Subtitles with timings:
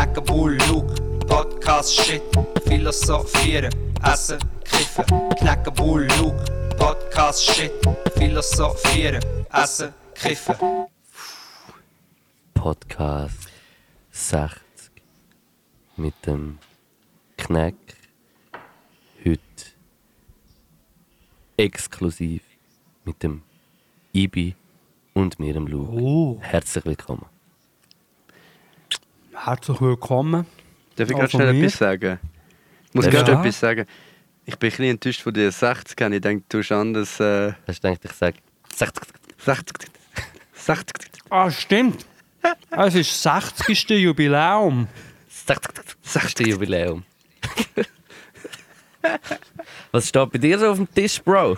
[0.00, 0.94] Knacken Bull, Luke,
[1.26, 2.22] Podcast, Shit,
[2.64, 3.70] Philosophieren,
[4.02, 5.04] Essen, Kiffen.
[5.36, 6.42] Knacken Bull, Luke,
[6.78, 7.70] Podcast, Shit,
[8.16, 10.56] Philosophieren, Essen, Kiffen.
[12.54, 13.50] Podcast
[14.10, 14.90] 60
[15.98, 16.58] mit dem
[17.36, 17.74] Knack.
[19.22, 19.42] Heute
[21.58, 22.40] exklusiv
[23.04, 23.42] mit dem
[24.14, 24.54] Ibi
[25.12, 25.92] und mir, dem Luke.
[25.92, 27.26] Oh, Herzlich willkommen.
[29.44, 30.46] Herzlich willkommen.
[30.96, 31.64] Darf ich gerade von schnell mir?
[31.66, 32.18] etwas sagen?
[32.88, 33.10] Ich muss Ja.
[33.10, 33.86] gerade etwas sagen.
[34.46, 36.00] Ich bin ein bisschen enttäuscht von dir 60.
[36.12, 37.20] Ich denke, du hast anders.
[37.20, 38.36] Äh, Hast du gedacht, ich sage
[38.74, 39.04] 60
[39.38, 39.88] 60.
[40.54, 41.10] 60.
[41.30, 42.04] Ah, stimmt.
[42.70, 43.90] Es ist das 60.
[43.90, 44.88] Jubiläum.
[46.02, 46.46] 60.
[46.46, 47.04] Jubiläum.
[49.92, 51.56] Was steht bei dir so auf dem Tisch, Bro?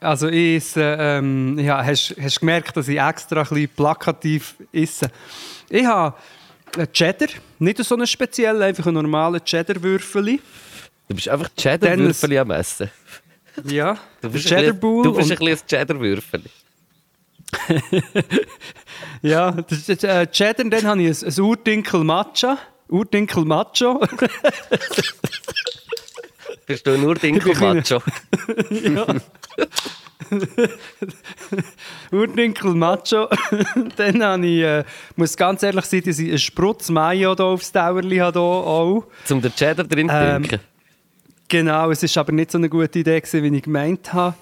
[0.00, 5.10] Also ich esse, ähm, ja, hast, hast gemerkt, dass ich extra ein bisschen plakativ esse.
[5.68, 6.16] Ich habe
[6.76, 10.38] einen Cheddar, nicht so einen speziellen, einfach einen normalen Cheddar-Würfel.
[11.08, 12.90] Du bist einfach Cheddar-Würfel am Essen.
[13.64, 15.04] Ja, Du ein bist, ein Cheddar Bowl.
[15.04, 16.42] du bist ein bisschen ein Cheddar-Würfel.
[19.22, 22.58] Ja, das ist äh, Cheddar, dann habe ich ein, ein Urdinkel Matcha.
[22.88, 24.00] Urdinkel Macho.
[26.66, 28.02] Bist du nur Dinkel Macho?
[32.12, 33.28] Urdinkel Macho.
[33.96, 34.84] dann habe ich, äh,
[35.16, 38.40] muss ganz ehrlich sein, dass ich einen Sprutz Mayo hier aufs Dauerli habe.
[38.40, 39.04] Auch.
[39.24, 40.60] Zum den Cheddar drin zu Ähm, trinken.
[41.48, 44.34] Genau, es war aber nicht so eine gute Idee, gewesen, wie ich gemeint habe.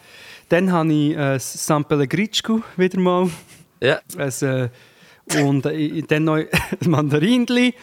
[0.48, 3.30] Dann habe ich äh, San Pellegrino wieder mal.
[3.80, 4.00] Ja.
[4.16, 4.68] Es, äh,
[5.42, 6.48] und äh, dann noch ein
[6.86, 7.74] Mandarinli.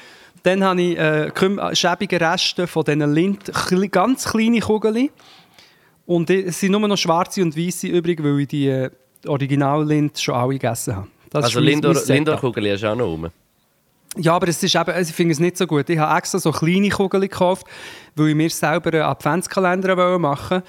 [0.48, 3.52] Dann habe ich äh, küm- schäbige Reste von diesen Lind,
[3.92, 5.10] ganz kleine Kugeln.
[6.06, 8.90] Und äh, es sind nur noch schwarze und weiße übrig, weil ich die äh,
[9.26, 11.08] Original-Lind schon alle gegessen habe.
[11.32, 12.16] Das Also ist mein- Lindor, mein Setup.
[12.16, 13.30] Lindor-Kugel hast du auch noch rum.
[14.20, 15.90] Ja, aber es ist eben, also ich finde es nicht so gut.
[15.90, 17.68] Ich habe extra so kleine Kugeln gekauft,
[18.16, 20.64] weil ich mir selber einen Adventskalender machen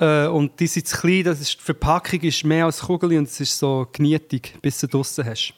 [0.00, 0.26] wollte.
[0.26, 3.28] Äh, und die sind zu klein, das ist, die Verpackung ist mehr als Kugel und
[3.28, 5.54] es ist so genietig, bis du draussen hast.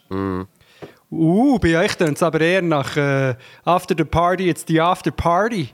[1.11, 3.35] Uh, bei euch dann es aber eher nach äh,
[3.65, 5.71] After the Party, it's the After Party.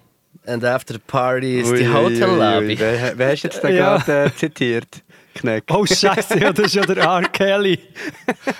[0.46, 2.28] And after the party is Ui, die Hotel.
[2.36, 2.78] Lobby.
[2.78, 3.98] Wer, wer hast jetzt da Ja.
[3.98, 5.02] gerade äh, zitiert?
[5.34, 5.64] Kneck.
[5.70, 7.22] Oh Scheiße, ja, das ist ja der R.
[7.22, 7.78] Kelly.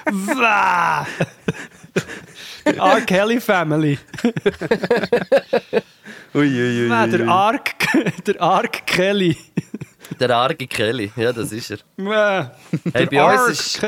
[2.65, 3.01] R.
[3.07, 3.99] Kelly Family.
[6.35, 7.29] Ui, ui, ui, der ui.
[7.29, 7.71] Ark,
[8.27, 9.37] der Ark Kelly.
[10.19, 11.79] Der arge Kelly, ja, das ist er.
[12.93, 13.81] Hey, bei uns ist-.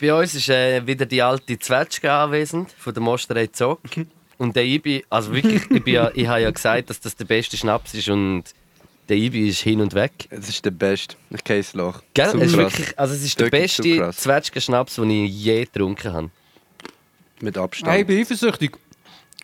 [0.00, 3.80] Bei uns ist äh, wieder die alte Zwetschge anwesend, von der Mosterei Zock.
[4.38, 7.26] Und der Ibi, also wirklich, ich, bin ja, ich habe ja gesagt, dass das der
[7.26, 8.44] beste Schnaps ist und
[9.08, 10.12] der Ibi ist hin und weg.
[10.30, 11.16] Das ist der Beste.
[11.30, 12.00] Ich kenne das Loch.
[12.14, 12.28] Gell?
[12.28, 14.16] Es ist wirklich, also es ist der Wirklich beste krass.
[14.16, 16.30] Zwetschgenschnaps, den ich je getrunken habe.
[17.40, 17.92] Mit Abstand.
[17.92, 18.76] Hey, ich bin eifersüchtig.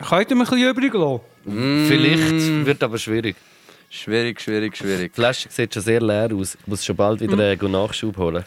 [0.08, 1.86] Könnt ihr mir ein bisschen übrig lassen?
[1.88, 3.36] Vielleicht wird aber schwierig.
[3.96, 5.12] Schwierig, schwierig, schwierig.
[5.12, 6.54] Die Flasche sieht schon sehr leer aus.
[6.60, 8.44] Ich muss schon bald wieder äh, go Nachschub holen.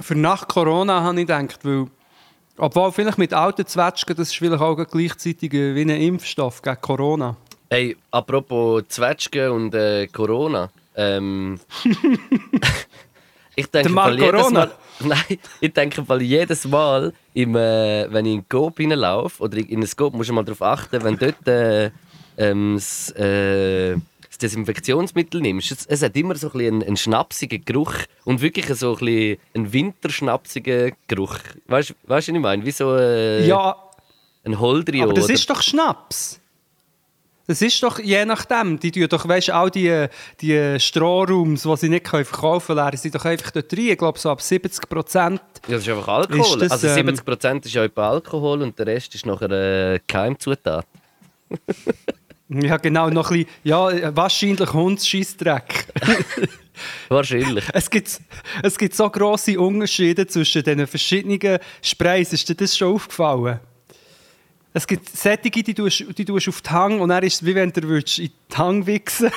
[0.00, 1.86] Für nach Corona habe ich gedacht, weil...
[2.56, 7.36] Obwohl, vielleicht mit alten Zwetschgen, das ist vielleicht auch gleichzeitig wie ein Impfstoff gegen Corona.
[7.70, 10.70] Hey, apropos Zwetschgen und äh, Corona.
[10.94, 11.58] Ähm,
[13.56, 14.60] ich denke weil jedes Corona?
[14.60, 19.42] Mal, nein, ich denke weil jedes Mal, im, äh, wenn ich in den Coop reinlaufe
[19.42, 21.90] oder in einen Coop, muss ich mal darauf achten, wenn dort äh,
[22.36, 24.00] ähm, das, äh, das
[24.42, 28.66] Desinfektionsmittel nimmst, es, es hat immer so ein bisschen einen, einen schnapsigen Geruch und wirklich
[28.74, 31.36] so ein bisschen einen winterschnapsigen Geruch.
[31.66, 32.64] Weißt du, was ich meine?
[32.64, 33.76] Wie so äh, Ja,
[34.44, 35.04] ein Holdrio.
[35.04, 36.40] aber das oder- ist doch Schnaps.
[37.46, 38.78] Das ist doch je nachdem.
[38.78, 40.06] Die tun doch, weißt du, all die,
[40.40, 43.88] die Strohrums, die sie nicht können verkaufen können, sie doch einfach dort rein.
[43.88, 45.40] Ich glaube, so ab 70 Prozent.
[45.66, 46.62] Ja, das ist einfach Alkohol.
[46.62, 49.98] Ist das, also ähm, 70% ist ja etwa Alkohol und der Rest ist nachher äh,
[50.06, 50.86] Keimzutat.
[52.52, 55.86] Ja, genau, noch ein bisschen, ja, wahrscheinlich Hundsscheissdreck.
[57.08, 57.64] Wahrscheinlich.
[57.72, 58.20] Es gibt,
[58.62, 62.32] es gibt so grosse Unterschiede zwischen diesen verschiedenen Sprays.
[62.32, 63.60] Ist dir das schon aufgefallen?
[64.72, 67.70] Es gibt Sättige, die tust, die tust auf die Hang und dann ist wie wenn
[67.70, 69.30] du in die Hang wichsen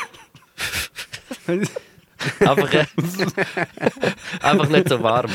[2.39, 2.86] Einfach, äh,
[4.42, 5.30] einfach nicht so warm.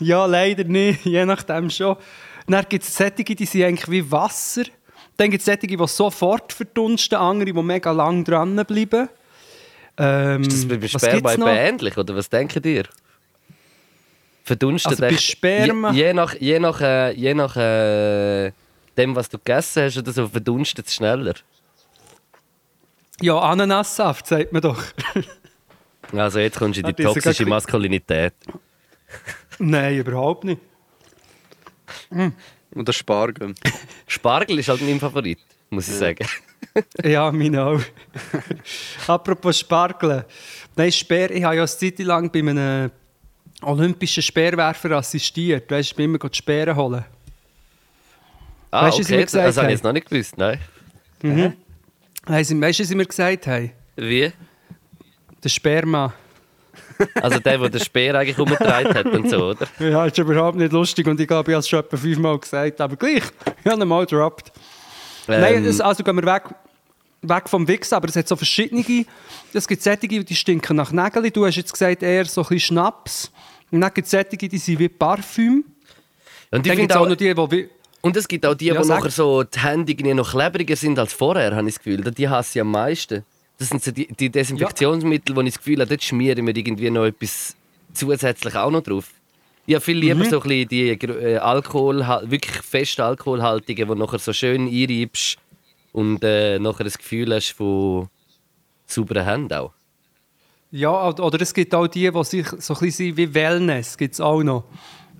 [0.00, 1.96] Ja, leider nicht, je nachdem schon.
[2.48, 4.64] Dann gibt es Sättige, die sind eigentlich wie Wasser.
[5.18, 9.08] Dann gibt es Sättige, die sofort verdunsten, andere, die mega lang dranbleiben.
[9.98, 11.48] Ähm, Ist das bei Sperma noch?
[11.48, 12.84] ähnlich, oder was denkt ihr?
[14.44, 18.52] Verdunstet Also bei Sperma- Je, je nach, je nach, äh, je nach äh,
[18.96, 21.34] dem, was du gegessen hast, oder so, verdunstet es schneller.
[23.20, 24.82] Ja, Ananassaft, sagt man doch.
[26.12, 28.32] Also jetzt kommst du in die toxische Maskulinität.
[29.58, 30.60] Nein, überhaupt nicht.
[32.74, 33.54] Oder Spargel.
[34.06, 35.38] Spargel ist halt mein Favorit,
[35.70, 36.26] muss ich sagen.
[37.04, 37.80] Ja, meine auch.
[39.06, 40.24] Apropos Spargeln.
[40.76, 42.90] Nein, Speer, ich habe ja eine Zeit lang bei einem
[43.62, 45.70] olympischen Speerwerfer assistiert.
[45.70, 47.04] Weißt du, ich bin immer die Speere holen.
[48.70, 49.70] Ah, Weißt du, was sie okay, mir gesagt das habe ich haben?
[49.70, 50.58] jetzt noch nicht gewusst, nein.
[52.26, 53.70] Weißt du, was sie mir gesagt haben?
[53.96, 54.32] Wie?
[55.42, 56.12] Der Sperma.
[57.14, 59.66] Also der, der den Speer eigentlich umgetragen hat und so, oder?
[59.78, 62.80] Ja, ist überhaupt nicht lustig und ich glaube, ich habe es schon etwa fünfmal gesagt,
[62.80, 63.22] aber gleich,
[63.64, 64.52] ich habe ihn mal gedroppt.
[65.26, 66.44] Nein, Ähm, das, also gehen wir weg,
[67.22, 68.84] weg vom Wichsen, aber es hat so verschiedene.
[69.52, 71.30] Es gibt solche, die stinken nach Nägeln.
[71.32, 73.30] Du hast jetzt gesagt, eher so ein bisschen Schnaps.
[73.70, 75.64] Und dann gibt es solche, die sind wie Parfüm.
[76.50, 77.68] und, ich finde auch auch, noch die, die
[78.00, 81.12] und es gibt auch die, Ja, die nachher so die Hände noch klebriger sind als
[81.12, 82.02] vorher, habe ich das Gefühl.
[82.12, 83.24] Die hasse ich am meisten.
[83.58, 86.56] Das sind so die, die Desinfektionsmittel, wo ich das Gefühl habe, dort schmiere ich mir
[86.56, 87.56] irgendwie noch etwas
[87.92, 89.10] zusätzlich auch noch drauf.
[89.66, 90.30] Ich habe viel lieber Mhm.
[90.30, 91.98] so ein bisschen die äh, Alkohol,
[92.30, 95.36] wirklich fest alkoholhaltigen, die nachher so schön einreibst
[95.92, 98.08] und äh, nachher das Gefühl hast von
[98.86, 99.72] sauberen Händen auch.
[100.70, 104.20] Ja, oder es gibt auch die, die sich so ein bisschen wie Wellness, gibt es
[104.20, 104.64] auch noch.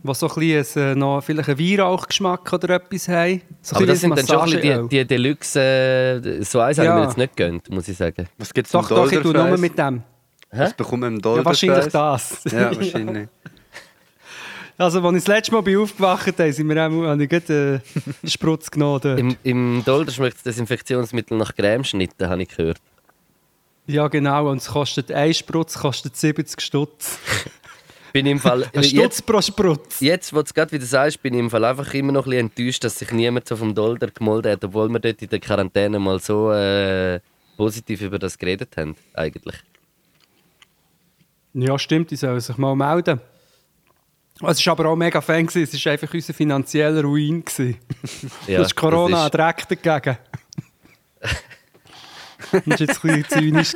[0.03, 3.43] Die so ein bisschen äh, noch vielleicht einen Weihrauchgeschmack oder etwas haben.
[3.63, 6.95] So Aber das sind dann schon die, die Deluxe, äh, so eins habe ich Ja.
[6.97, 8.29] mir jetzt nicht gönnt, muss ich sagen.
[8.39, 10.03] Was gibt es Doch, doch, ich tue nur mit dem.
[10.51, 11.67] Was bekommt man im Ja, Dolderfest?
[11.69, 12.45] wahrscheinlich das.
[12.51, 13.29] Ja, wahrscheinlich.
[14.81, 17.83] Also, als ich das letzte Mal bin aufgewacht habe, sind wir auch, habe ich gerade
[17.85, 19.01] äh, einen Sprutz genommen.
[19.03, 19.19] dort.
[19.19, 22.79] Im, im Dolder schmeckt das Desinfektionsmittel nach Cremeschnitten, habe ich gehört.
[23.89, 24.49] Ja, genau.
[24.51, 27.19] Und es kostet, ein Sprutz kostet 70 Stutz.
[28.19, 30.01] Bin im Fall, Ein Stutz jetzt, pro Sprutz.
[30.01, 32.31] jetzt, wo du es gerade wieder sagst, bin ich im Fall einfach immer noch ein
[32.31, 35.39] bisschen enttäuscht, dass sich niemand so vom Dolder gemolden hat, obwohl wir dort in der
[35.39, 37.21] Quarantäne mal so äh,
[37.57, 39.55] positiv über das geredet haben, eigentlich.
[41.55, 43.21] Ja, stimmt, die sollen sich mal melden.
[44.45, 45.77] Es war aber auch mega Fan, gewesen.
[45.77, 47.45] es war einfach unser finanzieller Ruin.
[48.49, 50.19] Ja, das ist Corona das Dreck dagegen.
[52.51, 53.75] das war jetzt ein bisschen zynisch.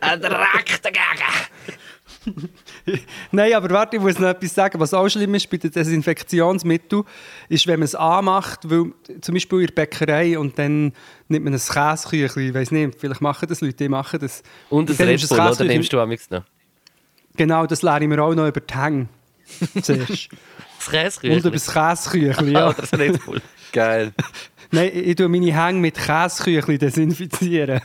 [0.00, 1.49] Ein Dreck dagegen!
[3.32, 4.80] Nein, aber warte, ich muss noch etwas sagen.
[4.80, 7.04] Was auch schlimm ist bei den Desinfektionsmitteln,
[7.48, 10.92] ist, wenn man es anmacht, weil zum Beispiel in der Bäckerei und dann
[11.28, 14.42] nimmt man ein Käseküchli, ich weiß nicht, vielleicht machen das Leute, die machen das.
[14.68, 15.68] Und dann Red nimmst Bull, das oder?
[15.68, 16.44] Nimmst du amigs noch?
[17.36, 19.08] Genau, das lerne ich mir auch noch über die Hänge.
[19.82, 20.28] Zuerst.
[20.78, 21.36] Das Käseküchli?
[21.36, 22.72] und über das Käseküchli, ja.
[22.76, 23.40] Das Red Bull?
[23.72, 24.12] Geil.
[24.70, 27.80] Nein, ich tue meine Hänge mit Käseküchli desinfizieren.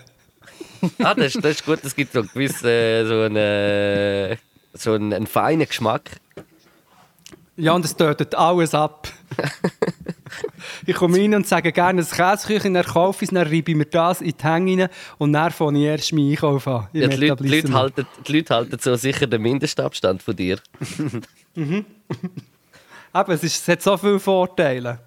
[1.04, 4.38] Ah, das, ist- das ist gut, es gibt so gewiss äh, so einen,
[4.74, 6.12] so einen, einen feinen Geschmack.
[7.58, 9.08] Ja, und es tötet alles ab.
[10.86, 13.78] ich komme rein und sage gerne ein Käseküchli, dann kaufe ich es, dann reibe ich
[13.78, 14.90] mir das in die Hänge rein
[15.20, 16.90] und dann fange ich erst meinen Einkauf an.
[16.92, 20.60] Ja, die, Leute, die, Leute halten, die Leute halten so sicher den Mindestabstand von dir.
[21.56, 21.86] Eben,
[23.32, 25.00] es, ist, es hat so viele Vorteile.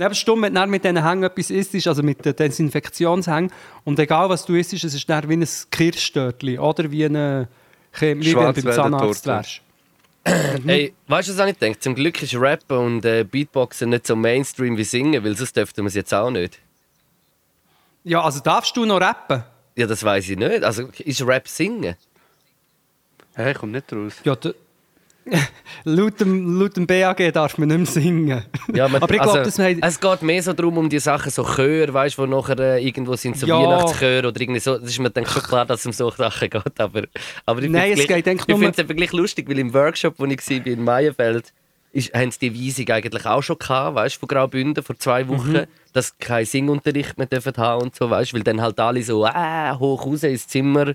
[0.00, 3.52] Aber stumm, wenn du mit diesen Hängen etwas isst, also mit den Desinfektionshängen,
[3.84, 7.48] und egal was du isst, es ist dann wie ein Kirschstörtchen oder wie, eine,
[7.98, 9.62] wie wenn du beim Zahnarzt wärst.
[10.66, 11.78] Hey, weißt du, was ich denke?
[11.80, 15.82] Zum Glück ist Rappen und äh, Beatboxen nicht so Mainstream wie Singen, weil sonst dürften
[15.82, 16.58] wir es jetzt auch nicht.
[18.04, 19.42] Ja, also darfst du noch rappen?
[19.76, 20.62] Ja, das weiß ich nicht.
[20.62, 21.96] Also ist Rap Singen?
[23.34, 24.14] Hey, ich komme nicht raus.
[24.24, 24.36] Ja,
[25.84, 28.42] laut, dem, laut dem BAG darf man nicht mehr singen.
[28.74, 29.82] Ja, man, aber ich also, glaube, das haben...
[29.82, 32.84] es geht mehr so darum, um die Sachen, so Chör, weißt du, wo nachher äh,
[32.86, 33.56] irgendwo sind so Ja.
[33.58, 34.78] Weihnachtschör oder irgendwie so.
[34.78, 36.80] Das ist mir dann schon klar, dass es um solche Sachen geht.
[36.80, 37.02] Aber,
[37.46, 40.14] aber ich Nein, es gleich- geht Ich finde es eben gleich lustig, weil im Workshop,
[40.18, 41.52] wo ich war in Meienfeld,
[41.92, 45.52] ist, haben sie die Weisung eigentlich auch schon gehabt, weißt, von Graubünden vor zwei Wochen,
[45.52, 45.64] Mhm.
[45.92, 49.72] dass keinen Singunterricht mehr dürfen haben und so, weißt, weil dann halt alle so äh,
[49.76, 50.92] hoch raus ins Zimmer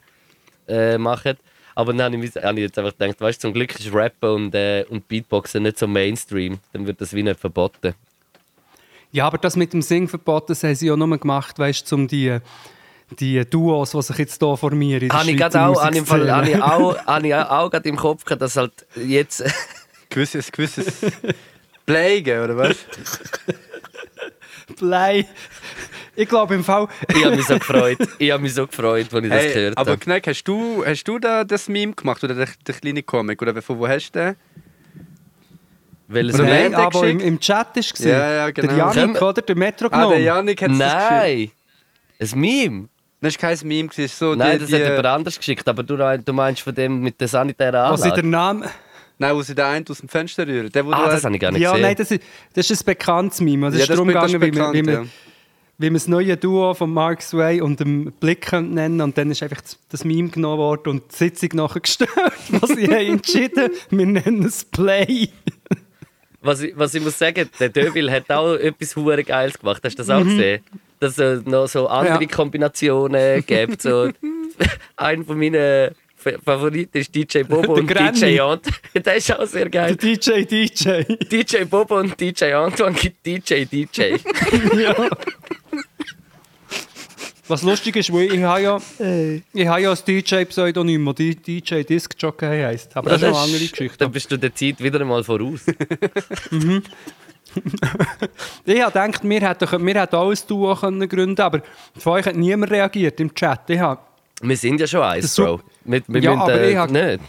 [0.70, 1.36] äh, machen.
[1.76, 4.56] Aber dann habe ich, habe ich jetzt einfach gedacht, weißt, zum Glück ist Rappen und,
[4.56, 7.94] äh, und Beatboxen nicht so Mainstream, dann wird das wie nicht verboten.
[9.12, 12.08] Ja, aber das mit dem Singverbot, das haben sie ja nur gemacht, weißt du, um
[12.08, 12.38] die,
[13.20, 15.04] die Duos, die sich jetzt hier formieren.
[15.04, 17.70] in der Habe ich auch, habe ich im Fall- habe ich auch, habe ich auch
[17.70, 19.44] gerade im Kopf gehabt, dass halt jetzt.
[20.10, 20.86] Gewisses, gewisses
[21.86, 22.76] Pflegen, oder was?
[24.80, 25.26] Blei.
[26.16, 26.88] Ich glaube im Fall...
[27.10, 27.98] ich habe mich so gefreut.
[28.20, 30.00] Ich habe mich so gefreut, als ich das Hey, gehört aber habe.
[30.00, 33.42] Kneck, hast du, hast du da das Meme gemacht oder der, der kleine Comic?
[33.42, 34.36] Oder von wo hast du den?
[36.08, 37.22] Welches Nein, den aber im, geschickt?
[37.24, 38.12] im Chat ist gesehen.
[38.12, 38.68] Ja, ja, genau.
[38.68, 39.42] Der Janik, oder?
[39.42, 40.24] Der Metro Ah, der genommen.
[40.24, 40.96] Janik hat es geschickt.
[41.10, 41.52] Nein!
[42.20, 42.90] Ein Meme?
[43.22, 45.68] Das war kein Meme, es ist so Nein, die, das die, hat jemand anders geschickt.
[45.68, 48.28] Aber du, du meinst von dem mit der sanitären Was in der Anlage?
[48.28, 48.70] Name...
[49.18, 50.70] Nein, wo sie den einen aus dem Fenster rühren.
[50.72, 51.84] Der, wo Ah, du das habe ich gar nicht Ja, gesehen.
[51.84, 52.22] nein, das ist,
[52.54, 53.68] das ist ein bekanntes Meme.
[53.68, 55.12] Also Ja, es ist das darum das gegangen, wie man, wie, bekannt, man, ja.
[55.78, 59.32] wie man das neue Duo von Mark Sway und dem Blick könnte nennen Und dann
[59.32, 62.10] ist einfach das- das Meme genommen worden und die Sitzung nachher gestellt,
[62.50, 65.30] was sie haben entschieden wir nennen es Play.
[66.42, 69.82] was, ich, was ich muss sagen, der Deville hat auch etwas hure Geiles gemacht.
[69.84, 70.30] Hast du das auch Mhm.
[70.30, 70.64] gesehen?
[71.00, 72.28] Dass es noch so andere Ja.
[72.30, 73.82] Kombinationen gibt.
[73.82, 74.10] So,
[74.98, 75.92] ein von meinen
[76.26, 78.20] Fa- Favoriten ist DJ Bobo Der und Granny.
[78.20, 78.66] DJ Ant.
[79.06, 79.96] Der ist auch sehr Der geil.
[79.96, 81.04] DJ, DJ.
[81.32, 84.16] DJ Bobo und DJ Antoine gibt DJ DJ.
[84.78, 84.96] ja.
[87.48, 88.82] Was lustig ist, weil ich habe ja,
[89.54, 92.98] ich habe ja als DJ-Pseudonym, das DJ Disc Jockey heisst.
[92.98, 94.10] Aber das ist noch eine andere Dann Geschichte.
[94.10, 95.62] bist du der Zeit wieder einmal voraus.
[98.66, 101.62] Ich habe gedacht, wir hätten, wir hätten alles Duo können gründen aber
[101.98, 103.70] von euch hat niemand reagiert im Chat.
[103.70, 104.02] Ich habe,
[104.42, 105.62] Wir sind ja schon eins, Bro.
[105.86, 107.20] Wir, wir Ja, müssen, aber äh, ich hab- nicht.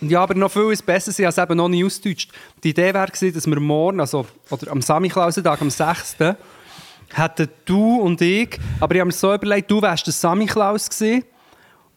[0.00, 2.30] ja, aber noch viel besser, ich habe es eben noch nicht ausgedeutscht.
[2.62, 6.16] Die Idee wäre gewesen, dass wir morgen, also oder am Samichlausentag, am 6.,
[7.12, 11.24] hätten du und ich, aber ich habe mir so überlegt, du wärst der Samichlaus gewesen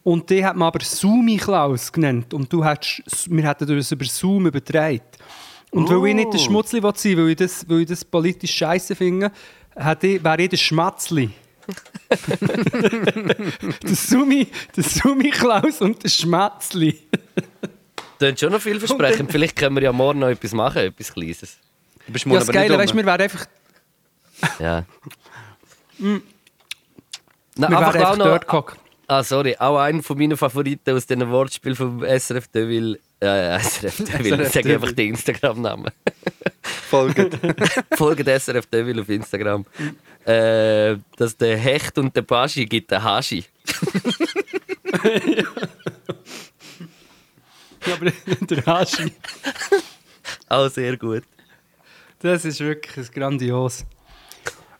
[0.04, 4.48] und die hat man aber Sumi-Klaus genannt und du hättest, wir hätten das über Zoom
[4.48, 5.02] übertragen.
[5.72, 8.52] Und weil ich nicht der Schmutzli will sein weil ich das, weil ich das politisch
[8.54, 9.32] scheiße finde,
[9.76, 11.30] hätte wäre ich der Schmatzli.
[13.84, 17.00] der Sumi, der Sumi-Klaus und der Schmatzli.
[18.20, 19.32] Das ist schon noch vielversprechend.
[19.32, 21.58] Vielleicht können wir ja morgen noch etwas machen, etwas Kleines.
[22.06, 23.46] Du bist Ja, morgen das aber nicht Geile, weißt du, wir wären einfach,
[24.60, 24.86] Ja.
[25.98, 26.22] wir
[27.56, 28.78] Nein, wären einfach einfach auch noch, dort gehockt.
[29.10, 29.56] Ah, sorry.
[29.58, 33.00] Auch einer von meinen Favoriten aus diesen Wortspielen vom SRF Deville.
[33.22, 34.44] Äh, SRF Deville.
[34.44, 35.92] Ich sage einfach den Instagram-Namen.
[36.90, 37.30] Folgen.
[37.96, 39.66] Folgt SRF Deville auf Instagram.
[40.28, 43.46] Äh, dass der Hecht und der Baschi gibt den Hashi.
[47.86, 49.12] Ja, aber der Hashi,
[50.50, 51.24] Auch sehr gut.
[52.20, 53.86] das ist wirklich grandios.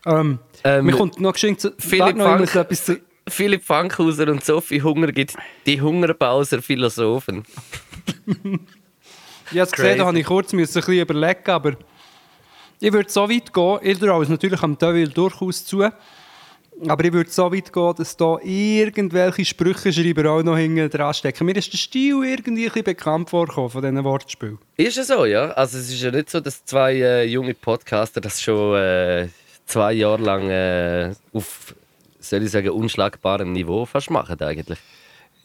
[0.06, 1.72] Ähm, Ähm, mir kommt noch geschenkt zu...
[1.78, 3.00] Philipp Funk- etwas zu...
[3.30, 5.36] Philipp Fankhauser und Sophie Hunger gibt
[5.66, 7.44] die Hungerbauser Philosophen.
[9.52, 11.78] Ich habe es gesehen, da habe ich kurz müssen ein bisschen überlegen, aber
[12.80, 15.84] ich würde so weit gehen, ich traue es natürlich am Devil durchaus zu,
[16.88, 21.46] aber ich würde so weit gehen, dass da irgendwelche Sprüche-Schreiber auch noch hinten dran stecken.
[21.46, 24.60] Mir ist der Stil irgendwie ein bisschen bekannt vorgekommen von diesen Wortspielen.
[24.76, 25.50] Ist es so, ja?
[25.52, 29.28] Also es ist ja nicht so, dass zwei äh, junge Podcaster das schon äh,
[29.66, 31.74] zwei Jahre lang äh, auf,
[32.20, 34.80] soll ich sagen, unschlagbarem Niveau fast machen eigentlich.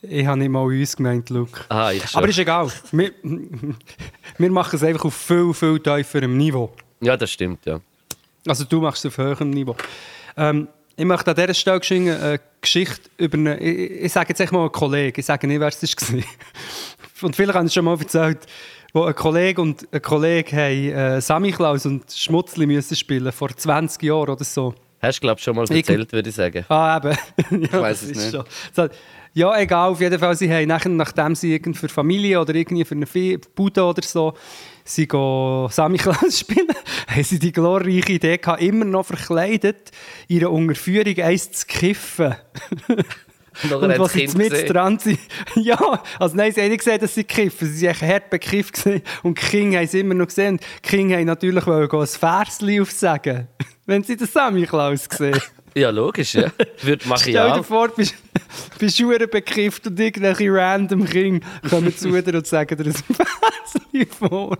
[0.03, 1.61] Ich habe nicht mal uns gemeint, Luke.
[1.69, 2.19] Ah, ich schon.
[2.19, 2.67] Aber ist egal.
[2.91, 3.11] Wir,
[4.37, 6.73] wir machen es einfach auf viel, viel tieferem Niveau.
[7.03, 7.79] Ja, das stimmt, ja.
[8.47, 9.75] Also du machst es auf höherem Niveau.
[10.37, 11.81] Ähm, ich möchte an dieser Stelle
[12.21, 15.59] eine Geschichte über eine, ich, ich sage jetzt echt mal einen Kollegen, ich sage nicht,
[15.59, 16.19] wer es war.
[17.21, 18.39] Und vielleicht habe ich es schon mal erzählt,
[18.93, 24.03] wo ein Kollege und ein Kollege haben äh, Samichlaus und Schmutzli müssen spielen vor 20
[24.03, 24.75] Jahren oder so.
[25.01, 26.65] Hast du, glaube ich, schon mal Ich- erzählt, würde ich sagen.
[26.69, 26.97] Ah,
[27.49, 27.63] eben.
[27.71, 28.31] ja, weiss das es nicht.
[28.75, 28.89] schon-
[29.33, 32.85] Ja, egal, auf jeden Fall, sie haben nachher, nachdem sie irgend für Familie oder irgendwie
[32.85, 33.07] für eine
[33.55, 34.33] Bude oder so,
[34.83, 36.67] sie gehen Samichlaus spielen,
[37.07, 39.91] haben sie die glorreiche Idee gehabt, immer noch verkleidet,
[40.27, 42.35] ihre Unterführung eins zu kiffen.
[43.63, 45.19] Und hat was sie mit dran sind.
[45.55, 47.71] Ja, also nein, sie haben nicht gesehen, dass sie kiffen.
[47.71, 48.73] Sie waren hart bekifft.
[48.73, 49.01] gewesen.
[49.21, 50.53] Und die Kinder haben sie immer noch gesehen.
[50.53, 53.47] Und die Kinder haben natürlich wollen ein Versli aufsagen,
[53.85, 55.39] wenn sie den Samichlaus sehen.
[55.75, 56.51] Ja, logisch, ja.
[56.83, 58.13] Würde mache ich Stell dir vor, du bist,
[58.77, 63.82] bist schwer bekifft und irgendwelche random Kinder kommen zu dir und sagen dir ein
[64.19, 64.57] Vor.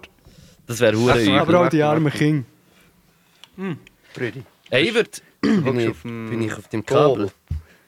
[0.67, 1.39] Das wäre hure übel.
[1.39, 2.11] Aber auch die armen.
[2.11, 2.45] Kinder.
[4.13, 4.43] Brüdi.
[4.69, 5.09] Ey, ich würde...
[5.41, 7.31] Bin, ich- auf dem bin ich auf dem Kabel?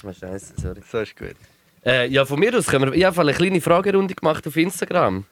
[0.04, 0.82] Oh, Scheiße, sorry.
[0.92, 1.36] So ist gut.
[1.86, 2.98] Äh, ja, von mir aus können wir...
[2.98, 5.24] Ich habe eine kleine Fragerunde gemacht auf Instagram.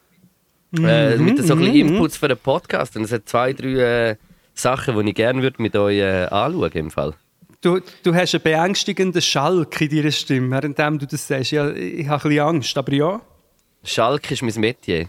[0.72, 2.96] Mhm, Äh, mit so ein bisschen Inputs für den Podcast.
[2.96, 4.16] Und es hat zwei, drei äh,
[4.54, 7.14] Sachen, die ich gerne würde mit euch äh, anschauen im Fall.
[7.62, 11.52] Du, du hast einen beängstigenden Schalk in deiner Stimme, während du das sagst.
[11.52, 13.22] Ja, ich habe ein bisschen Angst, aber ja.
[13.84, 15.08] Schalk ist mein Metier.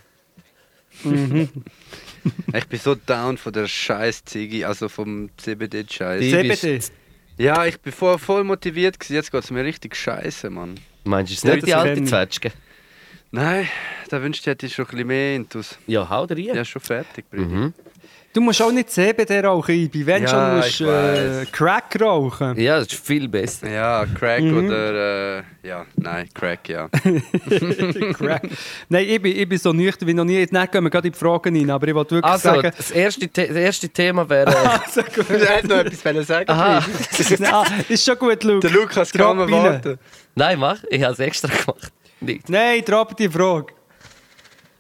[2.55, 6.21] Ich bin so down von der scheiß Ziggy, also vom CBD-Scheiß.
[6.21, 6.81] Die- CBD.
[7.37, 10.79] Ja, ich bin vorher voll motiviert, gewesen, jetzt geht es mir richtig scheiße, Mann.
[11.03, 12.05] Meinst du es Ja, nicht die alte.
[12.05, 12.53] Zwetschge?
[13.33, 13.69] Nein,
[14.09, 15.77] da wünschte ich, hätte ich schon ein bisschen mehr Intus.
[15.89, 16.55] Ja, hau dir rein.
[16.57, 17.45] Ja, schon fertig, Brüdi.
[17.45, 17.75] Mhm.
[18.35, 20.05] Du musst auch nicht CBD rauchen, Ibi.
[20.05, 21.47] Wenn Ja, schon, musst du äh.
[21.53, 22.59] Crack rauchen.
[22.61, 23.71] Ja, das ist viel besser.
[23.71, 24.67] Ja, Crack Mhm.
[24.67, 25.39] oder.
[25.39, 26.89] Äh, ja, nein, Crack, ja.
[28.19, 28.49] Crack.
[28.89, 30.39] Nein, ich bin, ich bin so nüchtern wie noch nie.
[30.41, 32.73] Jetzt gehen wir gerade in die Fragen rein, aber ich wollte wirklich Also, sagen...
[32.77, 34.51] das erste, The das erste Thema wäre...
[34.55, 35.31] Äh, Also gut.
[35.31, 36.51] er hat noch etwas sagen.
[36.51, 36.85] aha,
[37.53, 38.67] ah, ist schon gut, Luke.
[38.67, 39.97] Der Lukas kann warten.
[40.35, 40.83] nein, mach.
[40.91, 41.93] Ich habe es extra gemacht.
[42.21, 42.49] Nicht.
[42.49, 43.73] Nein, drop die Frage.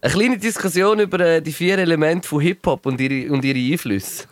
[0.04, 4.24] Eine kleine Diskussion über äh, die vier Elemente von Hip-Hop und ihre, und ihre Einflüsse.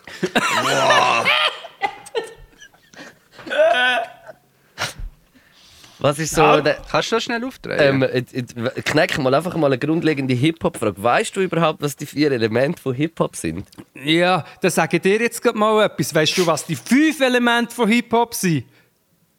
[5.99, 6.43] Was ist so.
[6.43, 6.61] Ja.
[6.61, 8.03] Kannst du das schnell aufdrehen?
[8.03, 11.03] ähm, knack mal einfach mal eine grundlegende Hip-Hop-Frage.
[11.03, 13.67] Weißt du überhaupt, was die vier Elemente von Hip-Hop sind?
[13.95, 16.15] Ja, dann sage ich dir jetzt grad mal etwas.
[16.15, 18.65] Weißt du, was die fünf Elemente von Hip-Hop sind?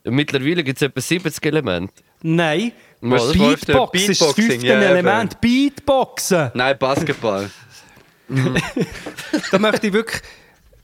[0.03, 1.93] Mittlerweile gibt es etwa 70 Elemente.
[2.23, 2.71] Nein.
[3.03, 4.81] Beatbox ist das fünfte eben.
[4.81, 5.39] Element.
[5.41, 6.51] Beatboxen.
[6.53, 7.49] Nein, Basketball.
[9.51, 10.21] Da möchte ich wirklich.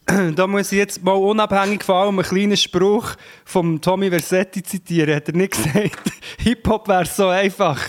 [0.36, 3.14] Da muss ich jetzt mal unabhängig von allem einen kleinen Spruch
[3.46, 5.16] vom Tommy Versetti zitieren.
[5.16, 7.80] Hat er nicht gesagt, Hip-Hop wäre so einfach.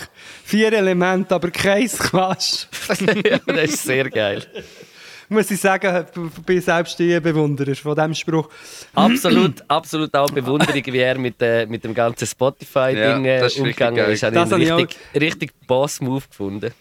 [0.43, 2.67] Vier Elemente, aber kein Quatsch.
[3.25, 4.45] ja, das ist sehr geil.
[5.33, 8.49] Muss ich sagen, ich bin selbst die Bewunderer von diesem Spruch.
[8.93, 13.55] Absolut, absolut auch Bewunderung, wie er mit, äh, mit dem ganzen Spotify-Ding Ja, äh, das
[13.55, 14.23] ist richtig umgegangen ist.
[14.23, 16.71] Habe Das habe ich richtig, richtig Boss-Move gefunden.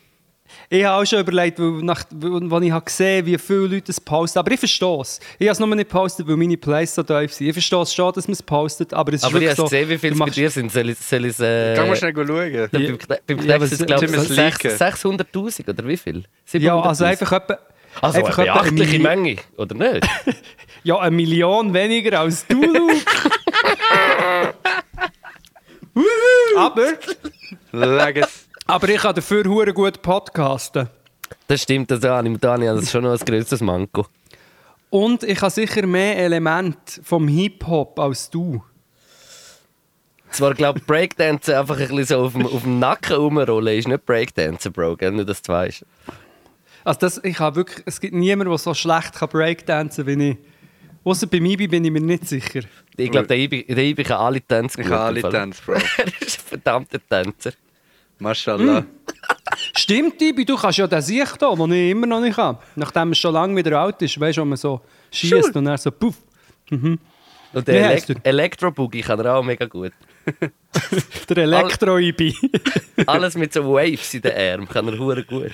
[0.69, 4.01] Ich habe auch schon überlegt, weil nach, weil ich habe gesehen wie viele Leute es
[4.01, 4.41] posten.
[4.41, 5.21] Aber ich verstehe es.
[5.39, 7.47] Ich habe es nur nicht gepostet, weil meine Plays so tief sind.
[7.47, 9.63] Ich verstehe es schon, dass man es postet, aber es ist Aber ich habe so...
[9.65, 10.73] gesehen, wie viele es bei dir sind.
[10.73, 12.27] Soll ich, soll ich äh, Geh mal schnell schauen.
[12.27, 15.21] Beim, Kne- beim Ja, Knecht aber sind es, glaube ich, sollen wir es sechs- leaken?
[15.23, 16.25] 600'000 oder wie viel?
[16.55, 17.09] Ja, also 700'000?
[17.09, 17.59] einfach etwa...
[18.01, 20.09] Also einfach eine eine beachtliche Milli- Menge, oder nicht?
[20.83, 22.95] Ja, eine Million weniger als du, Luke.
[26.57, 26.93] aber,
[27.73, 28.49] Leg es.
[28.67, 30.89] aber ich kann dafür hure gut podcasten.
[31.49, 34.07] Das stimmt, das habe ich, da habe ich also schon noch ein größeres Manko.
[34.89, 38.63] Und ich habe sicher mehr Elemente vom Hip-Hop als du.
[40.31, 43.89] Zwar glaube ich, Breakdancen einfach ein bisschen so auf dem, auf dem Nacken rumrollen ist
[43.89, 45.11] nicht Breakdancen, Bro, gell?
[45.13, 45.85] nur dass du weißt.
[46.85, 50.31] Also das, ich habe wirklich, es gibt niemanden, der so schlecht kann breakdancen kann wie
[50.31, 50.37] ich.
[51.03, 52.61] Außer bei Ibi bin ich mir nicht sicher.
[52.97, 55.33] Ich glaube, der Ibi, der Ibi kann alle Tänze Ich gut, habe alle im Fall.
[55.33, 55.73] Tanz, Bro.
[55.97, 57.53] er ist ein verdammter Tänzer.
[58.19, 58.85] Mashallah.
[59.77, 62.59] Stimmt, Ibi, du kannst ja den Sicht hier, den ich immer noch nicht habe.
[62.77, 65.79] Nachdem er schon lange wieder alt ist, weißt du, wo man so schießt und dann
[65.79, 66.17] so puff.
[67.53, 69.93] Und Wie der heisst Elek Elektro-Boogie kann er auch mega gut.
[71.29, 72.37] Der Elektro-Ibi.
[73.07, 75.51] Alles mit so Waves in den Armen kann er hure gut.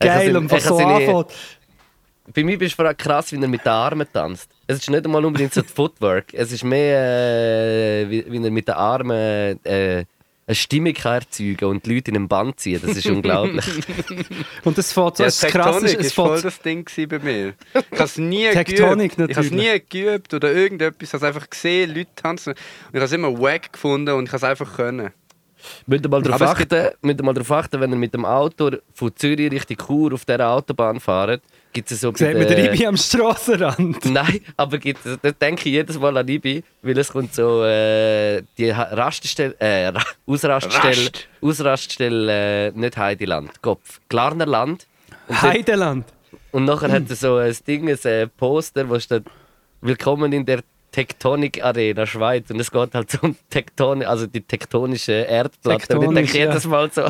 [0.00, 1.26] Geil, und was so anfängt.
[2.32, 4.50] Bei mir ist es vor allem krass, wie er mit den Armen tanzt.
[4.66, 6.32] Es ist nicht einmal unbedingt so Footwork.
[6.32, 10.04] Es ist mehr, äh, wie, wie er mit den Armen äh,
[10.46, 12.80] eine Stimmung kann erzeugen und die Leute in einen Band ziehen.
[12.84, 13.64] Das ist unglaublich.
[14.64, 17.54] Und es fängt so, Ja, ist krass, Tektonik es ist voll das Ding bei mir.
[17.74, 19.30] Ich habe es nie Tektonik geübt.
[19.30, 21.08] Ich habe nie geübt oder irgendetwas.
[21.08, 22.50] Ich habe es einfach gesehen, Leute tanzen.
[22.50, 22.58] Und
[22.92, 25.10] ich habe es immer wack gefunden und ich habe es einfach können.
[25.86, 28.70] Müsst ihr mal darauf achten, müsst ihr mal darauf achten, wenn ihr mit dem Auto
[28.94, 31.42] von Zürich Richtung Chur auf dieser Autobahn fahrt,
[31.72, 34.04] gibt es so sieht man den- Ibi am Strassenrand.
[34.06, 37.62] Nein, aber gibt es, da denke ich jedes Mal an Ibi, weil es kommt so
[37.64, 41.28] äh, die Raststelle, äh, Ra- Ausraststelle, Rast.
[41.42, 44.00] Ausraststelle, äh, nicht Heideland, Kopf.
[45.28, 46.04] Und, dort- Heideland.
[46.52, 49.24] und nachher hat er so ein Ding, ein äh, Poster, wo steht
[49.82, 50.60] Willkommen in der
[50.92, 55.70] Tektonik Arena Schweiz und es geht halt um Tektonik, also die tektonische Erdplatte.
[55.72, 57.08] und ich Tektonisch, denke jedes Mal so,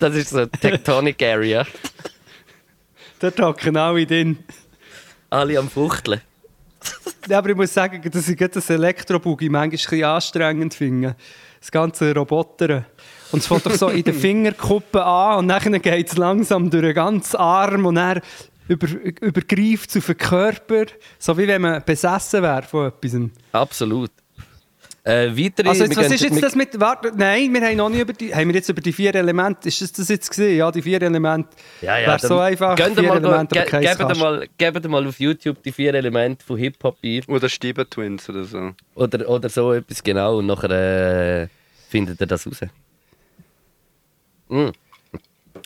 [0.00, 1.66] das ist so Tectonic Area.
[3.20, 4.38] Dort hocken alle drin.
[5.30, 6.20] Alle am Fuchteln.
[7.26, 11.16] Ja, aber ich muss sagen, dass ich das Elektrobuggy manchmal ein bisschen anstrengend finde.
[11.58, 12.84] Das ganze Roboter.
[13.32, 16.84] Und es fängt doch so in den Fingerkuppen an und dann geht es langsam durch
[16.84, 18.20] den ganzen Arm und dann
[18.68, 18.86] über,
[19.20, 20.86] übergreift auf den Körper.
[21.18, 23.20] So wie wenn man besessen wäre von etwas.
[23.52, 24.10] Absolut.
[25.06, 26.80] Äh, weitere, Also jetzt, was ist jetzt das mit...
[26.80, 28.34] Warte, nein, wir haben noch nie über die...
[28.34, 29.68] Haben wir jetzt über die vier Elemente...
[29.68, 30.56] Ist das das jetzt gesehen?
[30.56, 31.50] Ja, die vier Elemente.
[31.82, 35.20] Ja, ja, Wäre so einfach, vier mal, Elemente, aber ge gebt mal, gebt mal auf
[35.20, 38.70] YouTube die vier Elemente von Hip-Hop ein Oder Stieber Twins oder so.
[38.94, 40.70] oder, oder so etwas genau und nachher
[41.42, 41.48] äh,
[41.90, 42.60] findet ihr das raus.
[44.48, 44.70] Mm.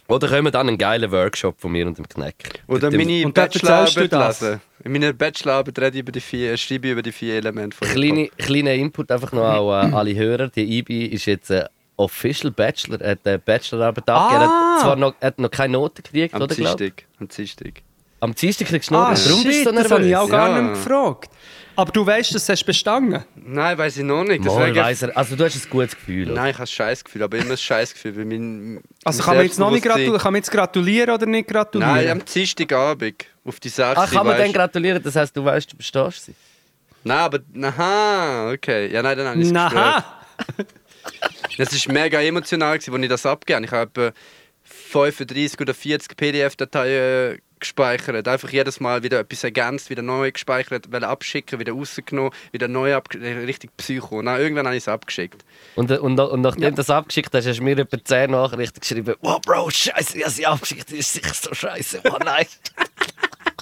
[0.09, 2.63] Oder kommen dann einen geilen Workshop von mir und dem Kneck.
[2.67, 4.61] Oder meine Bachelorarbeit lesen.
[4.85, 7.87] In meiner Bachelorarbeit rede ich über die vier, schreibe ich über die vier Elemente von
[7.89, 9.45] Kleine, kleiner Input einfach noch
[9.75, 10.49] an alle Hörer.
[10.49, 11.65] Die IBI ist jetzt ein
[11.97, 14.43] Official Bachelor, hat eine Bachelorarbeit abgegeben.
[14.45, 14.75] Er Ah!
[14.77, 16.55] hat zwar noch, hat noch keine Noten gekriegt, Am oder?
[16.55, 17.05] Dienstag.
[17.21, 17.73] Am Dienstag.
[18.21, 20.27] Am Dienstag kriegst du Noten, Ah, darum bist shit, du so das habe ich nervös.
[20.27, 20.63] auch gar Ja.
[20.63, 21.31] nicht gefragt.
[21.79, 23.23] Aber du weißt, das hast du bestanden.
[23.37, 24.43] Nein, weiß ich noch nicht.
[24.45, 26.27] Mal Deswegen- weiss er, also du hast ein gutes Gefühl.
[26.33, 26.41] oder?
[26.41, 28.17] Nein, ich habe ein Scheißgefühl, aber immer ein Scheißgefühl.
[28.17, 31.27] Weil mein, Also kann man jetzt noch nicht Selbstbewusstsein- gratulieren, kann man jetzt gratulieren oder
[31.27, 31.95] nicht gratulieren?
[31.95, 33.27] Nein, am Dienstagabend.
[33.45, 33.97] Auf die 6.
[33.97, 35.01] Ah, kann man dann gratulieren?
[35.01, 36.35] Das heisst, du weißt, du bestehst sie.
[37.05, 37.39] Nein, aber.
[37.63, 38.93] Aha, okay.
[38.93, 40.05] Ja, nein, dann habe ich es Na,
[41.57, 43.91] Das war mega emotional, als ich das abgegeben habe.
[43.93, 44.19] Ich habe etwa
[44.65, 48.27] 35 oder 40 PDF-Dateien äh, gespeichert.
[48.29, 53.25] Einfach jedes Mal wieder etwas ergänzt, wieder neu gespeichert, abschicken, wieder rausgenommen, wieder neu abgeschickt.
[53.47, 54.23] Richtig Psycho.
[54.23, 55.45] Nein, irgendwann habe ich es abgeschickt.
[55.77, 59.15] Und, und, und nachdem du das abgeschickt hast, hast du mir etwa 10 Nachrichten geschrieben.
[59.21, 60.91] Wow, Bro, Scheiße, ich habe sie abgeschickt.
[60.91, 62.01] Das ist sicher so scheiße.
[62.05, 62.47] Oh nein.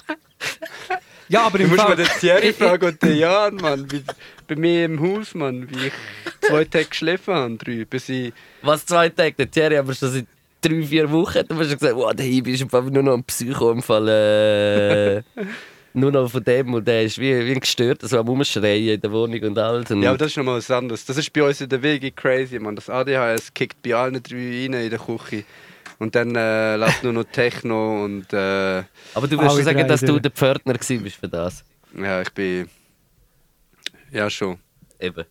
[1.27, 1.89] ja, aber Du im musst Fall...
[1.89, 3.91] mal den Thierry fragen und den Jan, Mann.
[3.91, 4.03] Wie,
[4.47, 5.69] bei mir im Haus, Mann.
[5.69, 5.93] Wie ich
[6.41, 8.33] zwei Tage geschlafen habe, drei, bis ich...
[8.61, 9.33] Was zwei Tage?
[9.33, 10.25] Der Thierry aber schon seit
[10.61, 11.41] drei, vier Wochen.
[11.47, 14.07] Du hast schon gesagt, wow, der Hibi ist einfach nur noch ein Psycho im Fall.
[14.07, 15.23] Äh,
[15.93, 19.01] nur noch von dem und der ist wie, wie ein Gestörter, so am Umschreien in
[19.01, 19.89] der Wohnung und alles.
[19.91, 21.05] Und Ja, aber das ist nochmal was anderes.
[21.05, 22.75] Das ist bei uns in der Wege crazy, man.
[22.75, 25.43] Das ADHS kickt bei allen drei rein in der Küche.
[25.99, 28.83] Und dann äh, lässt nur noch Techno und äh,
[29.15, 31.63] aber du würdest sagen, dass du der Pförtner gewesen bist für das.
[31.99, 32.69] ja, ich bin...
[34.11, 34.59] Ja, schon.
[34.99, 35.25] Eben.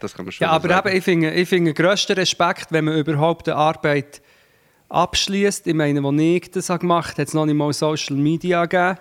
[0.00, 0.88] Das kann man schon Ja, aber sagen.
[0.88, 4.20] eben, ich finde, ich finde grössten Respekt, wenn man überhaupt eine Arbeit
[4.88, 5.66] abschließt.
[5.66, 8.98] Ich meine, als ich das gemacht habe, hat es noch nicht mal Social Media gegeben.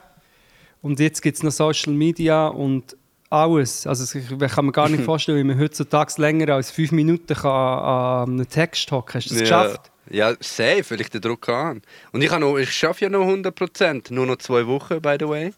[0.82, 2.98] Und jetzt gibt es noch Social Media und
[3.30, 3.88] alles.
[3.88, 7.52] Also ich kann mir gar nicht vorstellen, wie man heutzutage länger als fünf Minuten kann
[7.52, 9.92] an einem Text hocken Hast du das ja, geschafft?
[10.10, 11.82] Ja, safe, weil ich den Druck an.
[12.12, 14.14] Und ich, habe noch, ich schaffe ja noch 100%.
[14.14, 15.54] Nur noch zwei Wochen, by the way.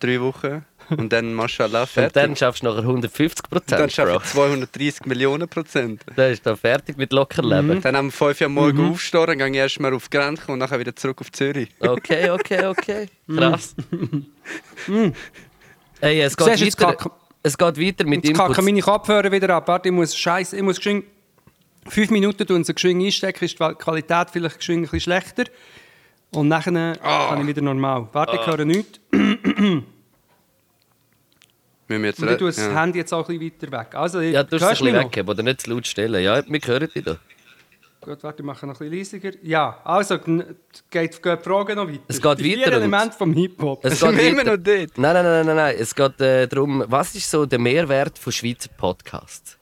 [0.00, 0.64] Drei Wochen.
[0.90, 2.12] Und dann, mashallah, Und fertig.
[2.14, 4.18] dann schaffst du nachher 150 Und dann Prozent, schaffe Bro.
[4.22, 6.02] ich 230 Millionen Prozent.
[6.16, 7.80] Dann ist da fertig mit Lockerleben.
[7.82, 8.90] Dann am 5 Uhr morgen Mhm.
[8.92, 11.68] aufstehen, dann gehe ich erstmal auf die Grenze und nachher wieder zurück auf Zürich.
[11.80, 13.06] Okay, okay, okay.
[13.36, 13.74] Krass.
[16.00, 17.10] Ey, es geht, Siehst du, weiter,
[17.42, 18.64] es geht weiter mit Jetzt kacken Inputs.
[18.64, 19.66] meine Kopfhörer wieder ab.
[19.68, 21.04] Warte, ich muss Scheiße, ich muss geschwind
[21.88, 25.44] fünf Minuten tun, sie geschwind einstecken, ist die Qualität vielleicht geschwind ein bisschen schlechter.
[26.32, 27.28] Und nachher Ah.
[27.28, 28.08] kann ich wieder normal.
[28.12, 29.00] Warte, ich höre nichts.
[31.88, 32.80] Müssen wir jetzt Und ich tue das ja.
[32.80, 33.94] Handy jetzt auch ein bisschen weiter weg.
[33.94, 36.22] Also, Ja, du musst es ein weggeben oder nicht zu laut stellen.
[36.22, 37.16] Ja, wir hören dich da.
[38.00, 39.36] Gut, warte, ich mache noch ein bisschen leiser.
[39.42, 40.44] Ja, also, geht,
[40.90, 42.00] geht die Frage noch weiter.
[42.08, 43.84] Es geht Die vier weiter und- Elemente vom Hip-Hop.
[43.84, 44.66] Es geht immer noch dort?
[44.98, 45.76] Nein, nein, nein, nein, nein.
[45.78, 49.56] Es geht äh, darum, was ist so der Mehrwert von Schweizer Podcasts?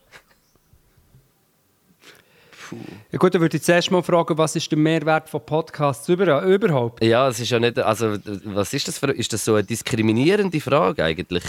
[3.12, 6.42] Ja gut, dann würde ich zuerst mal fragen, was ist der Mehrwert von Podcasts über,
[6.42, 7.04] überhaupt?
[7.04, 10.60] Ja, es ist ja nicht, also was ist das für, ist das so eine diskriminierende
[10.60, 11.44] Frage eigentlich?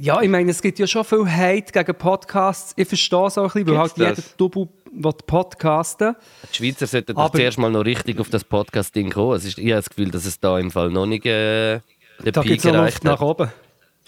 [0.00, 2.72] Ja, ich meine, es gibt ja schon viel Hate gegen Podcasts.
[2.76, 4.36] Ich verstehe es auch ein bisschen, weil halt Gibt's jeder das?
[4.36, 6.14] Double will podcasten.
[6.52, 9.36] Die Schweizer sollten doch zuerst mal noch richtig auf das Podcast-Ding kommen.
[9.36, 11.80] Es ist, ich habe das Gefühl, dass es da im Fall noch nicht äh,
[12.24, 13.50] den Da gibt es Luft nach oben.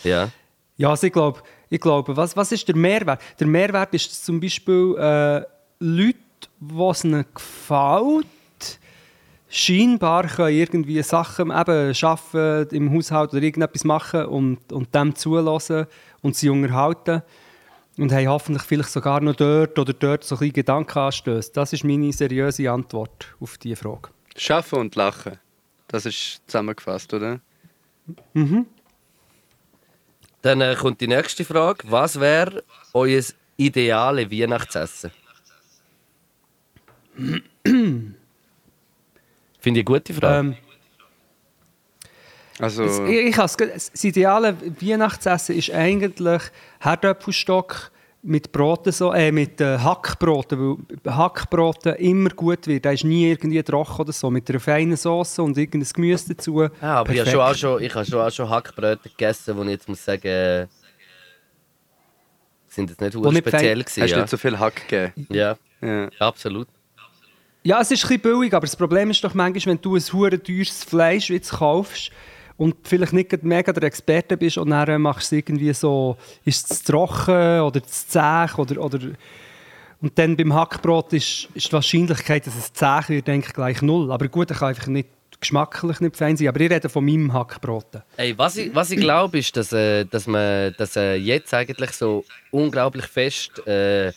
[0.04, 0.30] Ja.
[0.76, 3.20] Ja, also ich glaube, ich glaube was, was ist der Mehrwert?
[3.40, 5.42] Der Mehrwert ist zum Beispiel äh,
[5.80, 6.18] Leute,
[6.60, 8.26] was ihnen gefällt,
[9.50, 15.86] scheinbar können irgendwie Sachen eben schaffen im Haushalt oder irgendetwas machen und, und dem zulassen
[16.22, 17.22] und sie unterhalten
[17.98, 21.56] und haben hoffentlich vielleicht sogar noch dort oder dort so ein bisschen Gedanken anstößt.
[21.56, 24.10] Das ist meine seriöse Antwort auf diese Frage.
[24.36, 25.38] Schaffen und lachen.
[25.88, 27.40] Das ist zusammengefasst, oder?
[30.42, 31.90] Dann äh, kommt die nächste Frage.
[31.90, 32.62] Was wäre
[32.94, 33.22] euer
[33.56, 35.10] ideale Weihnachtsessen?
[39.60, 40.38] Finde ich eine gute Frage.
[40.48, 40.56] Ähm,
[42.58, 46.42] Also, Es- Ich, ich has das ideale Weihnachtsessen ist eigentlich
[46.80, 47.90] Herdöpfelstock
[48.22, 52.84] mit Broten so, äh, mit äh, Hackbroten, weil Hackbroten immer gut wird.
[52.84, 54.30] Da ist nie irgendwie trocken oder so.
[54.30, 56.60] Mit einer feinen Sauce und irgendein Gemüse dazu.
[56.60, 57.30] ja, aber ich habe Perfekt.
[57.30, 60.68] schon, auch schon, ich habe schon auch schon Hackbröte gegessen, wo ich jetzt muss sagen,
[62.68, 64.00] sind jetzt nicht nicht speziell hast gewesen.
[64.06, 64.20] du Ja.
[64.20, 65.26] nicht so viel Hack gegeben?
[65.30, 66.08] ja, Ja.
[66.18, 66.68] absolut.
[67.62, 70.02] Ja, es ist ein bisschen billig, aber das Problem ist doch manchmal, wenn du ein
[70.12, 72.10] hure teures Fleisch jetzt kaufst
[72.56, 76.16] und vielleicht nicht mega der Experte bist und dann äh, machst du es irgendwie so,
[76.44, 78.98] ist es zu trocken oder zu zäh oder, oder
[80.00, 83.82] und dann beim Hackbrot ist, ist die Wahrscheinlichkeit, dass es zäh wird, denke ich, gleich
[83.82, 84.10] null.
[84.10, 85.08] Aber gut, er kann einfach nicht
[85.40, 86.48] geschmacklich nicht fein sein.
[86.48, 88.02] Aber ich rede von meinem Hackbrot.
[88.16, 91.90] Ey, was ich, was ich glaube, ist, dass, äh, dass man dass, äh, jetzt eigentlich
[91.92, 94.12] so unglaublich fest äh,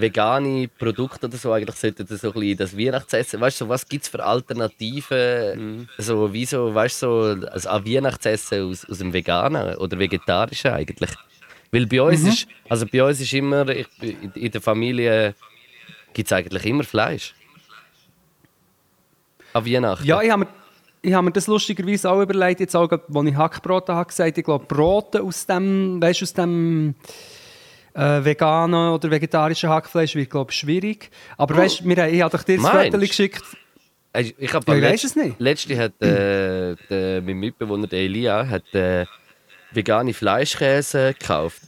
[0.00, 3.40] vegane Produkte oder so eigentlich sollten so ein bisschen das Weihnachtsessen.
[3.40, 5.88] Weißt du, so, was gibt es für Alternativen?
[5.98, 7.06] So, wie so, weißt du,
[7.40, 11.10] so, also an Weihnachtsessen aus, aus dem Veganen oder Vegetarischen eigentlich?
[11.72, 15.34] Weil bei uns ist, also bei uns ist immer, ich, in, in der Familie
[16.12, 17.34] gibt es eigentlich immer Fleisch.
[19.52, 20.06] An Weihnachten.
[20.06, 20.48] Ja, ich habe mir,
[21.02, 24.44] ich habe mir das lustigerweise auch überlegt, jetzt auch, als ich Hackbrot habe gesagt, ich
[24.44, 26.94] glaube, Brote aus dem, weißt, aus dem
[27.96, 31.10] äh, veganen oder vegetarischen Hackfleisch wird, glaube ich, schwierig.
[31.36, 32.68] Aber weißt, wir, haben- ich habe dir das?
[32.70, 33.42] Foto geschickt.
[34.18, 35.38] Ich, ich hab Ja, ich weiss es nicht.
[35.38, 39.04] Letzte hat äh, der, mein Mitbewohner der Elia hat, äh,
[39.72, 41.62] vegane Fleischkäse gekauft.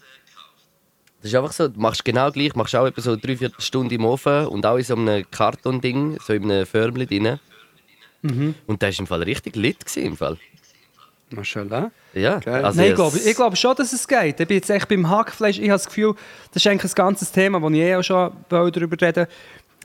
[1.21, 3.93] Das ist einfach so, du machst genau gleich, machst auch etwa so drei, vier Stunden
[3.93, 7.39] im Ofen und auch in so einem Kartonding, so in einem Förmchen drin.
[8.23, 8.55] Mhm.
[8.67, 9.81] Und der war im Fall richtig lit.
[9.81, 10.39] Gewesen, im Fall.
[11.31, 11.91] Mashallah.
[12.15, 14.41] Ja, also Nein, ich es- glaube, ich glaube schon, dass es geht.
[14.41, 15.59] Ich bin jetzt echt beim Hackfleisch.
[15.59, 16.15] Ich habe das Gefühl,
[16.53, 19.27] das ist eigentlich ein ganzes Thema, wo ich eh auch schon darüber reden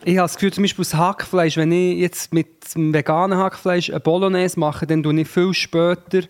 [0.06, 3.90] Ich habe das Gefühl, zum Beispiel das Hackfleisch, wenn ich jetzt mit dem veganen Hackfleisch
[3.90, 6.22] eine Bolognese mache, dann tue ich viel später,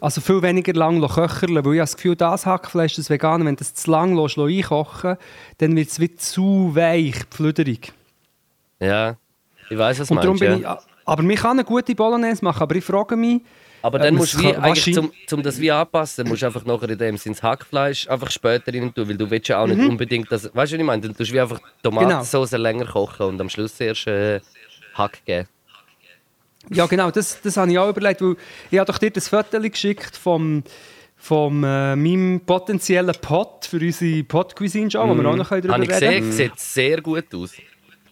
[0.00, 3.54] also viel weniger lang köcheln, weil ich habe das Gefühl, das Hackfleisch, das vegane, wenn
[3.56, 5.16] du das zu lang lässt, einkochen
[5.58, 7.92] dann wird es wie zu weich, flüderig.
[8.80, 9.16] Ja,
[9.70, 10.54] ich weiß, was du Und darum meinst.
[10.54, 10.74] bin ja.
[10.80, 13.42] ich, aber man kann eine gute Bolognese machen, aber ich frage mich,
[13.82, 16.64] Aber Äh, dann man musst du eigentlich, zum, zum das wie anpassen, musst du einfach
[16.64, 19.80] nachher in dem Sinne Hackfleisch einfach später rein tun, weil du willst ja auch nicht
[19.80, 21.02] unbedingt das, weißt du, was ich meine?
[21.02, 24.40] Dann tust du wie einfach Tomatensauce länger kochen und am Schluss erst äh,
[24.94, 25.48] Hack geben.
[26.70, 28.36] Ja, genau, das, das habe ich auch überlegt, weil
[28.70, 30.64] ich habe doch dir das Foto geschickt vom,
[31.16, 35.90] vom äh, meinem potenziellen Pot für unsere Pot-Cuisine-Show, wo wir auch noch darüber Habe ich
[35.90, 37.52] reden gesehen, sieht sehr gut aus.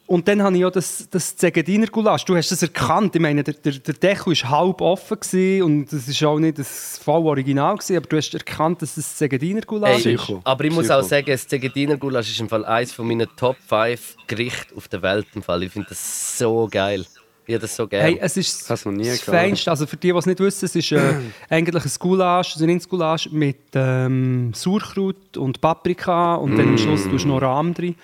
[0.07, 2.27] Und dann habe ich auch das, das Zegadiner Gulasch.
[2.27, 3.15] Du hast das erkannt.
[3.15, 6.59] Ich meine, der, der, der Deckel war halb offen gewesen und das war auch nicht
[6.59, 10.31] das voll Original, gewesen, aber du hast erkannt, dass es Zegadiner Gulasch Ey, ist.
[10.45, 10.99] Aber ich muss Psycho.
[10.99, 14.89] auch sagen, das Zegadiner Gulasch ist im Fall eines von meinen Top 5 Gerichte auf
[14.89, 15.27] der Welt.
[15.35, 15.63] Im Fall.
[15.63, 17.07] Ich finde das so geil.
[17.47, 18.05] Ich habe das so gerne.
[18.05, 19.39] Hey, es ist Hast du noch nie das gehabt?
[19.39, 19.71] Feinste.
[19.71, 21.15] Also für die, die es nicht wissen, es ist äh,
[21.49, 27.05] eigentlich ein Gulasch, also ein Rindsgulasch mit ähm, Sauerkraut und Paprika und dann am Schluss
[27.05, 27.97] tust du noch Rahm drin.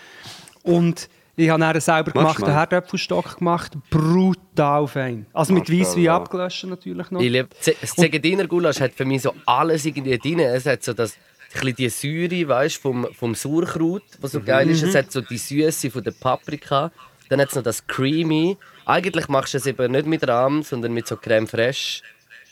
[0.63, 1.09] Und
[1.41, 2.61] ich habe dann selber Machst gemacht, du einen mal?
[2.61, 3.73] Herdöpfelstock gemacht.
[3.91, 5.27] Brutal fein.
[5.33, 5.71] Also mit.
[5.71, 7.21] Weisswein abgelöscht natürlich noch.
[7.21, 7.49] Ich liebe,
[7.81, 10.41] das Zegadiner Gulasch hat für mich so alles irgendwie drin.
[10.41, 11.17] Es hat so das,
[11.55, 14.83] ein bisschen die Säure weißt, vom, vom Sauerkraut, was so geil ist.
[14.83, 16.93] Es hat so die Süße von der Paprika.
[17.29, 18.57] Dann hat es noch das Creamy.
[18.85, 22.03] Eigentlich machst du es eben nicht mit Rahm, sondern mit so Creme Fraiche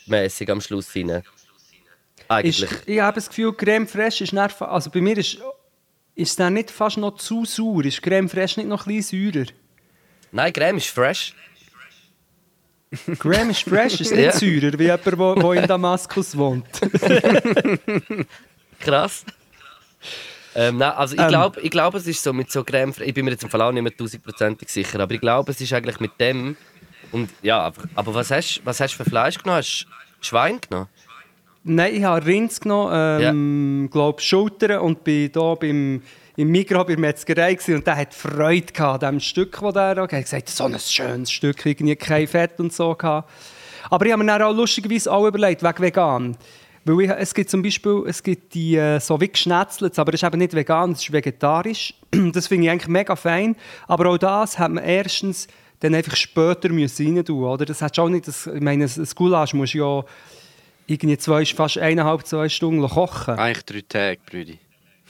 [0.07, 1.09] mäßig am Schluss rein.
[1.09, 1.23] ist,
[2.27, 2.69] Eigentlich.
[2.85, 5.37] ich habe das Gefühl, Creme Fraiche ist nicht, also bei mir ist,
[6.19, 7.85] ist es dann nicht fast noch zu sauer.
[7.85, 9.47] Ist Creme Fraiche nicht noch ein bisschen säurer?
[10.31, 11.33] Nein, Creme ist fresh.
[13.19, 14.31] Creme ist fresh, ist nicht Ja.
[14.31, 16.65] säurer, wie jemand, der in Damaskus wohnt.
[18.79, 19.25] Krass.
[20.55, 21.27] Ähm, nein, also ich Ähm.
[21.27, 22.93] glaube, ich glaub, es ist so mit so Creme.
[23.05, 25.61] Ich bin mir jetzt im Fall auch nicht mehr tausendprozentig sicher, aber ich glaube, es
[25.61, 26.57] ist eigentlich mit dem.
[27.11, 29.57] Und ja, aber, was hast was hast du für Fleisch genommen?
[29.59, 30.89] Hast du Schwein genommen?
[31.63, 36.01] Nein, ich habe Rinds genommen, ähm, glaube Schultern und bin hier beim,
[36.37, 39.89] im Mikro bei der Metzgerei und der hat Freude gehabt an dem Stück, das er
[39.89, 39.97] hat.
[39.97, 43.29] Er hat gesagt, so ein schönes Stück, irgendwie kein Fett und so gehabt.
[43.89, 46.37] Aber ich habe mir dann auch lustigerweise auch überlegt, wegen vegan.
[46.85, 50.23] Weil ich, es gibt zum Beispiel es gibt die äh, so wie geschnetzelt, aber das
[50.23, 51.93] ist eben nicht vegan, das ist vegetarisch.
[52.33, 53.55] Das finde ich eigentlich mega fein.
[53.87, 55.47] Aber auch das hat man erstens
[55.81, 57.65] dann einfach später müssen rein tun, oder?
[57.65, 60.03] Das hat auch nicht, das, ich meine, das Gulasch muss ja
[60.89, 63.37] irgendwie zwei, fast eineinhalb, zwei Stunden kochen.
[63.37, 64.59] Eigentlich drei Tage, Brüdi.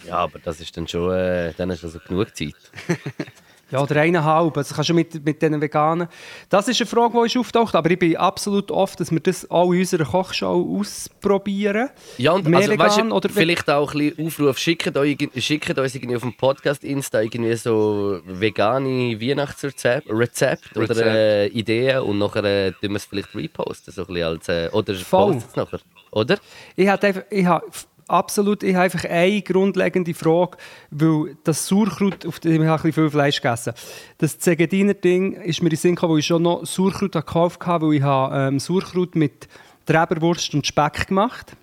[0.06, 2.54] Ja, aber das ist dann schon, äh, dann ist also genug Zeit.
[3.71, 4.58] Ja, oder eineinhalb.
[4.58, 6.08] Also kannst du mit, mit diesen Veganen.
[6.49, 9.49] Das ist eine Frage, die ist auftaucht, aber ich bin absolut oft, dass wir das
[9.51, 11.89] auch in unserer Kochshow ausprobieren.
[12.17, 15.17] Ja, und Mehr also, vegan weißt du, oder vielleicht auch ein bisschen Aufruf, schickt, euch,
[15.38, 21.08] schickt uns irgendwie auf dem Podcast Insta irgendwie so vegane Weihnachtsrezepte Rezept oder Rezept.
[21.08, 24.69] äh, Ideen und nachher äh, tun wir es vielleicht reposten, so ein bisschen als, äh,
[24.71, 25.34] oder Voll.
[25.34, 25.79] postet es nachher,
[26.12, 26.38] oder?
[26.75, 30.58] Ich habe einfach, ich habe f- absolut, ich habe einfach eine grundlegende Frage,
[30.91, 33.74] weil das Sauerkraut, auf dem ich ein bisschen viel Fleisch gegessen.
[34.17, 37.65] Das Zegadiner Ding ist mir in den Sinn gekommen, weil ich schon noch Sauerkraut gekauft
[37.65, 39.48] habe, weil ich habe ähm, Sauerkraut mit
[39.86, 41.56] Treberwurst und Speck gemacht,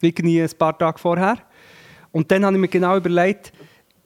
[0.00, 1.38] irgendwie ein paar Tage vorher.
[2.12, 3.52] Und dann habe ich mir genau überlegt,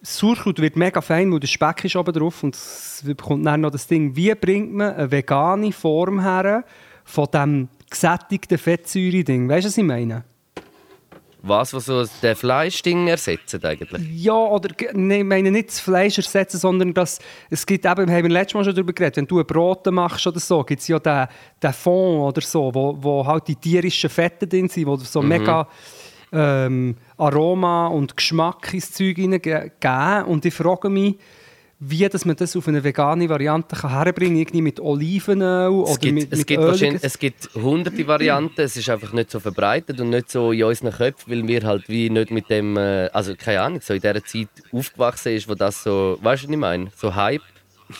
[0.02, 3.70] Sauerkraut wird mega fein, weil der Speck ist oben drauf und es bekommt dann noch
[3.70, 4.14] das Ding.
[4.14, 6.64] Wie bringt man eine vegane Form her
[7.04, 9.48] von diesem gesättigten Fettsäure-Ding?
[9.48, 10.24] Weißt du, was ich meine?
[11.46, 14.02] Was, was so den Fleischding ersetzt eigentlich.
[14.14, 17.18] Ja, oder nee, ich meine nicht das Fleisch ersetzen, sondern dass
[17.50, 20.26] es gibt eben, wir haben letztes Mal schon darüber geredet, wenn du ein Brot machst
[20.26, 21.26] oder so, gibt es ja den,
[21.62, 25.68] den Fond oder so, wo, wo halt die tierischen Fette drin sind, wo so mega
[26.33, 30.24] ähm, Aroma und Geschmack ins Zeug hineingeben.
[30.26, 31.16] Und ich frage mich,
[31.86, 35.90] wie dass man das auf eine vegane Variante kann herbringen kann, irgendwie mit Olivenöl oder
[35.90, 36.98] Es gibt, mit, es, mit gibt Öl.
[37.02, 40.92] es gibt hunderte Varianten, es ist einfach nicht so verbreitet und nicht so in unseren
[40.92, 44.24] Köpfen, weil wir halt wie nicht mit dem, äh, also keine Ahnung, so in dieser
[44.24, 46.90] Zeit aufgewachsen ist, wo das so, weißt du, was ich meine?
[46.96, 47.42] So Hype.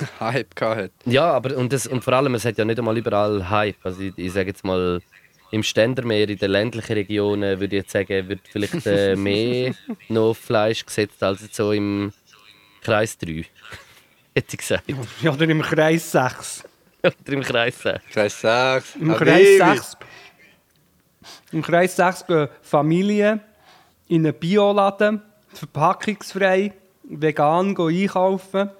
[0.20, 0.92] Hype gehabt.
[1.04, 3.76] Ja, aber und, das, und vor allem, es hat ja nicht einmal überall Hype.
[3.82, 5.00] Also ich, ich sage jetzt mal,
[5.50, 9.74] im Ständermeer, in den ländlichen Regionen, würde ich jetzt sagen, wird vielleicht äh, mehr
[10.08, 12.12] noch auf Fleisch gesetzt als jetzt so im
[12.84, 13.44] Kreis 3.
[14.36, 14.84] Hätte ich gesagt.
[15.22, 16.64] Ja, oder im Kreis 6.
[17.02, 18.00] Oder im Kreis 10.
[18.12, 18.96] Kreis 6.
[18.96, 19.96] Im Kreis 6.
[21.52, 23.40] Im Kreis 6 gehen Familien
[24.08, 25.22] in einen Bioladen,
[25.54, 26.72] verpackungsfrei,
[27.04, 28.70] vegan gehen einkaufen.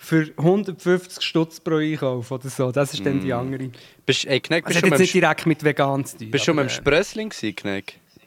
[0.00, 2.70] Für 150 Stutz pro Einkauf oder so.
[2.70, 3.70] Das ist dann die andere.
[4.06, 6.30] Bist, ey, Kneck, Das bist hat du jetzt schon nicht direkt mit vegan zu tun.
[6.30, 7.94] bist schon aber, beim Sprössling gewesen, Kneck?
[7.94, 8.20] äh,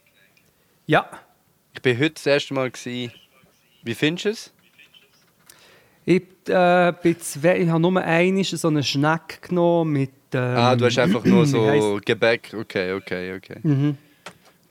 [0.88, 1.10] Ja.
[1.74, 3.14] Ich bin heute das erste Mal gewesen.
[3.84, 4.54] Wie findest du es?
[6.06, 10.12] Ich, äh, bin zwei, ich habe nur einmal so einen Schneck genommen mit.
[10.34, 12.54] Ähm, Ah, du hast einfach nur so Gebäck.
[12.58, 13.60] Okay, okay, okay.
[13.62, 13.98] Mhm.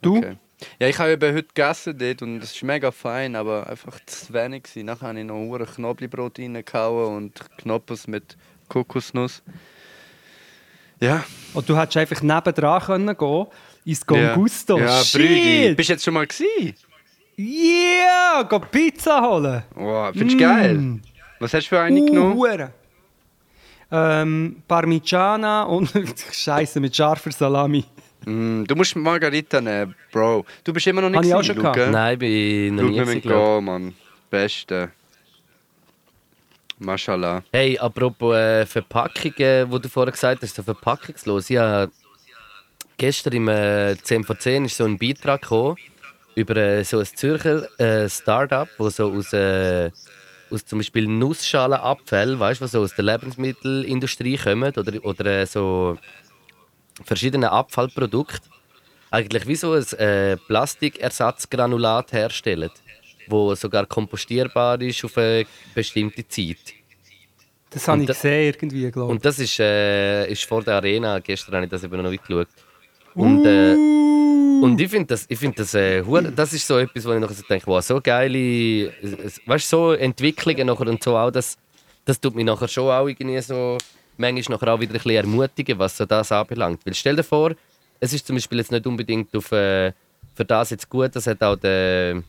[0.03, 0.19] Du?
[0.19, 0.37] okay.
[0.79, 4.33] Ja, ich habe eben heute gegessen dort und es ist mega fein, aber einfach zu
[4.35, 4.65] wenig.
[4.65, 4.87] gewesen.
[4.87, 8.37] Nachher habe ich noch ein Knoblauchbrot reingehauen und Knoppers mit
[8.69, 9.43] Kokosnuss.
[11.01, 11.25] Ja.
[11.55, 13.47] Und du hättest einfach nebendran können gehen
[13.85, 14.35] ins Con ja.
[14.35, 15.75] Ja, Brüdi.
[15.75, 16.75] Bist du jetzt schon mal gewesen?
[17.39, 18.43] Yeah!
[18.43, 19.63] Geh Pizza holen!
[19.75, 21.01] Wow, findest du geil?
[21.41, 22.35] Was hast du für eine genommen?
[22.35, 22.73] Hure.
[23.91, 25.91] Ähm, Parmigiana und
[26.33, 27.85] Scheiße mit scharfer Salami.
[28.25, 30.45] Mm, du musst Margarita nehmen, Bro.
[30.63, 31.73] Du bist immer noch nicht Habe ich schon Luke?
[31.73, 31.91] gehabt.
[31.93, 33.59] Nein, bin noch müssen glaub.
[33.59, 33.95] gehen, Mann.
[34.29, 34.91] Beste.
[36.79, 37.43] Mashallah.
[37.53, 41.49] Hey, apropos äh, Verpackungen, wo du vorher gesagt hast, so verpackungslos.
[41.49, 41.89] Ja,
[42.97, 45.77] gestern im äh, 10 vor 10 ist so ein Beitrag gekommen
[46.35, 49.91] über äh, so ein Zürcher äh, Start-up, wo so aus, äh,
[50.51, 55.47] aus zum Beispiel Nussschalenabfällen, weißt du, was so aus der Lebensmittelindustrie kommen oder, oder äh,
[55.47, 55.97] so
[57.05, 58.41] verschiedene Abfallprodukte,
[59.11, 62.71] eigentlich wie so ein äh, Plastikersatzgranulat herstellen,
[63.29, 66.75] wo sogar kompostierbar ist auf eine bestimmte Zeit.
[67.71, 69.17] Das habe Und ich da- gesehen, irgendwie, glaube ich.
[69.17, 71.21] Und das ist, äh, ist vor der Arena.
[71.21, 72.49] Gestern habe ich das eben noch nicht geschaut.
[73.15, 76.03] Und, äh, und ich finde das, ich find das, äh,
[76.35, 78.93] das ist so etwas, wo ich nachher so denke, wow, so geile,
[79.47, 81.57] weißt so Entwicklungen nachher und so auch, das,
[82.05, 83.79] das tut mich nachher schon auch irgendwie so,
[84.17, 86.81] manchmal nachher auch wieder ein bisschen ermutigen, was so das anbelangt.
[86.85, 87.53] Weil stell dir vor,
[87.99, 89.93] es ist zum Beispiel jetzt nicht unbedingt auf, äh,
[90.35, 92.23] für das jetzt gut, das hat auch der,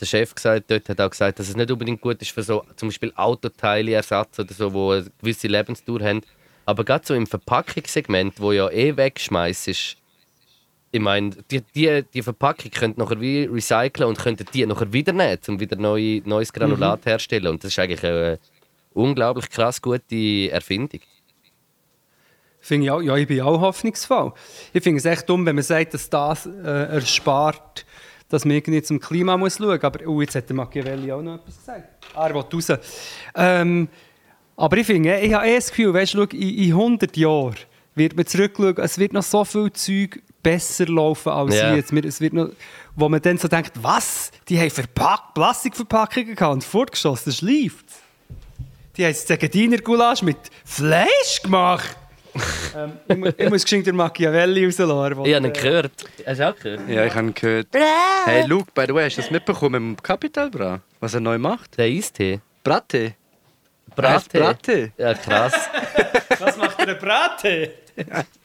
[0.00, 2.64] der Chef gesagt, dort hat auch gesagt, dass es nicht unbedingt gut ist für so
[2.76, 6.22] zum Beispiel Autoteileersatz oder so, wo eine gewisse Lebensdauer haben.
[6.66, 9.96] Aber gerade so im Verpackungssegment, wo ja eh wegschmeißt ist,
[10.94, 15.12] ich meine, die, die, die Verpackung könnt nachher wie recyceln und könnten die nachher wieder
[15.12, 17.48] nehmen, um wieder neu, neues Granulat herstellen.
[17.48, 18.38] Und das ist eigentlich eine
[18.92, 21.00] unglaublich krass gute Erfindung.
[22.60, 24.34] Finde ich auch, ja, ich bin auch hoffnungsvoll.
[24.72, 27.84] Ich finde es echt dumm, wenn man sagt, dass das äh, erspart,
[28.28, 29.82] dass man irgendwie zum Klima muss schauen muss.
[29.82, 32.06] Aber oh, jetzt hat der Machiavelli auch noch etwas gesagt.
[32.14, 32.68] Ah, er will raus.
[33.34, 33.88] Ähm,
[34.56, 37.56] aber ich finde, ich habe eh das Gefühl, weißt, du, in, in 100 Jahren
[37.96, 41.74] wird man zurückschauen, es wird noch so viel Zeug besser laufen als Ja.
[41.74, 41.92] jetzt.
[41.92, 42.50] Wir- Es wird noch,
[42.94, 44.30] wo man dann so denkt, was?
[44.48, 47.86] Die haben Verpack Plastikverpackungen gehabt und fortgeschossen, das läuft.
[48.96, 51.96] Die haben das Zegadiner Gulasch mit Fleisch gemacht.
[52.76, 55.24] ähm, ich, mu- ich muss geschwind den Machiavelli rauslassen.
[55.24, 55.92] Ich habe ihn gehört.
[56.26, 56.88] Hast du auch gehört?
[56.88, 57.68] Ja, ich habe ihn gehört.
[58.24, 60.80] Hey, Luke, by the way, hast du das mitbekommen mit dem Capital Bra?
[61.00, 61.76] Was er neu macht?
[61.78, 62.40] Der Eistee.
[62.62, 63.14] Bratte.
[63.96, 64.38] Bratte.
[64.38, 64.92] Bratte.
[64.98, 65.54] Ja, krass.
[66.40, 67.70] Was macht der Brate?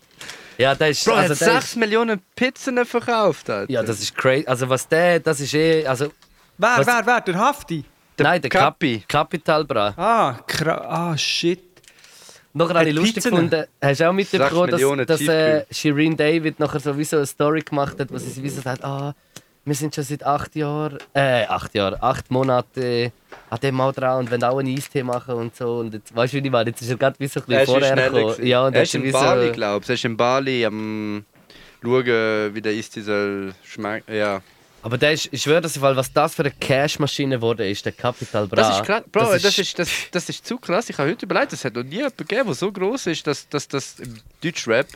[0.60, 1.06] Ja, der ist.
[1.06, 3.50] Bro, also hat der 6 ist, Millionen Pizzen verkauft.
[3.50, 3.72] Alter.
[3.72, 4.46] ja, das ist crazy.
[4.46, 5.88] Also, was der, das ist eh.
[5.88, 6.12] Also,
[6.58, 7.22] Wer, Was- wer, wer?
[7.22, 7.86] Der Hafti?
[8.18, 9.04] Der nein, der Cap Capi.
[9.08, 9.94] Capital Bra.
[9.96, 11.62] Ah, kra ah, shit.
[12.52, 15.66] Nachher habe ich lustig gefunden, hast du auch mitbekommen, Millionen dass, dass äh.
[15.72, 19.14] Shireen David nachher sowieso eine Story gemacht hat, wo sie sowieso sagt, ah,
[19.70, 23.12] wir sind schon seit acht Jahren, äh, acht Jahre, acht Monate
[23.50, 25.78] an dem mal dran und wollen auch einen Eistee machen und so.
[25.78, 26.70] Und jetzt, weißt du, wie ich meine?
[26.70, 28.46] Jetzt ist er gerade wie so ein bisschen ist vorher gekommen.
[28.46, 29.90] Ja, und er ist in Bali, so, glaube ich.
[29.90, 31.26] Er ist in Bali am
[31.82, 34.14] schauen, wie der Eistee soll schmecken.
[34.14, 34.42] Ja.
[34.82, 38.48] Aber der ist, ich schwöre, Fall, was das für eine Cash-Maschine geworden ist, der Capital
[38.48, 38.56] Bra.
[38.56, 39.04] Das ist krass.
[39.12, 40.90] Bro, das ist, das, das ist zu krass.
[40.90, 43.48] Ich habe heute überlegt, es hat noch nie jemanden gegeben, der so groß ist, dass,
[43.50, 44.88] dass das im Deutschrap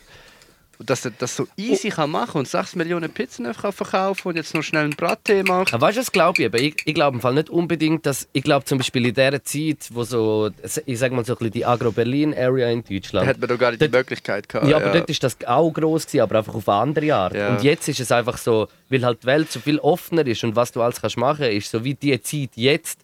[0.79, 4.63] dass er das so easy kann machen und 6 Millionen Pizzen verkaufen und jetzt noch
[4.63, 5.73] schnell einen Brattee macht.
[5.73, 6.45] Aber weißt du, was glaube ich?
[6.45, 6.57] eben?
[6.63, 9.89] Ich, ich glaube im Fall nicht unbedingt, dass ich glaube zum Beispiel in dieser Zeit,
[9.91, 10.49] wo so,
[10.85, 13.27] ich sag mal so ein bisschen die Agro-Berlin-Area in Da Deutschland.
[13.27, 14.67] hat man doch gar nicht die Dort- Möglichkeit gehabt.
[14.67, 17.35] ja, aber dort ist das auch groß gewesen, aber einfach auf eine andere Art.
[17.35, 17.49] Ja.
[17.49, 20.55] Und jetzt ist es einfach so, weil halt die Welt so viel offener ist und
[20.55, 22.99] was du alles kannst machen, ist so wie die Zeit jetzt.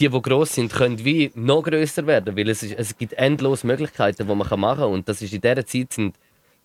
[0.00, 3.62] Die, die groß sind, können wie noch größer werden, weil es, ist, es gibt endlos
[3.62, 4.90] Möglichkeiten, die man machen kann.
[4.90, 6.16] Und das ist in dieser Zeit sind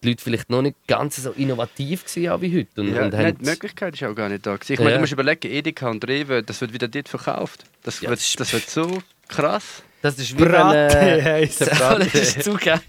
[0.04, 2.82] die Leute vielleicht noch nicht ganz so innovativ auch wie heute.
[2.82, 4.56] Und, Ja, und nein, die Möglichkeit ist auch gar nicht da.
[4.56, 4.74] gewesen.
[4.74, 4.96] Ich meine, Ja.
[4.98, 7.64] du musst überlegen, Edeka und Rewe, das wird wieder dort verkauft.
[7.84, 9.82] Das, Ja, wird, das das wird so krass.
[10.02, 12.80] das ist wie Brate wenn, äh, das ist zu geil.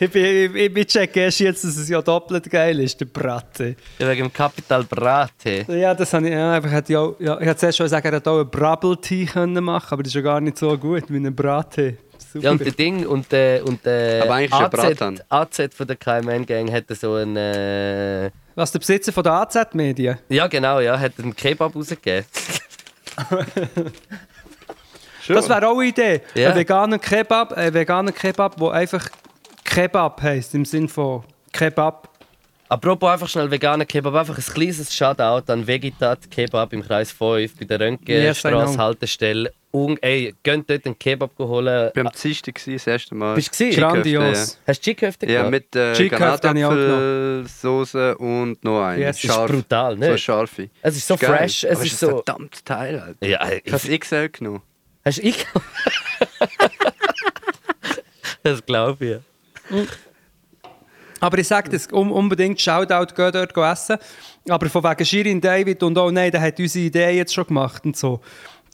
[0.00, 3.76] Ich, bin, ich, ich checke erst jetzt, dass es ja doppelt geil ist, der Brate.
[3.98, 5.64] Ja, wegen dem Capital Brate.
[5.68, 8.06] Ja, das habe ich, ja, einfach hätte ich auch, ja, ich hätte zuerst schon sagen,
[8.06, 10.76] er hätte auch einen Brabble Tea können machen, aber das ist ja gar nicht so
[10.78, 11.98] gut wie ein Brate.
[12.32, 12.44] Super.
[12.46, 15.20] Ja, und der Ding und der und der Aber eigentlich ist er Bratan.
[15.28, 19.34] AZ, AZ von der KMN Gang hatte so ein äh, Was der Besitzer von der
[19.34, 20.18] AZ Medien?
[20.28, 22.24] ja genau ja hat einen Kebab rausgegeben.
[25.28, 26.20] Das wäre auch eine Idee.
[26.34, 26.50] Ja.
[26.50, 29.08] Ein veganer Kebab, ein veganer Kebab, der einfach
[29.64, 32.08] Kebab heisst, im Sinn von Kebab.
[32.68, 37.56] Apropos einfach schnell veganer Kebab, einfach ein kleines Shoutout an Vegetat Kebab im Kreis 5
[37.58, 38.82] bei der Röntgenstraße know.
[38.82, 39.52] Haltestelle.
[39.72, 41.90] un ey, geht dort einen Kebab holen.
[41.90, 43.34] Ich war am Dienstag das erste Mal.
[43.34, 44.58] Bist du Grandios.
[44.66, 49.02] Hast du Chickhöfte Ja, ja mit äh, Granatapfelsauce und noch eine.
[49.02, 49.16] Yes.
[49.16, 49.50] Das ist Scharf.
[49.50, 50.06] brutal, So ne?
[50.06, 50.70] eine scharfe.
[50.82, 51.36] Es ist so Geil.
[51.38, 52.08] fresh, es Aber ist ein so...
[52.16, 53.26] verdammtes Teil, Alter.
[53.26, 54.62] Ja, Ich habe es XL genommen.
[55.04, 55.46] hast du ich?
[58.42, 59.16] das glaube ich.
[61.20, 63.96] Aber ich sage das, unbedingt Shoutout, geh dort essen.
[64.48, 67.84] Aber von wegen Shirin David und oh nein, der hat unsere Idee jetzt schon gemacht
[67.84, 68.20] und so.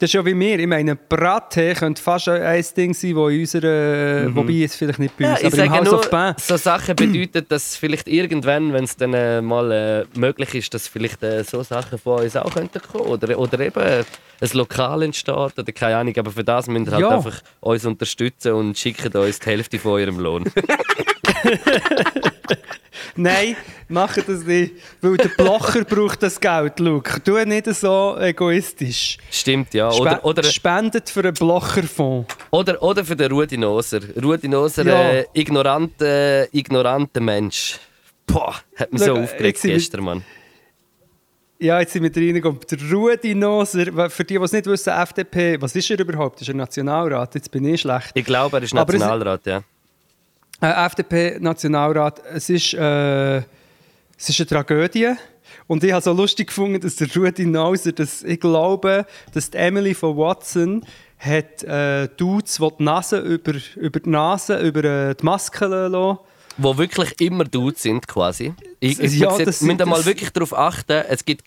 [0.01, 0.57] Das ist ja wie wir.
[0.57, 4.35] Ich meine, Brattee könnte fast ein Ding sein, das in unserer...
[4.35, 6.33] Wobei es vielleicht nicht bei Ja, uns, ich aber im House nur, of Pain.
[6.39, 10.87] so Sachen bedeuten, dass vielleicht irgendwann, wenn es dann äh, mal äh, möglich ist, dass
[10.87, 14.03] vielleicht äh, so Sachen von uns auch könnten kommen oder, oder eben äh,
[14.41, 16.15] ein Lokal entsteht oder keine Ahnung.
[16.17, 17.09] Aber für das müsst ihr halt Ja.
[17.17, 20.45] einfach uns unterstützen und schickt uns die Hälfte von eurem Lohn.
[23.15, 23.55] Nein,
[23.89, 24.73] mach das nicht.
[25.01, 27.21] Weil der Blocher braucht das Geld, Luke.
[27.23, 29.17] Tu nicht so egoistisch.
[29.29, 29.91] Stimmt, ja.
[29.91, 32.35] Spe Oder, oder, Spendet für einen Blocherfonds.
[32.51, 33.99] oder, oder für den Rudi Noser.
[34.21, 35.09] Rudi Noser, Ja.
[35.11, 37.79] äh, ignoranter ignoranter Mensch.
[38.25, 40.23] Boah, hat mich so Schau, aufgeregt sind wir- gestern, Mann.
[41.59, 42.59] Ja, jetzt sind wir reingekommen.
[42.71, 46.41] Der Rudi Noser, für die, die es nicht wissen, FDP, was ist er überhaupt?
[46.41, 47.35] Ist er Nationalrat?
[47.35, 48.11] Jetzt bin ich schlecht.
[48.15, 49.61] Ich glaube, er ist Aber es- Nationalrat, ja.
[50.61, 55.13] Äh, FDP-Nationalrat, es ist, äh, es ist eine Tragödie.
[55.67, 59.57] Und ich habe so lustig gefunden, dass der Rudi Nauser, dass ich glaube, dass die
[59.57, 60.85] Emily von Watson
[61.17, 66.19] hat äh, Dudes, die die Nase über, über die Nase, über äh, die Maske lassen.
[66.57, 68.53] wo wirklich immer Dudes sind quasi.
[68.79, 71.45] Ich, ich Ja, müsst ihr mal wirklich darauf achten, es gibt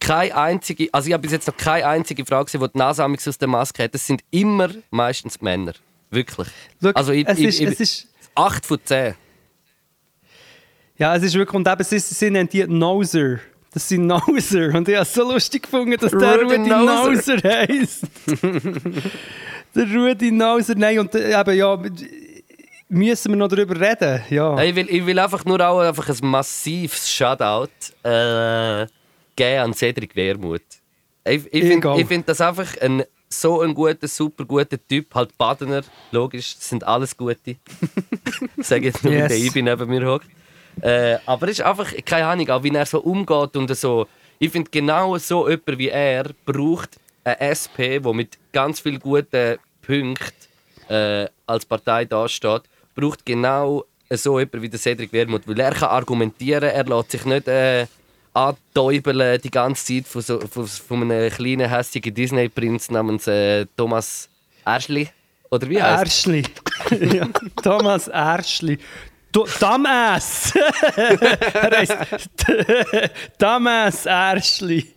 [0.00, 3.04] keine einzige, also ich habe bis jetzt noch keine einzige Frau gesehen, die die Nase
[3.04, 3.94] aus der Maske hat.
[3.94, 5.72] Das sind immer meistens Männer.
[6.10, 6.48] Wirklich.
[6.82, 8.08] Schau, also ich, es, ich, ist, ich, es ist...
[8.34, 9.14] 8 von 10.
[10.96, 13.38] Ja, es ist wirklich, und eben, sie, sie nennen die Noser.
[13.72, 14.74] Das sind Noser.
[14.74, 17.36] Und ich habe es so lustig gefunden, dass der Rudi Rudi Noser.
[17.36, 18.04] Noser heisst.
[19.74, 21.78] der Rudi Noser, nein, und äh, eben, ja,
[22.88, 24.22] müssen wir noch darüber reden?
[24.30, 24.60] Ja.
[24.62, 27.70] Ich, will, ich will einfach nur auch einfach ein massives Shoutout
[28.02, 28.86] äh,
[29.36, 30.62] geben an Cedric Wermuth.
[31.24, 35.14] Ich, ich finde find das einfach ein, so ein guter, super guter Typ.
[35.14, 37.56] Halt Badener, logisch, das sind alles gute.
[38.58, 39.28] Sag jetzt nur, Yes.
[39.28, 40.26] der Ibi neben mir hockt.
[40.80, 44.06] Äh, aber es ist einfach, keine Ahnung, auch wie er so umgeht und so.
[44.38, 49.58] Ich finde genau so jemand wie er braucht eine SP, wo mit ganz vielen guten
[49.84, 50.32] Punkten
[50.88, 52.62] äh, als Partei dasteht,
[52.94, 57.24] braucht genau so jemand wie der Cedric Wermuth, weil er kann argumentieren, er lässt sich
[57.24, 57.86] nicht äh,
[58.38, 64.28] antäubeln die ganze Zeit von, so, von, von einem kleinen hässigen Disney-Prinz namens äh, Thomas
[64.64, 65.08] Erschli.
[65.50, 66.44] Oder wie heißt Erschli.
[67.16, 67.28] ja,
[67.62, 68.78] Thomas Erschli.
[69.32, 70.54] Du, er heisst
[73.38, 74.94] Dumbass Erschli.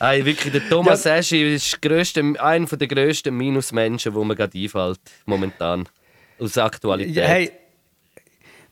[0.00, 5.00] Ey, wirklich, der Thomas Eschi ist grösste, einer der grössten Minusmenschen, die mir gerade einfällt,
[5.24, 5.88] momentan.
[6.38, 7.14] Aus der Aktualität.
[7.14, 7.52] Ja, hey,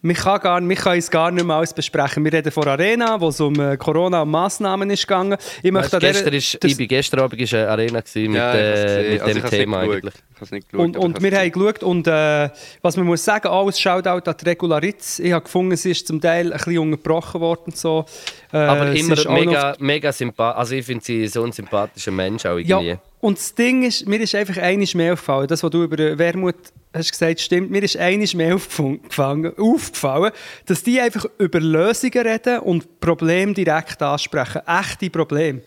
[0.03, 2.25] wir können, gar, uns gar nicht mehr alles besprechen.
[2.25, 5.39] Wir reden von Arena, wo es um äh, Corona und Massnahmen ist gegangen.
[5.63, 8.49] Ich Weißt, möchte gestern ist, ich bin gestern Abend ist eine Arena gewesen mit, Ja,
[8.49, 10.15] hab's äh, mit Also ich dem Thema eigentlich.
[10.41, 12.49] Geschaut, Und, und wir haben geschaut und äh,
[12.81, 15.21] was man muss sagen, alles Shoutout an die Regularitz.
[15.21, 17.63] Ich habe gefunden, sie ist zum Teil ein bisschen unterbrochen worden.
[17.67, 18.05] und So.
[18.53, 20.59] Äh, Aber immer auch mega, mega sympathisch.
[20.59, 22.89] Also ich finde sie so ein sympathischer Mensch auch irgendwie.
[22.89, 25.47] Ja, und das Ding ist, mir ist einfach einiges mehr aufgefallen.
[25.47, 26.57] Das, was du über Wermut
[26.95, 27.71] hast gesagt, stimmt.
[27.71, 30.33] Mir ist einiges mehr aufgefallen,
[30.67, 34.63] dass die einfach über Lösungen reden und Probleme direkt ansprechen.
[34.67, 35.63] Echte Probleme.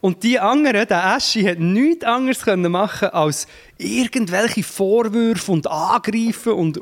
[0.00, 3.46] Und die anderen, der Eschi, hat nichts anderes können machen als
[3.78, 6.52] irgendwelche Vorwürfe und Angreifen.
[6.52, 6.80] Und,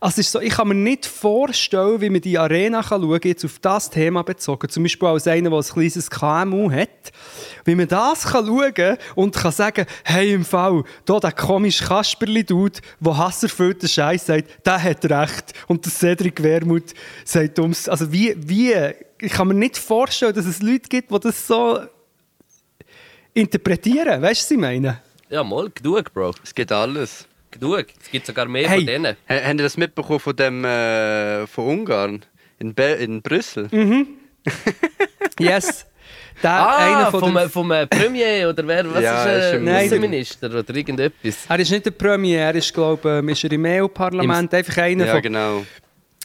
[0.00, 3.28] also ist so, ich kann mir nicht vorstellen, wie man die Arena kann schauen kann,
[3.28, 4.68] jetzt auf das Thema bezogen.
[4.68, 7.12] Zum Beispiel als einer, der ein kleines KMU hat.
[7.64, 12.80] Wie man das kann schauen und kann sagen, hey, im Fall, da der komische Kasperli-Dude,
[13.00, 15.52] der hasserfüllten Scheiß sagt, der hat recht.
[15.66, 16.94] Und der Cedric Wermuth
[17.24, 17.88] sagt ums...
[17.88, 18.74] Also wie, wie...
[19.18, 21.80] Ich kann mir nicht vorstellen, dass es Leute gibt, die das so
[23.36, 24.22] interpretieren.
[24.22, 25.00] Weißt du, was ich meine?
[25.28, 26.32] Ja, mal, genug, Bro.
[26.42, 27.26] Es geht alles.
[27.50, 27.86] Genug.
[28.02, 28.78] Es gibt sogar mehr Hey.
[28.78, 29.16] von denen.
[29.28, 32.24] Ha- Habt ihr das mitbekommen von dem äh, von Ungarn?
[32.58, 33.68] In, Be in Brüssel?
[35.38, 35.86] Yes.
[36.42, 38.94] Der, Ah, einer von vom, vom äh, Premier oder wer?
[38.94, 41.46] Was Ja, ist ist äh, Nein, Außenminister oder irgendetwas?
[41.48, 44.52] er ist nicht der Premier, er ist, glaube ich, ist er im EU-Parlament.
[44.54, 45.66] Einfach einer Ja, von, genau.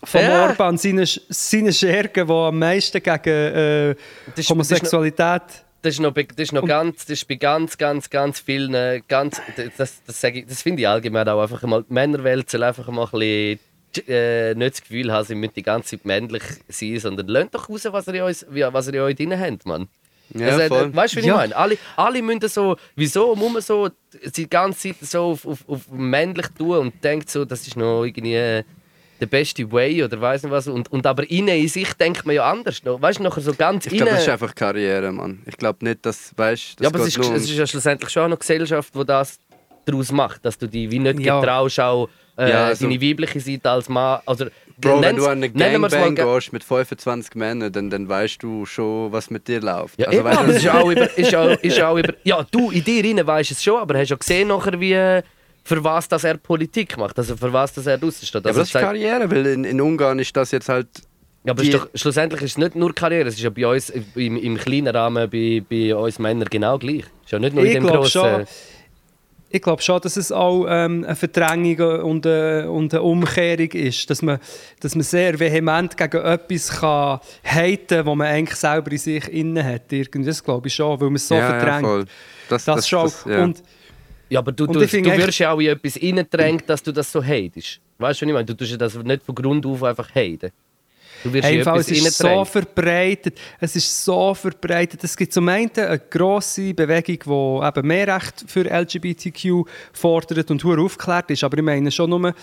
[0.04, 0.44] von Ja.
[0.48, 3.96] Orban, seine, seine Schergen, die am meisten gegen äh,
[4.28, 5.42] Das ist- Homosexualität...
[5.84, 9.02] Das ist noch, bei- das ist noch ganz, das ist bei ganz, ganz, ganz vielen,
[9.08, 9.42] ganz,
[9.78, 13.06] das, das, ich, das finde ich allgemein auch einfach mal, die Männerwelt soll einfach mal
[13.06, 17.28] ein bisschen, äh, nicht das Gefühl haben, sie müssen die ganze Zeit männlich sein, sondern
[17.28, 19.88] lernt doch raus, was ihr in, wie- was ihr in euch drin habt, Mann.
[20.34, 20.86] Ja, also, voll.
[20.92, 21.34] äh, weißt du, wie Ja.
[21.34, 21.56] ich meine?
[21.58, 23.90] Alle, alle müssen so, wieso muss man so
[24.38, 28.06] die ganze Zeit so auf, auf, auf männlich tun und denkt so, das ist noch
[28.06, 28.64] irgendwie
[29.22, 30.68] der beste Way oder weiß nicht was.
[30.68, 32.84] Und, und aber innen in sich denkt man ja anders.
[32.84, 33.02] noch.
[33.02, 35.44] Weißt du, nachher so ganz Ich glaube, das ist einfach Karriere, Mann.
[35.46, 38.10] Ich glaube nicht, dass, weißt das Ja, aber es ist, um- es ist ja schlussendlich
[38.10, 39.38] schon auch noch Gesellschaft, die das
[39.86, 41.40] daraus macht, dass du dich wie nicht Ja.
[41.40, 44.20] getraust, auch äh, Ja, also- deine weibliche Seite als Mann.
[44.26, 44.46] Also,
[44.80, 48.66] Bro, wenn du an eine Gangbang ga- gehst mit 25 Männern, dann, dann weißt du
[48.66, 50.00] schon, was mit dir läuft.
[50.00, 52.14] Ja, also, eben, weißt aber du, es ist auch über, ist auch, ist auch über.
[52.24, 55.22] Ja, du in dir rein weißt es schon, aber hast ja gesehen nachher, wie, äh,
[55.64, 58.34] für was dass er Politik macht, also für was dass er raussteht.
[58.34, 60.88] ja, Also aber das ist Karriere, weil in, in Ungarn ist das jetzt halt.
[61.44, 63.90] ja, aber ist doch, schlussendlich ist es nicht nur Karriere, es ist ja bei uns
[64.16, 67.04] im, im kleinen Rahmen bei, bei uns Männern genau gleich.
[67.24, 68.22] Ist ja nicht nur in Ich dem glaube grossen.
[68.22, 68.46] schon,
[69.54, 74.10] ich glaube schon, dass es auch ähm, eine Verdrängung und eine, und eine Umkehrung ist.
[74.10, 74.40] Dass man,
[74.80, 79.28] dass man sehr vehement gegen etwas kann haten kann, was man eigentlich selber in sich
[79.28, 79.92] innen hat.
[79.92, 80.24] Irgendwie.
[80.30, 81.86] Das glaube ich schon, weil man es so ja, ja, verdrängt.
[81.86, 82.06] voll.
[82.48, 83.04] Das, das, schon.
[83.04, 83.44] das- ja.
[83.44, 83.62] Und
[84.32, 87.22] Ja, aber du, du, du wirst ja auch in etwas reingedrängt, dass du das so
[87.22, 87.82] hatest.
[87.98, 88.46] Weißt du, was ich meine?
[88.46, 90.52] Du tust ja das nicht von Grund auf einfach haten.
[91.22, 93.38] Du wirst Hey, in es ist so verbreitet.
[93.60, 95.04] Es ist so verbreitet.
[95.04, 97.20] Es gibt zum einen eine grosse Bewegung,
[97.62, 101.44] die eben mehr Recht für LGBTQ fordert und hure aufgeklärt ist.
[101.44, 102.34] Aber ich meine schon nur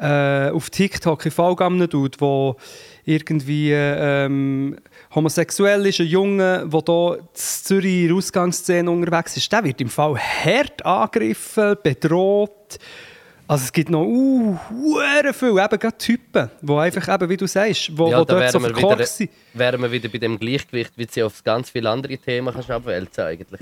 [0.00, 2.56] äh, auf TikTok in Fallgammen tut, wo
[3.04, 4.78] irgendwie ähm,
[5.14, 9.80] homosexuell ist, ein Junge, der hier in Zürich in der Ausgangsszene unterwegs ist, der wird
[9.80, 12.78] im Fall hart angegriffen, bedroht.
[13.46, 17.48] Also es gibt noch uh, hure viel, eben gerade Typen, die einfach, eben, wie du
[17.48, 19.30] sagst, wo, Ja, wo dort so wären wir, verkorkst wieder, sind.
[19.54, 22.70] wären wir wieder bei dem Gleichgewicht, wie du sie auf ganz viele andere Themen kannst
[22.70, 23.60] abwälzen eigentlich.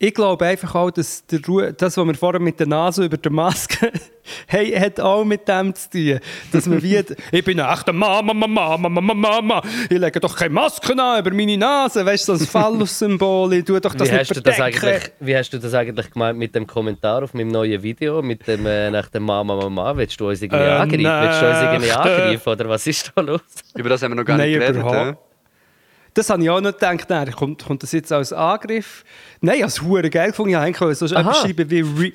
[0.00, 3.16] Ich glaube einfach auch, dass der Ru das, was wir vorher mit der Nase über
[3.16, 3.90] der Maske
[4.46, 6.20] hey, hat auch mit dem zu tun.
[6.52, 9.62] Dass man wie, ich bin ein echter Mama, Mama, Mama, Mama, Mama.
[9.90, 12.06] Ich lege doch keine Maske an über meine Nase.
[12.06, 13.52] Weißt du, so ein Phallus-Symbol.
[13.54, 16.10] Ich tue doch das Wie nicht hast, du das eigentlich, wie hast du das eigentlich
[16.12, 19.96] gemeint mit dem Kommentar auf meinem neuen Video, mit dem äh, nach dem Mama Mama?
[19.96, 21.28] Willst du uns irgendwie Äh, angreifen?
[21.28, 23.40] Willst du uns irgendwie angreifen oder was ist da los?
[23.74, 25.18] Über das haben wir noch gar Nein, nicht geredet.
[26.14, 27.08] Das habe ich auch nicht gedacht.
[27.08, 29.04] Nein, kommt, kommt das jetzt als Angriff?
[29.40, 30.50] Nein, als hure geil gefunden.
[30.50, 32.12] Ich habe eigentlich so etwas schreiben wie Re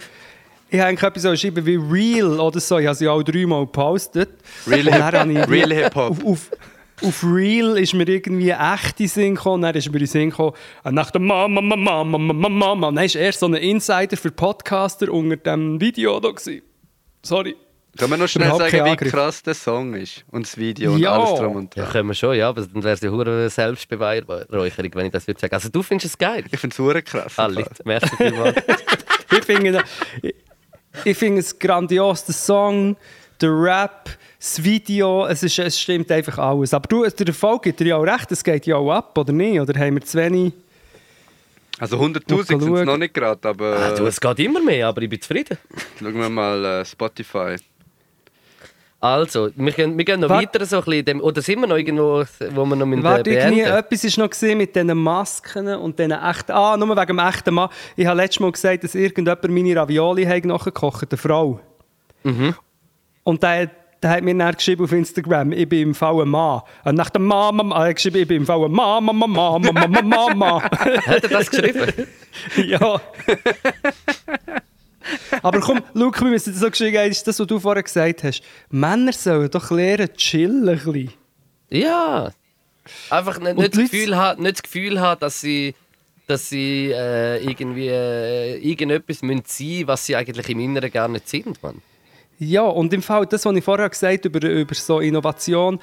[0.69, 2.79] ich habe etwas so geschrieben wie Real oder so.
[2.79, 4.29] Ich habe sie auch dreimal gepostet.
[4.65, 6.25] Real habe ich- Real Hip-Hop.
[6.25, 9.61] Auf, Real ist mir irgendwie echt in den Sinn gekommen.
[9.61, 12.87] Dann ist mir in den Sinn gekommen, äh, nach der Mama, Mama, Mama, Mama, Mama.
[12.87, 16.29] Dann war erst so ein Insider für Podcaster unter dem Video da.
[16.31, 16.63] Gewesen.
[17.21, 17.55] Sorry.
[17.97, 19.11] Können wir noch schnell sagen, wie Angriff.
[19.11, 20.23] krass der Song ist?
[20.31, 21.11] Und das Video und Ja.
[21.13, 21.91] alles drum und Ja, dran.
[21.93, 25.39] können wir schon, ja, aber dann wäre es ja hure Selbstbeweihräucherung, wenn ich das würde
[25.39, 25.53] sagen.
[25.53, 26.43] Also du findest es geil?
[26.51, 27.37] Ich finde es krass.
[27.37, 28.55] Alle, merci vielmals.
[29.31, 29.83] ich finde
[30.23, 30.33] ich,
[31.05, 32.95] ich finde es grandios, der Song,
[33.39, 36.73] der Rap, das Video, es, ist, es stimmt einfach alles.
[36.73, 39.31] Aber du, der Erfolg gibt dir ja auch recht, es geht ja auch ab, oder
[39.33, 39.59] nicht?
[39.59, 40.51] Oder haben wir zu wenig?
[41.79, 45.01] Also 100'000 sind es noch nicht gerade, aber Ah, du, es geht immer mehr, aber
[45.01, 45.57] ich bin zufrieden.
[45.99, 47.55] schauen wir mal äh, Spotify.
[49.03, 51.67] Also, wir gehen, wir gehen noch Wart- weiter so ein bisschen dem, oder sind wir
[51.67, 54.97] noch irgendwo, wo wir noch mit Warte, äh, irgendwie etwas ist noch gesehen mit diesen
[54.97, 56.53] Masken und diesen echten...
[56.53, 57.67] Ah, nur wegen dem echten Mann.
[57.97, 61.59] Ich habe letztes Mal gesagt, dass irgendjemand meine Ravioli hat nachgekocht, eine Frau.
[62.23, 62.55] Mhm.
[63.25, 66.61] Und der, der hat mir dann geschrieben auf Instagram, ich bin im Fall ein Mann.
[66.85, 69.85] Und nach dem Mama, er hat geschrieben, ich bin im Fall ein Mama, Mama, Mama,
[69.85, 70.01] Mama,
[70.33, 70.63] Mama.
[70.63, 71.91] Hat er das geschrieben?
[72.55, 73.01] ja.
[75.41, 78.41] Aber komm, Luke, wir müssen so geschrieben haben, ist das, was du vorher gesagt hast.
[78.69, 81.13] Männer sollen doch lernen, chillen ein bisschen.
[81.69, 82.31] ja.
[83.09, 85.73] Einfach nicht, nicht, das Gefühl haben, nicht das Gefühl haben, dass sie,
[86.27, 91.29] dass sie äh, irgendwie äh, irgendetwas müssen sein was sie eigentlich im Inneren gar nicht
[91.29, 91.63] sind.
[91.63, 91.81] Mann.
[92.39, 95.79] Ja, und im Fall, das, was ich vorher gesagt habe über, über so Innovation,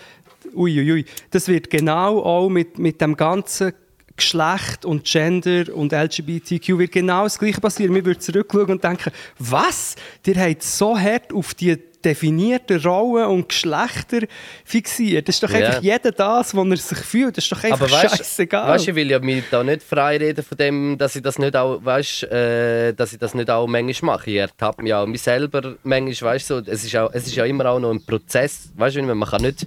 [0.54, 3.72] uiuiui, ui, ui, das wird genau auch mit, mit dem ganzen
[4.20, 7.94] Geschlecht und Gender und LGBTQ wird genau das Gleiche passieren.
[7.94, 9.96] Wir würden zurückschauen und denken, was?
[10.26, 14.20] Ihr habt so hart auf die definierten Rollen und Geschlechter
[14.64, 15.28] fixiert.
[15.28, 15.66] Das ist doch Ja.
[15.66, 17.36] einfach jeder das, was er sich fühlt.
[17.36, 18.68] Das ist doch einfach Aber weißt scheißegal.
[18.68, 21.84] weißt, ich will ja mich da nicht freireden von dem, dass ich das nicht auch,
[21.84, 24.30] weißt, äh, dass ich das nicht auch manchmal mache.
[24.30, 27.44] Ich ertappe mich auch mich selber manchmal, weißt, so, es, ist auch, es ist ja
[27.44, 28.70] immer auch noch ein Prozess.
[28.76, 29.66] Weißt, du, man kann nicht,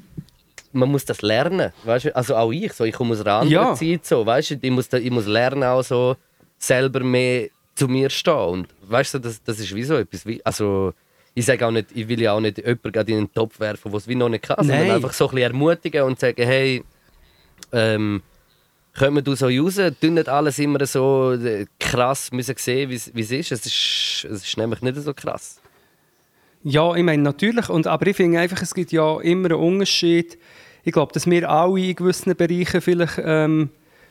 [0.73, 1.71] man muss das lernen.
[1.83, 3.75] Weißt, du, also auch ich, so, ich komme aus einer anderen Ja.
[3.75, 6.15] Zeit, so, weißt, du, ich, muss da, ich muss lernen, auch so
[6.57, 8.33] selber mehr zu mir stehen.
[8.33, 10.25] Und weißt du, das, das ist wie so etwas.
[10.25, 10.93] Wie, also,
[11.33, 13.97] ich sage auch nicht, ich will ja auch nicht jemanden in den Topf werfen, der
[13.97, 16.83] es wie noch nicht kann, sondern einfach so ein bisschen ermutigen und sagen, hey,
[17.71, 18.21] ähm,
[18.97, 23.13] kommen du so raus, tun nicht alles immer so äh, krass müssen sehen, wie es
[23.15, 23.51] wie es ist.
[23.51, 24.25] Es ist.
[24.29, 25.59] Es ist nämlich nicht so krass.
[26.63, 30.37] Ja, ich meine natürlich, und, aber ich finde einfach, es gibt ja immer einen Unterschied.
[30.83, 33.69] Ich glaube, dass wir alle in gewissen Bereichen vielleicht ähm,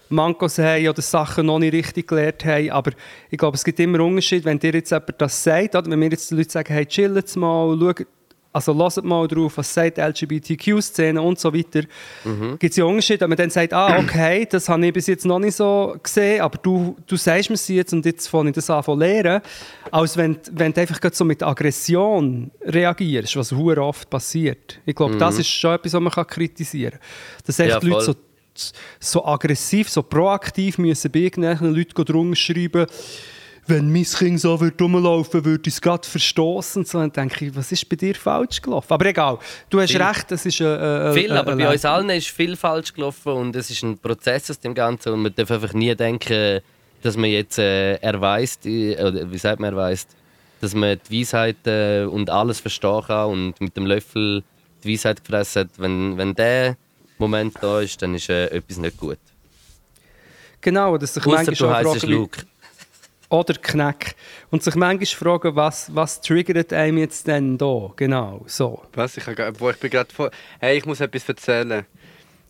[0.08, 2.70] Mankos haben oder Sachen noch nicht richtig gelernt haben.
[2.70, 2.92] Aber
[3.30, 5.98] ich glaube, es gibt immer einen Unterschied, wenn dir jetzt jemand das sagt, oder wenn
[5.98, 8.06] mir jetzt die Leute sagen, hey, chillt mal, schaut,
[8.52, 11.82] also lasst mal drauf, was sagt LGBTQ-Szene und so weiter.
[12.24, 12.58] Mhm.
[12.58, 15.24] Gibt es ja Unterschied, wenn man dann sagt, ah, okay, das habe ich bis jetzt
[15.24, 18.54] noch nicht so gesehen, aber du, du sagst mir es jetzt und jetzt fange ich
[18.54, 19.40] das an zu lernen.
[19.90, 24.80] Als wenn, wenn du einfach so mit Aggression reagierst, was sehr oft passiert.
[24.84, 27.00] Ich glaube, das ist schon etwas, was man kann kritisieren kann.
[27.46, 27.72] Dass echt Mhm.
[27.72, 28.22] Ja, die Leute so, voll.
[29.00, 32.86] so aggressiv, so proaktiv müssen bei irgendwelchen Leuten drunter schreiben,
[33.66, 36.84] wenn mein Kind so würde rumlaufen würde, ich es gerade verstoßen.
[36.84, 38.92] So, dann denke ich, was ist bei dir falsch gelaufen?
[38.92, 39.38] Aber egal,
[39.70, 40.02] du hast Viel.
[40.02, 43.70] recht, es ist äh, Viel, aber bei uns allen ist viel falsch gelaufen und es
[43.70, 46.60] ist ein Prozess aus dem Ganzen und man darf einfach nie denken,
[47.02, 50.08] dass man jetzt äh, erweist, äh, oder wie sagt man erweist,
[50.60, 54.42] dass man die Weisheit äh, und alles verstehen kann und mit dem Löffel
[54.82, 55.70] die Weisheit gefressen hat.
[55.76, 56.76] Wenn, wenn der
[57.18, 59.18] Moment da ist, dann ist äh, etwas nicht gut.
[60.60, 62.42] Genau, dass sich Außer manchmal du heisst Luke.
[63.32, 64.14] Oder Knack.
[64.50, 67.90] Und sich manchmal fragen, was, was triggert einem jetzt denn da?
[67.96, 68.82] Genau, so.
[68.92, 69.16] Was?
[69.16, 70.30] Ich, hab, wo ich bin gerade voll...
[70.60, 71.84] Hey, ich muss etwas erzählen.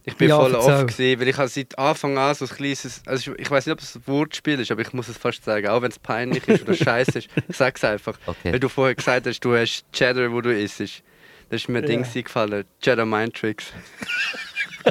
[0.04, 0.74] Ich bin Ja, voll erzähl.
[0.74, 3.02] off gewesen, weil ich habe seit Anfang an so ein kleines...
[3.06, 5.44] Also ich, ich weiß nicht, ob es ein Wortspiel ist, aber ich muss es fast
[5.44, 5.68] sagen.
[5.68, 7.28] Auch wenn es peinlich ist oder scheiße ist.
[7.48, 8.18] Ich sag's einfach.
[8.26, 8.52] Okay.
[8.52, 10.80] Weil du vorher gesagt hast, du hast Cheddar, wo du isst.
[10.80, 11.88] Da ist mir ein Ja.
[11.90, 12.64] Ding eingefallen.
[12.80, 13.66] Cheddar Mind Tricks.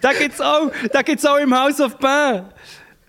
[0.00, 2.46] Da gibt's auch, da gibt's auch im House of Band.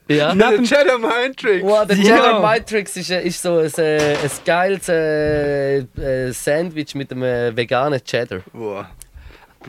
[0.10, 0.34] Ja.
[0.36, 1.64] Neben- Cheddar Mind Tricks!
[1.66, 2.16] Wow, der Ja.
[2.18, 7.24] Jedi Matrix ist, äh, ist so ein, äh, ein geiles äh, äh, Sandwich mit einem
[7.24, 8.40] äh, veganen Cheddar.
[8.54, 8.86] Wow.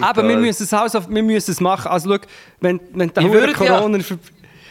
[0.00, 1.90] Aber wir müssen es wir müssen es machen.
[1.90, 2.20] Also schau,
[2.60, 3.98] wenn, wenn der Corona...
[4.00, 4.18] ver-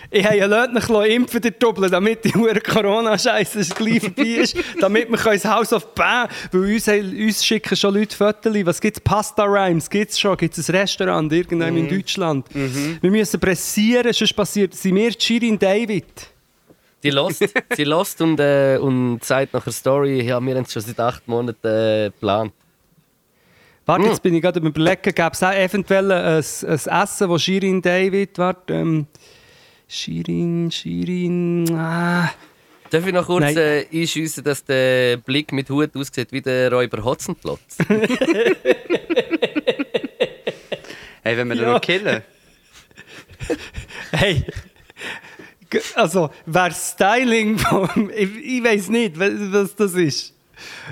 [0.09, 4.55] Ich habe ja Leute noch impfen, der Doppel, damit die hure Corona-Scheiße gleich vorbei ist,
[4.79, 8.97] damit wir ins House of Band, weil uns, uns schicken schon Leute Fotos, was gibt
[8.97, 9.01] es?
[9.03, 11.79] Pasta Rhymes, gibt es schon, gibt es ein Restaurant irgendwann Mhm.
[11.79, 12.45] in Deutschland.
[12.53, 16.05] Wir müssen pressieren, sonst passiert, sind wir Shirin David.
[17.03, 17.43] Die lost,
[17.75, 20.99] sie lost und, äh, und sagt nach der Story, ja, wir haben es schon seit
[20.99, 22.53] acht Monaten äh, geplant.
[23.85, 24.09] Warte, Hm.
[24.09, 26.43] jetzt bin ich gerade überlegen, gäbe es auch eventuell ein, ein
[27.03, 29.05] Essen, wo Shirin David, warte, ähm,
[29.87, 32.29] Shirin, Shirin, ah...
[32.89, 33.57] Darf ich noch kurz Nein.
[33.57, 37.77] äh, einschiessen, dass der Blick mit Hut aussieht wie der Räuber Hotzenplotz?
[41.23, 41.63] Hey, wenn wir Ja.
[41.63, 42.21] den noch killen.
[44.11, 44.45] Hey,
[45.95, 48.09] also, wer Styling vom.
[48.15, 50.33] Ich, ich weiß nicht, was, was das ist.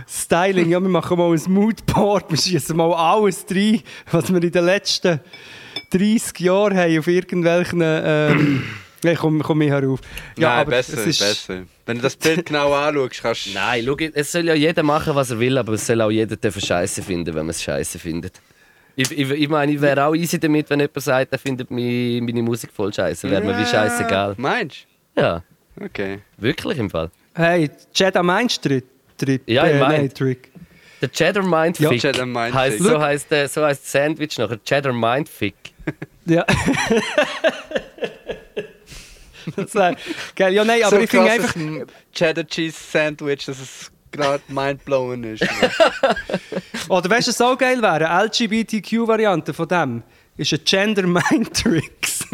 [0.06, 3.82] Styling, ja, wir machen mal ein Moodboard, wir schießen mal alles rein,
[4.12, 5.22] was wir in den letzten
[5.92, 7.80] 30 Jahren haben auf irgendwelchen.
[7.82, 8.64] Ähm,
[9.12, 10.00] ich komme komm ich herauf.
[10.38, 11.64] Ja, Nein, aber besser, es ist, besser.
[11.86, 13.54] Wenn du das Bild genau anschaust, kannst du...
[13.54, 16.36] Nein, schau, es soll ja jeder machen, was er will, aber es soll auch jeder
[16.36, 18.42] dürfen Scheiße finden, wenn man es Scheiße findet.
[18.96, 22.22] Ich, ich, ich meine, ich wäre auch easy damit, wenn jemand sagt, er findet meine,
[22.22, 23.30] meine Musik voll scheiße.
[23.30, 24.36] Wäre mir wie scheißegal.
[24.38, 24.88] Meinst
[25.18, 25.44] Ja,
[25.78, 25.86] du?
[25.86, 26.20] Okay.
[26.38, 27.12] wirklich im Fall.
[27.34, 28.82] Hey, Jedi meinst du?
[29.18, 29.92] Tritt, Ja, ich äh, mein.
[30.02, 30.52] nein, Trick.
[31.02, 31.92] Der Cheddar Mindfick.
[31.92, 32.54] Ja, Cheddar Mindfick.
[32.56, 34.64] Heißt, so heißt so heißt Sandwich nachher.
[34.64, 35.56] Cheddar Mindfick.
[36.26, 36.46] Ja.
[39.56, 39.96] das wär,
[40.36, 40.54] geil.
[40.54, 41.56] Ja, nein, aber so ich finde einfach.
[41.56, 45.44] ein Cheddar Cheese Sandwich, dass es gerade mindblowing ist.
[46.90, 48.10] Oder weißt du, was auch geil wäre?
[48.10, 50.04] Eine LGBTQ-Variante von dem
[50.38, 52.26] ist ein Gender Mind Tricks.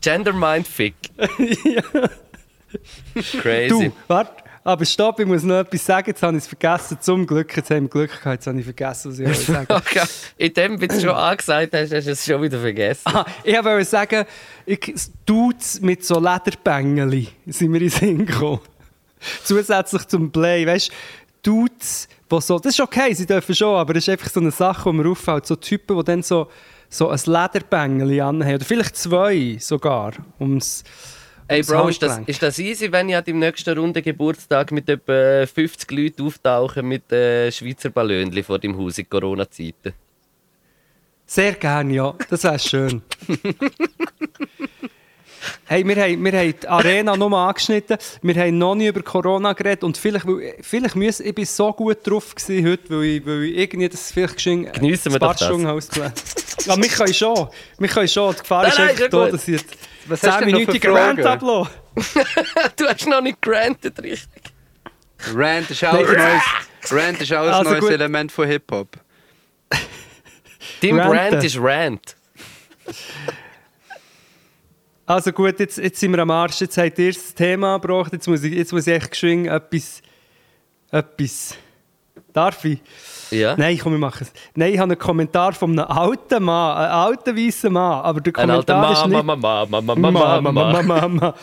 [0.00, 0.94] Gender Mindfick.
[3.40, 3.68] Crazy.
[3.68, 6.08] Du, warte, aber stopp, ich muss noch etwas sagen.
[6.08, 6.98] Jetzt habe ich es vergessen.
[7.00, 9.66] Zum Glück, jetzt haben wir Glück gehabt, jetzt habe ich vergessen, was ich wollte sagen
[9.72, 10.04] Okay.
[10.38, 13.02] In dem, wie du schon angesagt hast, hast du es schon wieder vergessen.
[13.04, 14.24] Ah, ich wollte sagen,
[14.64, 14.94] ich,
[15.24, 18.60] Dudes mit so Lederbängeli sind mir in Sinn gekommen.
[19.44, 20.90] Zusätzlich zum Play, weißt
[21.42, 24.40] du, Dudes, die so, das ist okay, sie dürfen schon, aber das ist einfach so
[24.40, 25.46] eine Sache, die mir auffällt.
[25.46, 26.48] So Typen, die dann so,
[26.88, 30.82] so ein Lederbängeli anhaben, oder vielleicht zwei sogar, ums
[31.48, 34.88] Ey Bro, ist das, ist das easy, wenn ich an deinem nächsten Runde Geburtstag mit
[34.88, 39.92] etwa 50 Leuten auftauche mit äh, Schweizer Ballönchen vor deinem Haus in Corona-Zeiten?
[41.24, 42.14] Sehr gerne, ja.
[42.30, 43.02] Das wäre schön.
[45.66, 47.98] hey, wir haben, wir haben die Arena nur angeschnitten.
[48.22, 49.84] Wir haben noch nie über Corona geredet.
[49.84, 53.44] Und vielleicht, weil, vielleicht müssen, ich bin so gut drauf gewesen heute, weil ich, weil
[53.44, 55.40] ich irgendwie das vielleicht geschehen Geniessen wir das.
[55.40, 57.48] Ja, wir können schon.
[57.78, 58.34] Wir können schon.
[58.34, 59.76] Die Gefahr Nein, ist einfach da, dass ich jetzt
[60.06, 61.70] Was hast du denn noch für 10-minütigen Rant ablasse.
[62.76, 64.42] du hast noch nicht granted, richtig?
[65.34, 66.42] Rant ist auch ein neues,
[66.90, 67.90] Rant ist auch ein Also neues gut.
[67.90, 68.96] Element von Hip-Hop.
[70.80, 70.96] Dein.
[70.96, 72.16] Brand ist Rant.
[75.06, 76.60] Also gut, jetzt, jetzt sind wir am Arsch.
[76.60, 78.12] Jetzt habt ihr das Thema gebracht.
[78.12, 80.02] Jetzt muss ich, jetzt muss ich echt geschwind etwas,
[80.90, 81.56] etwas
[82.36, 82.80] Darf ich?
[83.30, 83.56] Ja?
[83.56, 84.32] Nein, komm, wir machen es.
[84.54, 88.36] Nein, ich habe einen Kommentar von einem alten Mann, einem alten weißen Mann, aber der
[88.36, 89.24] Ein alter Kommentar ist nicht...
[89.24, 91.34] Mama, Mama, Mama, Mama, Mama, Mama, Mama.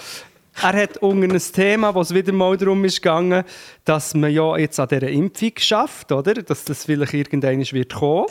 [0.62, 3.43] Er hat unter ein Thema, wo es wieder mal darum ist gegangen,
[3.86, 6.36] dass man ja jetzt an dieser Impfung schafft, oder?
[6.36, 8.28] Dass das vielleicht irgendwann wird kommen.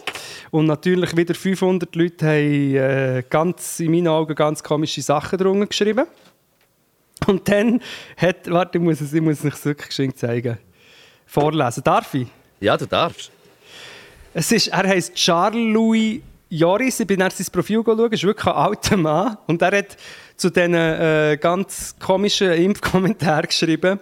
[0.51, 5.67] Und natürlich wieder 500 Leute haben äh, ganz, in meinen Augen ganz komische Sachen drunter
[5.67, 6.07] geschrieben.
[7.27, 7.81] Und dann
[8.17, 10.59] hat, warte, ich muss es, ich muss es euch wirklich geschwind zeigen.
[11.27, 11.83] Vorlesen.
[11.83, 12.29] Darf ich?
[12.61, 13.31] Ja, du darfst.
[14.35, 16.21] Es ist, er heißt Charles Louis
[16.55, 17.01] Joris.
[17.01, 18.13] Ich bin nach sein Profil schauen.
[18.13, 19.39] ist wirklich ein alter Mann.
[19.47, 19.97] Und er hat
[20.37, 23.99] zu diesen äh, ganz komischen Impfkommentaren geschrieben.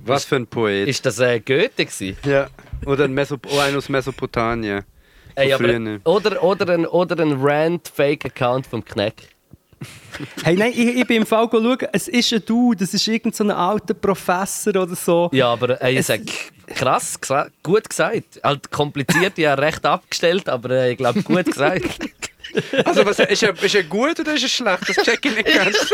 [0.05, 0.87] Was für ein Poet.
[0.87, 2.17] Ist das äh, Goethe gewesen?
[2.25, 2.47] ja.
[2.85, 4.83] Oder ein, Mesop oh, einer aus Mesopotamien.
[5.35, 9.15] Ey, aber, oder, oder ein, oder ein Rant-Fake-Account vom Kneck.
[10.43, 13.33] Hey, nein, ich, ich bin im Fall schauen, es ist ein Du, das ist irgendein
[13.33, 15.29] so ein alter Professor oder so.
[15.31, 16.21] Ja, aber ey, ich Es- sag,
[16.67, 17.17] krass,
[17.63, 18.39] gut gesagt.
[18.43, 21.83] Halt kompliziert, ja, recht abgestellt, aber äh, ich glaube, gut gesagt.
[22.83, 24.89] Also, was, ist, er, ist er gut oder ist er schlecht?
[24.89, 25.93] Das check ich nicht ganz.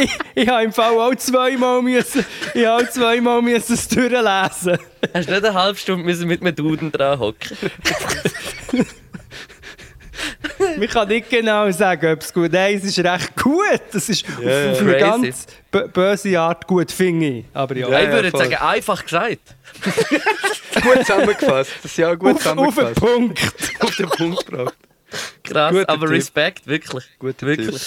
[0.00, 2.24] Ich, ich habe im Fall auch zweimal müssen,
[2.54, 4.78] ich habe auch zweimal müssen es durchlesen.
[5.14, 7.56] Hast du nicht eine halbe Stunde müssen mit einem Duden dran hocken?
[10.78, 12.52] Man kann nicht genau sagen, ob es gut ist.
[12.52, 13.80] Nein, es ist recht gut.
[13.92, 17.44] Es ist auf, auf eine ganz bö- böse Art gut, finde ich.
[17.52, 18.40] Aber ja, Ja, ich würde voll.
[18.40, 19.38] sagen, einfach gesagt.
[20.82, 21.70] gut zusammengefasst.
[21.82, 23.00] Das ist ja auch gut auf, auf den zusammengefasst.
[23.00, 23.40] Punkt.
[23.80, 24.74] Auf den Punkt gebracht.
[25.44, 26.16] Krass, Guter aber Typ.
[26.16, 27.04] Respekt, wirklich.
[27.18, 27.68] Guter wirklich.
[27.76, 27.80] Typ.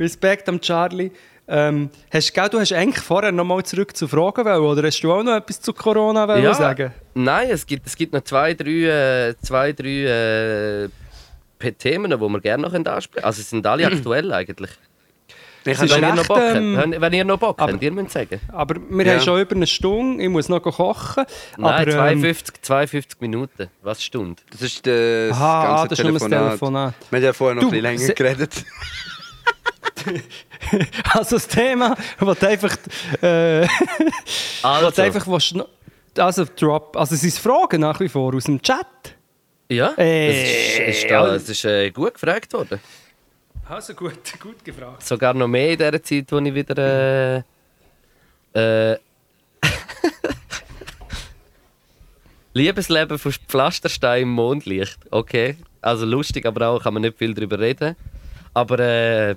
[0.00, 1.10] Respekt am Charlie.
[1.48, 5.00] Ähm, hast, gell, du hast eigentlich vorher noch mal zurück zu Fragen wollen, oder hast
[5.00, 6.92] du auch noch etwas zu Corona wollen Ja, sagen?
[7.14, 12.40] Nein, es gibt, es gibt noch zwei, drei, äh, zwei, drei äh, Themen, die wir
[12.40, 13.24] gerne noch ansprechen können.
[13.24, 14.70] Also, sie sind alle aktuell eigentlich.
[15.64, 17.60] Ich Es habe ist Wenn ihr, noch Bock habt, ähm, wenn, wenn ihr noch Bock
[17.60, 18.40] aber- habt, ihr müsst sagen.
[18.48, 19.12] Aber wir Ja.
[19.14, 21.24] haben schon über eine Stunde, ich muss noch kochen.
[21.56, 23.68] Nein, aber, ähm, 52, 52 Minuten.
[23.80, 24.42] Was Stunde?
[24.50, 26.48] Das ist äh, das Aha, ah, ganze das ist nur das Telefonat.
[26.50, 26.94] Telefonat.
[27.10, 28.64] Wir haben ja vorher noch Du, ein bisschen länger geredet.
[31.12, 32.76] Also das Thema, du einfach,
[33.22, 33.62] äh,
[34.62, 35.68] Also, du einfach noch-
[36.18, 38.86] also drop, also es sind Fragen nach wie vor aus dem Chat.
[39.70, 42.80] ja, Äh, es ist, ist, da, es ist äh, gut gefragt worden.
[43.68, 45.02] Also gut, gut gefragt.
[45.04, 47.42] Sogar noch mehr in der Zeit, wo ich wieder.
[48.54, 48.98] Äh, äh,
[52.54, 54.98] Liebesleben von Pflasterstein im Mondlicht.
[55.10, 55.56] Okay.
[55.80, 57.96] Also lustig, aber auch kann man nicht viel darüber reden.
[58.52, 59.36] Aber äh,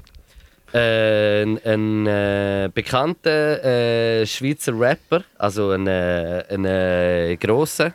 [0.75, 7.93] äh, ein, ein äh, bekannter äh, Schweizer Rapper, also ein, äh, ein äh, grosser.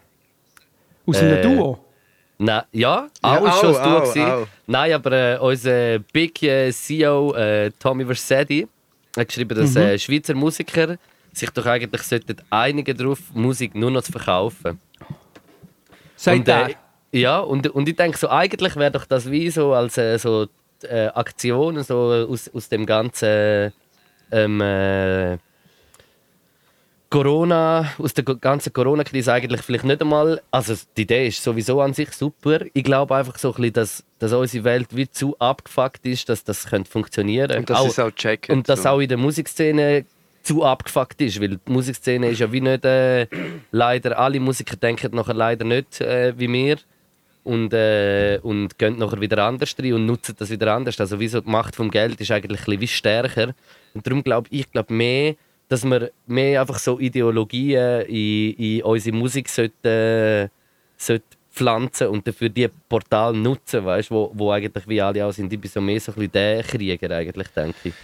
[1.06, 1.78] Aus einem Äh, Duo.
[2.38, 4.22] Nein, ja, Ja, auch schon das Duo gewesen.
[4.24, 4.46] auch.
[4.66, 8.66] Nein, aber äh, unser Big äh, CEO äh, Tommy Versetti
[9.16, 9.82] hat geschrieben, dass Mhm.
[9.82, 10.96] äh, Schweizer Musiker
[11.32, 14.80] sich doch eigentlich sollten einigen darauf, Musik nur noch zu verkaufen.
[16.16, 16.76] Sagt und,
[17.12, 20.46] ja, und, und ich denke so, eigentlich wäre doch das wie so als äh, so
[20.84, 23.72] äh, Aktion so aus, aus dem ganzen
[24.32, 25.38] ähm, äh,
[27.10, 30.40] Corona, aus der ganzen Corona-Krise eigentlich vielleicht nicht einmal.
[30.52, 32.60] Also die Idee ist sowieso an sich super.
[32.72, 36.44] Ich glaube einfach so ein bisschen, dass, dass unsere Welt wie zu abgefuckt ist, dass
[36.44, 37.50] das könnte funktionieren.
[37.58, 38.58] Und das ist auch checken.
[38.58, 38.90] Und dass so.
[38.90, 40.04] auch in der Musikszene
[40.42, 43.26] zu abgefuckt ist, weil die Musikszene ist ja wie nicht äh,
[43.72, 46.78] leider alle Musiker denken nachher leider nicht äh, wie wir
[47.44, 51.00] und, äh, und gehen nachher wieder anders rein und nutzen das wieder anders.
[51.00, 53.54] Also wie so die Macht vom Geld ist eigentlich ein bisschen stärker
[53.94, 55.34] und darum glaube ich, glaube mehr,
[55.68, 60.48] dass wir mehr einfach so Ideologien in, in unsere Musik sollten, äh,
[60.96, 65.52] sollten pflanzen und dafür die Portal nutzen, weißt, wo, wo eigentlich wie alle auch sind.
[65.52, 67.94] Ich bin so mehr so ein bisschen der Krieger eigentlich, denke ich.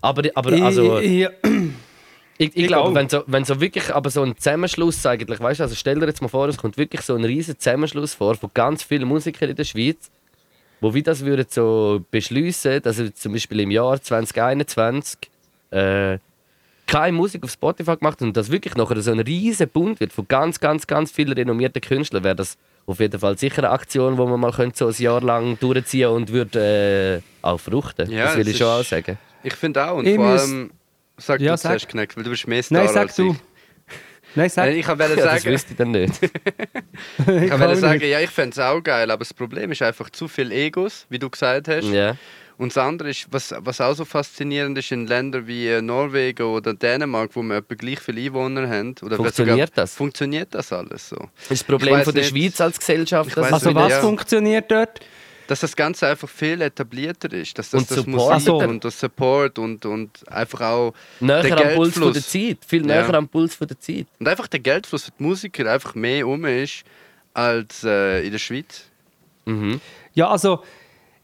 [0.00, 1.28] Aber, aber also, ich, ich,
[2.42, 5.64] Ich, ich glaube, wenn so, wenn so wirklich aber so ein Zusammenschluss eigentlich, weißt du,
[5.64, 8.50] also stell dir jetzt mal vor, es kommt wirklich so ein riesen Zusammenschluss vor von
[8.54, 10.10] ganz vielen Musikern in der Schweiz,
[10.80, 15.18] wo wir das würden so beschließen, dass er zum Beispiel im Jahr 2021
[15.70, 16.18] äh,
[16.86, 20.26] keine Musik auf Spotify gemacht und das wirklich nachher so ein riesen Bund wird von
[20.26, 24.22] ganz, ganz, ganz vielen renommierten Künstlern, wäre das auf jeden Fall sicher eine Aktion, die
[24.22, 28.10] man mal könnte so ein Jahr lang durchziehen und würde äh, auch fruchten.
[28.10, 29.18] Ja, das will ich schon ist- auch sagen.
[29.42, 29.98] Ich finde auch.
[29.98, 30.70] Und Ich vor muss- allem,
[31.20, 31.70] sag Ja, du sag.
[31.70, 33.30] zuerst, Kneck, weil du bist mehr Star Nein, sag als du.
[33.32, 33.36] ich.
[34.36, 34.66] Nein, sag.
[34.66, 36.14] Nein, ich wollte Ja, das sagen, wüsste ich dann nicht.
[37.18, 37.80] ich wollte nicht.
[37.80, 41.06] sagen, ja, ich fände es auch geil, aber das Problem ist einfach zu viel Egos,
[41.08, 41.86] wie du gesagt hast.
[41.88, 42.16] ja.
[42.56, 46.42] Und das andere ist, was, was auch so faszinierend ist, in Ländern wie äh, Norwegen
[46.42, 48.94] oder Dänemark, wo wir etwa gleich viele Einwohner haben.
[49.02, 49.94] Oder Funktioniert sogar, das?
[49.94, 51.16] Funktioniert das alles so?
[51.16, 52.36] Das ist das Problem von der nicht.
[52.36, 53.38] Schweiz als Gesellschaft.
[53.38, 54.00] Also nicht, was ja.
[54.02, 55.00] funktioniert dort?
[55.50, 57.58] Dass das Ganze einfach viel etablierter ist.
[57.58, 58.32] Dass das, Und das Support.
[58.34, 58.58] Musik so.
[58.58, 62.30] und das Support und, und einfach auch näher der am Puls von der Geldfluss.
[62.30, 62.58] Zeit.
[62.68, 63.02] Viel Ja.
[63.02, 64.06] näher am Puls von der Zeit.
[64.20, 66.84] Und einfach der Geldfluss für die Musiker einfach mehr um ist
[67.34, 68.84] als äh, in der Schweiz.
[69.44, 69.80] Mhm.
[70.14, 70.62] Ja, also,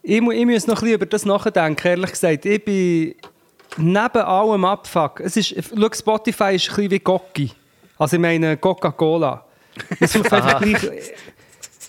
[0.03, 2.45] ich, mu- ich muss noch ein bisschen über das nachdenken, ehrlich gesagt.
[2.47, 3.15] Ich bin
[3.77, 5.21] neben allem Abfuck.
[5.21, 7.51] Es ist, schau, Spotify ist ein bisschen wie Gocki.
[7.99, 9.45] Also, ich meine Coca-Cola.
[10.01, 11.13] Einfach gleich.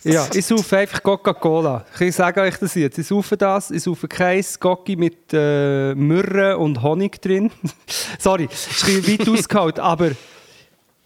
[0.04, 1.86] Ja, ich suche einfach Coca-Cola.
[2.00, 2.98] Ich sage euch das jetzt.
[2.98, 3.72] Ich suche das.
[3.72, 7.52] Ich suche kein Gocki mit äh, Myrrhe und Honig drin.
[8.20, 10.12] Sorry, ist ein bisschen weit ausgeholt, aber.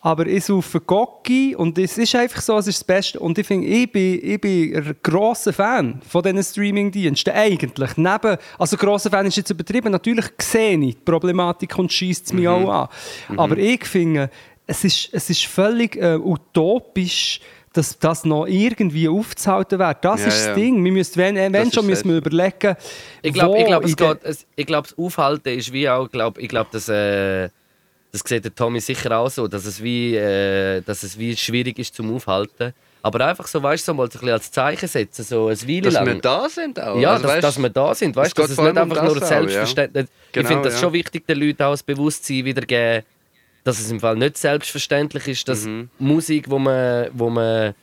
[0.04, 3.20] Aber ich suche Gocki und es ist einfach so, es ist das Beste.
[3.20, 7.32] Und ich finde, ich bin, ich bin ein grosser Fan von diesen Streaming-Diensten.
[7.32, 7.98] Eigentlich.
[7.98, 9.92] Neben, also grosser Fan ist jetzt übertrieben.
[9.92, 13.38] Natürlich sehe ich die Problematik und schießt es mich auch an.
[13.38, 14.32] Aber ich finde,
[14.66, 17.40] es ist, es ist völlig äh, utopisch,
[17.74, 19.96] dass das noch irgendwie aufzuhalten wäre.
[20.02, 20.54] Das Ja, ist das ja.
[20.56, 20.84] Ding.
[20.84, 22.76] Wir müssen, wenn wenn schon, müssen wir überlegen,
[23.22, 26.50] Ich glaube, glaub, es geht, es, ich glaub, das Aufhalten ist wie auch, glaub, ich
[26.50, 27.50] glaube, dass, äh,
[28.12, 31.80] das sieht der Tommy sicher auch so, dass es wie, äh, dass es wie schwierig
[31.80, 32.74] ist zum Aufhalten.
[33.04, 35.60] Aber einfach so, weißt du, so mal so ein bisschen als Zeichen setzen, so ein
[35.68, 36.06] Weile Dass lang.
[36.08, 37.00] wir da sind auch.
[37.00, 38.78] Ja, Also, dass, weißt, dass wir da sind, weißt es du, dass es nicht um
[38.78, 39.38] einfach nur das auch, ja.
[39.42, 40.80] Selbstverständnis Ich Genau, finde das ja.
[40.82, 43.04] schon wichtig, den Leuten auch das Bewusstsein wiedergeben,
[43.64, 45.90] dass es im Fall nicht selbstverständlich ist, dass Mhm.
[46.00, 47.74] Musik, wo man, wo man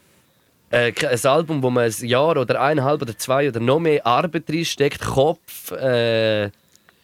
[0.70, 4.44] äh, ein Album, wo man ein Jahr oder eineinhalb oder zwei oder noch mehr Arbeit
[4.50, 6.50] reinsteckt, Kopf, äh,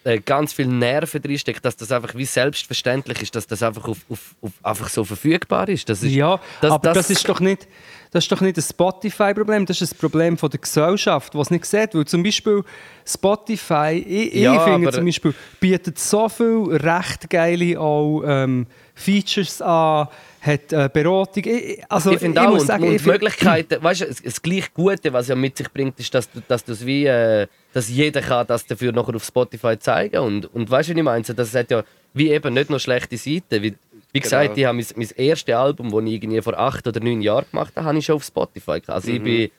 [0.05, 3.99] äh, ganz viel Nerven drinsteckt, dass das einfach wie selbstverständlich ist, dass das einfach, auf,
[4.09, 5.89] auf, auf, einfach so verfügbar ist.
[5.89, 7.67] Das ist Ja, das- aber das, das- ist doch nicht,
[8.11, 11.65] das ist doch nicht ein Spotify-Problem, das ist ein Problem von der Gesellschaft, es nicht
[11.65, 11.95] sieht.
[11.95, 12.63] Weil zum Beispiel
[13.07, 19.61] Spotify, ich, Ja, ich finde zum Beispiel, bietet so viel recht geile auch, ähm, Features
[19.63, 20.09] an,
[20.47, 21.42] hat äh, Beratung.
[21.47, 24.22] Ich, also, ich finde auch, muss und, sagen, und ich die Möglichkeiten, weißt du, das,
[24.22, 27.88] das gleich Gute, was ja mit sich bringt, ist, dass du, dass wie, äh, dass
[27.88, 31.22] jeder kann das dafür nachher auf Spotify zeigen und und weißt du, was ich meine,
[31.24, 31.82] das hat ja
[32.12, 33.74] wie eben nicht nur schlechte Seiten, wie,
[34.12, 34.57] wie gesagt, Genau.
[34.57, 37.72] ich habe mein, mein erstes Album, das ich irgendwie vor acht oder neun Jahren gemacht
[37.76, 38.90] habe, habe ich schon auf Spotify gehabt.
[38.90, 39.24] Also ich Mhm.
[39.24, 39.51] bin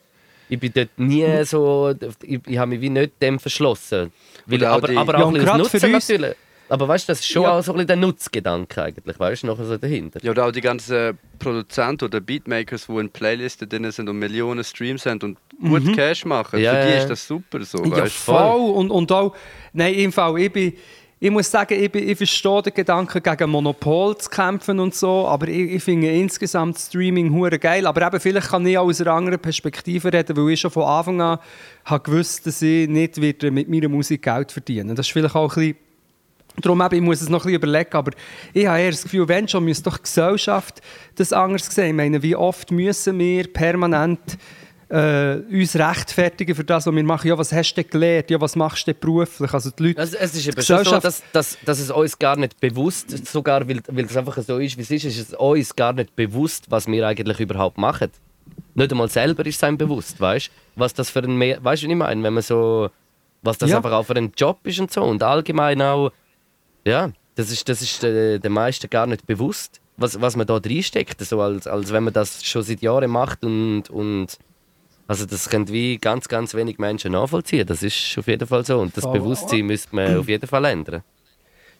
[0.47, 4.13] ich bin dort nie so, ich, ich habe mich wie nicht dem verschlossen.
[4.45, 6.35] Weil, aber, aber Ja, auch und ein Nutzen uns- natürlich.
[6.69, 7.57] Aber weißt du, das ist schon Ja.
[7.57, 10.19] auch so ein bisschen der Nutzgedanke eigentlich, weißt du, nachher so dahinter.
[10.23, 14.63] Ja, oder auch die ganzen Produzenten oder Beatmakers, die in Playlisten drin sind und Millionen
[14.63, 16.59] Streams haben und gut Cash machen.
[16.59, 16.97] Ja, Für die ja.
[16.99, 18.71] ist das super so, Ja, weißt voll.
[18.71, 19.35] Und, und auch,
[19.73, 20.73] nein, im Fall, ich bin,
[21.19, 25.27] ich muss sagen, ich, bin, ich verstehe den Gedanken, gegen Monopol zu kämpfen und so,
[25.27, 27.87] aber ich, ich finde insgesamt Streaming hure geil.
[27.87, 30.83] Aber eben, vielleicht kann ich auch aus einer anderen Perspektive reden, weil ich schon von
[30.83, 31.39] Anfang an
[31.85, 35.55] habe gewusst, dass ich nicht wieder mit meiner Musik Geld verdienen Das ist vielleicht auch
[35.55, 35.77] ein bisschen
[36.61, 38.11] Darum eben, ich muss es noch ein bisschen überlegen, aber
[38.53, 40.81] ich habe eher das Gefühl, wenn schon, müsste doch die Gesellschaft
[41.15, 41.87] das anders sehen.
[41.87, 44.19] Ich meine, wie oft müssen wir permanent
[44.89, 47.27] äh, uns rechtfertigen für das, was wir machen?
[47.27, 48.29] Ja, was hast du gelernt?
[48.29, 49.51] Ja, was machst du beruflich?
[49.53, 52.37] Also die Leute, Also, es ist eben schon so, dass, dass, dass es uns gar
[52.37, 55.75] nicht bewusst, sogar weil, weil es einfach so ist, wie es ist, ist es uns
[55.75, 58.09] gar nicht bewusst, was wir eigentlich überhaupt machen.
[58.75, 61.83] Nicht einmal selber ist es einem bewusst, weißt Was das für ein weißt du, was
[61.83, 62.89] ich meine, wenn man so,
[63.41, 63.77] was das Ja.
[63.77, 66.11] einfach auch für ein Job ist und so und allgemein auch,
[66.85, 70.57] ja, das ist, das ist äh, den meisten gar nicht bewusst, was, was man da
[70.57, 74.37] reinsteckt, so als, als wenn man das schon seit Jahren macht und, und
[75.07, 77.67] also das können wie ganz, ganz wenig Menschen nachvollziehen.
[77.67, 78.79] Das ist auf jeden Fall so.
[78.79, 79.03] Und das.
[79.11, 81.03] Bewusstsein müsste man auf jeden Fall ändern.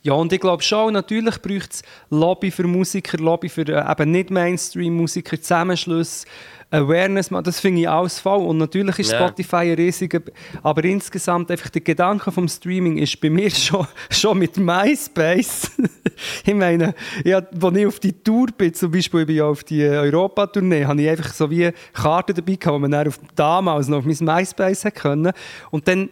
[0.06, 1.82] Ja, und ich glaube schon, natürlich braucht es
[2.12, 6.26] Lobby für Musiker, Lobby für äh, eben nicht Mainstream-Musiker, Zusammenschluss,
[6.70, 8.46] Awareness, das finde ich alles voll.
[8.46, 9.18] Und natürlich ist Ja.
[9.18, 10.22] Spotify ein riesiger,
[10.62, 15.72] aber insgesamt einfach der Gedanke vom Streaming ist bei mir schon, schon mit MySpace.
[16.46, 16.94] ich meine,
[17.24, 20.86] ja, als ich auf die Tour bin, zum Beispiel ich bin ja auf die Europa-Tournee,
[20.86, 24.06] habe ich einfach so wie Karten dabei gehabt, die man dann auf, damals noch auf
[24.06, 25.32] mein MySpace hat können.
[25.72, 26.10] Und dann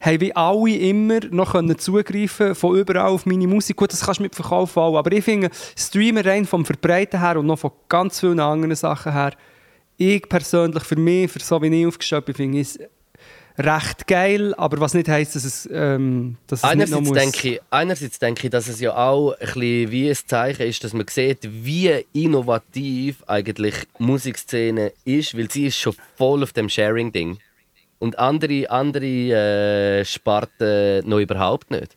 [0.00, 3.76] haben wie alle immer noch können zugreifen von überall auf meine Musik.
[3.76, 7.38] Gut, das kannst du mit Verkauf auch, aber ich finde, Streamer rein vom Verbreiten her
[7.38, 9.32] und noch von ganz vielen anderen Sachen her,
[9.96, 12.78] ich persönlich, für mich, für so wie ich aufgestellt bin, finde ich es
[13.58, 17.48] recht geil, aber was nicht heisst, dass es, ähm, dass es nicht noch Einerseits denke,
[17.48, 20.92] ich, einerseits denke ich, dass es ja auch ein bisschen wie ein Zeichen ist, dass
[20.92, 27.38] man sieht, wie innovativ eigentlich Musikszene ist, weil sie ist schon voll auf dem Sharing-Ding.
[27.98, 29.04] Und andere, andere
[30.00, 31.96] äh, Sparten noch überhaupt nicht.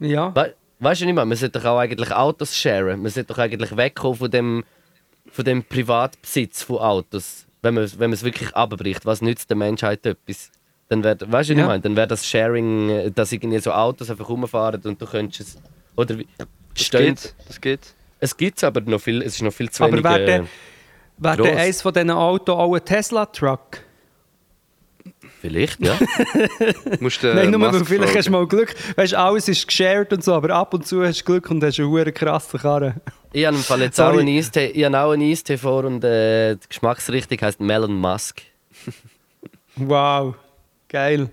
[0.00, 0.34] ja.
[0.34, 3.00] We weißt du nicht mehr, man sollte doch auch eigentlich Autos sharen.
[3.00, 4.64] Man sollte doch eigentlich wegkommen von dem,
[5.30, 7.46] von dem Privatbesitz von Autos.
[7.62, 10.50] Wenn man, wenn man es wirklich abbricht, was nützt der Menschheit etwas?
[10.90, 11.60] Dann wär, weißt du, Ja.
[11.60, 11.80] ich meine?
[11.80, 15.58] Dann wäre das Sharing, äh, dass irgendwie so Autos einfach rumfahren und du könntest es.
[15.96, 16.28] Oder wie.
[16.38, 17.22] Das Stimmt.
[17.22, 17.34] geht.
[17.48, 17.80] Das geht.
[18.20, 20.04] Es gibt es aber noch viel, es ist noch viel zu Aber wenig.
[20.04, 20.46] wäre äh, der,
[21.18, 23.78] wär der eins von diesen Autos auch ein Tesla-Truck?
[25.46, 25.96] Vielleicht, ja.
[27.00, 28.74] Musst du Nein, nur weil Musk vielleicht hast du mal Glück.
[28.96, 31.62] Weißt du, alles ist geshared und so, aber ab und zu hast du Glück und
[31.62, 32.96] hast eine krasse Karre.
[33.32, 34.16] ich habe im Fall jetzt Sorry.
[34.16, 37.94] auch einen Eistee, ich habe auch einen Eistee vor und äh, die Geschmacksrichtung heißt Melon
[37.94, 38.42] Musk.
[39.76, 40.34] Wow,
[40.88, 41.30] geil.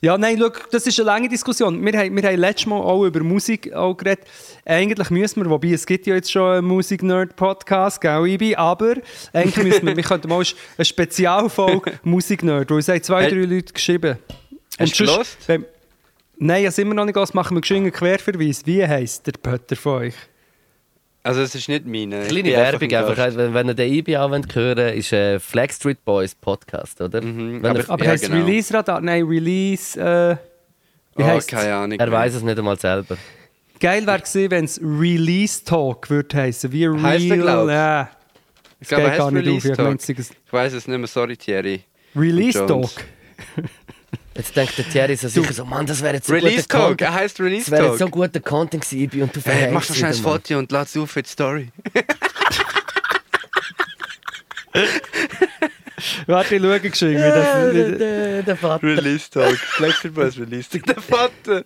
[0.00, 1.84] Ja, nein, schau, das ist eine lange Diskussion.
[1.84, 4.24] Wir haben, wir haben letztes Mal auch über Musik auch geredet.
[4.64, 8.96] Eigentlich müssen wir, wobei es gibt ja jetzt schon einen Musik-Nerd-Podcast, gell, Ibi, aber
[9.32, 10.42] eigentlich müssen wir, wir könnten mal
[10.76, 14.18] eine Spezialfolge Musik-Nerd, wo es haben zwei, drei Leute geschrieben.
[14.78, 15.36] Hast du sonst- gelost?
[15.46, 15.64] wenn-
[16.38, 18.66] Nein, ja, sind wir noch nicht aus, machen wir geschwind einen Querverweis.
[18.66, 20.14] Wie heisst der Pötter von euch?
[21.26, 22.22] Also es ist nicht meine.
[22.26, 23.36] Kleine Werbung ein einfach, Gast.
[23.36, 27.20] wenn, wenn ihr den IB auch wollt hören ist äh, Flag Street Boys Podcast, oder?
[27.20, 28.44] Mhm, Wenn aber- er, Aber Ja, heisst genau.
[28.44, 29.00] Release-Radar?
[29.00, 29.98] Nein, Release...
[30.00, 30.36] Äh,
[31.16, 31.50] wie Oh, heisst's?
[31.50, 31.98] keine Ahnung.
[31.98, 33.16] er weiß es nicht einmal selber.
[33.80, 36.70] Geil wäre gewesen, wenn es Release Talk würde heißen.
[36.72, 37.02] Wie Real.
[37.02, 37.72] Heisst er, glaubst du?
[37.72, 38.10] ja.
[38.80, 39.46] Ich glaube, geht er gar heißt nicht auf.
[39.48, 40.18] Release Ich Talk.
[40.46, 41.80] Ich weiß es nicht mehr, sorry Thierry.
[42.14, 42.66] Release.
[42.66, 42.90] Talk.
[44.36, 47.00] Jetzt denkt der Thierry so sicher so, Mann, das wäre jetzt so Release guter Talk,
[47.00, 48.08] er heißt Das Release wäre jetzt Talk.
[48.08, 50.22] so guter Content gewesen, und du Hey, verhängst mach doch schnell ein.
[50.22, 51.68] Foto und lad's auf für die Story.
[56.26, 57.16] Warte, ich schaue geschwind.
[57.16, 58.86] wie das- wie das- Der, der Vater.
[58.86, 59.56] Release Talk.
[59.56, 60.84] Flexi Boys Release Talk.
[60.84, 61.64] Der Vater.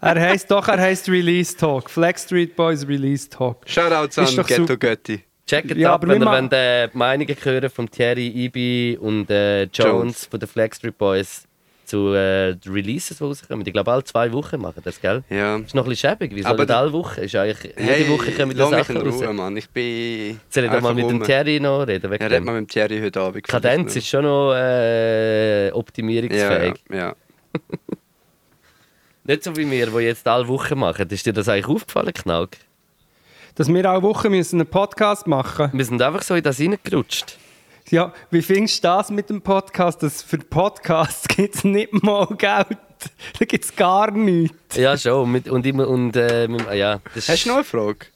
[0.00, 1.90] Er heisst doch, er heisst Release Talk.
[1.90, 3.64] Flex Street Boys Release Talk.
[3.68, 4.76] Shoutouts an Ghetto.
[4.78, 5.24] Götti.
[5.48, 9.30] Checkt Ja, ab, wenn wir ihr wollt, äh, die Meinungen hören von Thierry, Ibi und
[9.30, 10.26] äh, Jones, Jones.
[10.26, 11.44] von den Flag Street Boys
[11.86, 13.66] zu äh, den Releases, die rauskommen.
[13.66, 15.24] Ich glaube, alle zwei Wochen machen das, gell?
[15.30, 15.56] Ja.
[15.56, 16.32] Ist noch ein bisschen schäbig.
[16.34, 17.20] Wieso Aber nicht alle Wochen?
[17.20, 19.22] Ist eigentlich, Hey, jede Woche kommen die Sachen in raus.
[19.22, 19.56] Ruhe, Mann.
[19.56, 21.22] Ich bin Soll ich da mal einfach mit dem.
[21.24, 22.10] Thierry noch reden?
[22.10, 22.34] Wegen Ja, dem?
[22.34, 23.42] red mal mit dem Thierry heute Abend.
[23.48, 26.74] Kadenz ist schon noch äh, ja, optimierungsfähig.
[26.90, 27.16] ja, ja.
[29.24, 31.08] Nicht so wie wir, die jetzt alle Wochen machen.
[31.10, 32.50] Ist dir das eigentlich aufgefallen, Knauk?
[33.58, 37.38] Dass wir alle Woche müssen einen Podcast machen Wir sind einfach so in das reingerutscht.
[37.90, 40.00] Ja, wie findest du das mit dem Podcast?
[40.00, 42.78] Dass für Podcasts gibt es nicht mal Geld.
[43.36, 44.76] Da gibt es gar nichts.
[44.76, 45.32] Ja, schon.
[45.32, 48.06] Mit, und immer, und, äh, mit- ja, das Hast du noch eine Frage?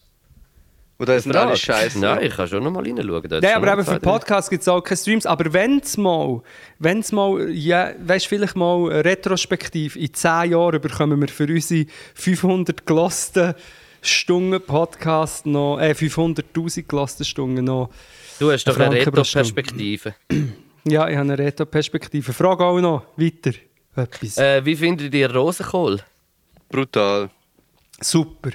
[1.01, 1.49] Oder sind Frage?
[1.49, 1.99] alle scheiße?
[1.99, 3.23] Nein, ich kann schon noch mal reinschauen.
[3.29, 3.99] Nein, aber eben für.
[3.99, 5.27] Podcasts gibt es auch keine Streams.
[5.27, 6.41] Aber wenn es mal,
[6.79, 12.87] wenn's mal, ja, weißt vielleicht mal retrospektiv, in 10 Jahren bekommen wir für unsere 500
[12.87, 13.55] gelosten
[14.03, 17.91] Stunden Podcast noch, äh, 500'000 gelosten Stunden noch.
[18.41, 18.97] Du hast doch Eine.
[18.97, 20.15] Retro-Perspektive.
[20.85, 22.33] Ja, ich habe eine Retro-Perspektive.
[22.33, 23.53] Frage auch noch, weiter.
[23.95, 24.37] Etwas.
[24.37, 26.01] äh, wie findet ihr Rosenkohl?
[26.69, 27.31] Brutal.
[28.01, 28.51] Super.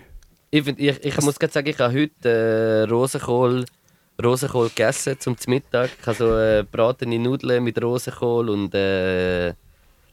[0.51, 3.63] Ich, find, ich, ich muss gerade sagen, ich habe heute äh, Rosenkohl,
[4.21, 5.91] Rosenkohl gegessen zum Mittag.
[6.01, 9.53] Ich habe so äh, bratene Nudeln mit Rosenkohl und äh,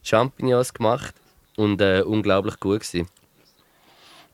[0.05, 1.17] Champignons gemacht.
[1.57, 3.09] Und äh, unglaublich gut gewesen.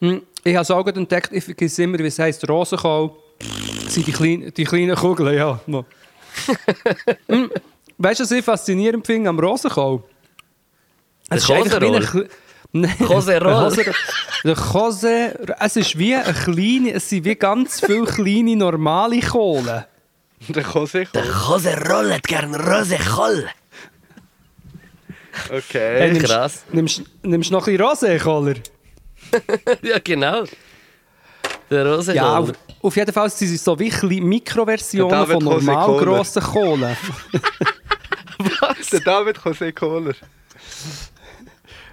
[0.01, 3.11] Hm, Ich habe es auch entdeckt, ich vergesse immer, wie es heisst, Rosenkohl.
[3.84, 5.61] Das sind die kleinen, die kleinen Kugeln, ja.
[7.28, 7.51] Hm,
[7.99, 10.03] Weißt du, was ich faszinierend finde am Rosenkohl?
[11.28, 11.80] Es ist eigentlich
[12.14, 12.28] wie
[12.72, 13.41] Nein, Koser-
[14.45, 19.84] Der Kose, es ist wie ein kleine, es sind wie ganz viele kleine normale Kohlen.
[20.49, 23.49] Der Jose Koseroll hat gern Rosenkohl.
[25.49, 26.12] Hey, Okay.
[26.12, 26.64] nimmst, krass.
[26.72, 28.55] Nimmst, nimmst noch ein bisschen Rosenkohler?
[29.83, 30.45] ja, genau.
[31.70, 32.16] Der Rosenkohl.
[32.16, 32.53] Ja, auf,
[32.83, 36.97] auf jeden Fall sind es so wie kleine Mikroversionen von normal grossen Kohlen.
[38.93, 40.14] Der David Jose Kohler.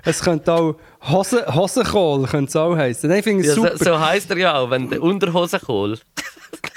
[0.04, 0.76] Es könnte auch
[1.10, 3.10] Hose, Hosenkohl könnte es auch heißen.
[3.10, 3.84] Nein, ich finde es ja, so, super.
[3.84, 6.00] so heisst er ja auch, wenn der Unterhosenkohl.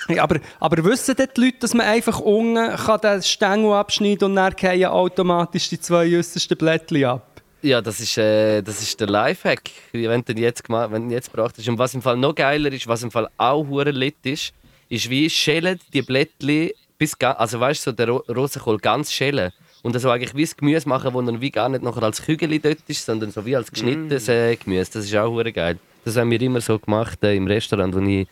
[0.09, 4.37] Ja, aber, aber wissen die Leute, dass man einfach unten kann den Stängel abschneiden und
[4.37, 7.30] dann fallen automatisch die zwei äußersten Blättchen ab?
[7.63, 11.15] Ja, das ist, äh, das ist der Lifehack, wenn du ihn jetzt, gemacht, wenn du
[11.15, 11.69] jetzt gebracht hast.
[11.69, 14.53] Und was im Fall noch geiler ist, was im Fall auch hure lit ist,
[14.89, 19.53] ist wie schälen die Blättchen bis also weißt du, so der Ro Rosenkohl ganz schälen
[19.83, 22.59] und so eigentlich wie das Gemüse machen, wo dann wie gar nicht nachher als Kügel
[22.59, 24.91] dort ist, sondern so wie als geschnittenes äh, Gemüse.
[24.93, 25.79] Das ist auch hure geil.
[26.05, 28.27] Das haben wir immer so gemacht äh, im Restaurant, wo ich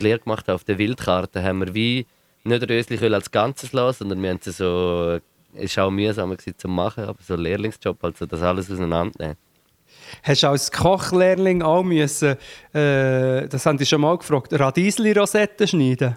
[0.00, 2.06] die Lehre gemacht habe, auf der Wildkarte, haben wir wie
[2.44, 5.18] nicht Röslichöl als Ganzes lassen, sondern wir haben sie so,
[5.56, 9.36] es war auch mühsam zu machen, aber so ein Lehrlingsjob, also das alles auseinandernehmen.
[10.22, 12.36] Hast du als Kochlehrling auch müssen,
[12.72, 16.16] äh, das haben die schon mal gefragt, Radiesli-Rosetten schneiden?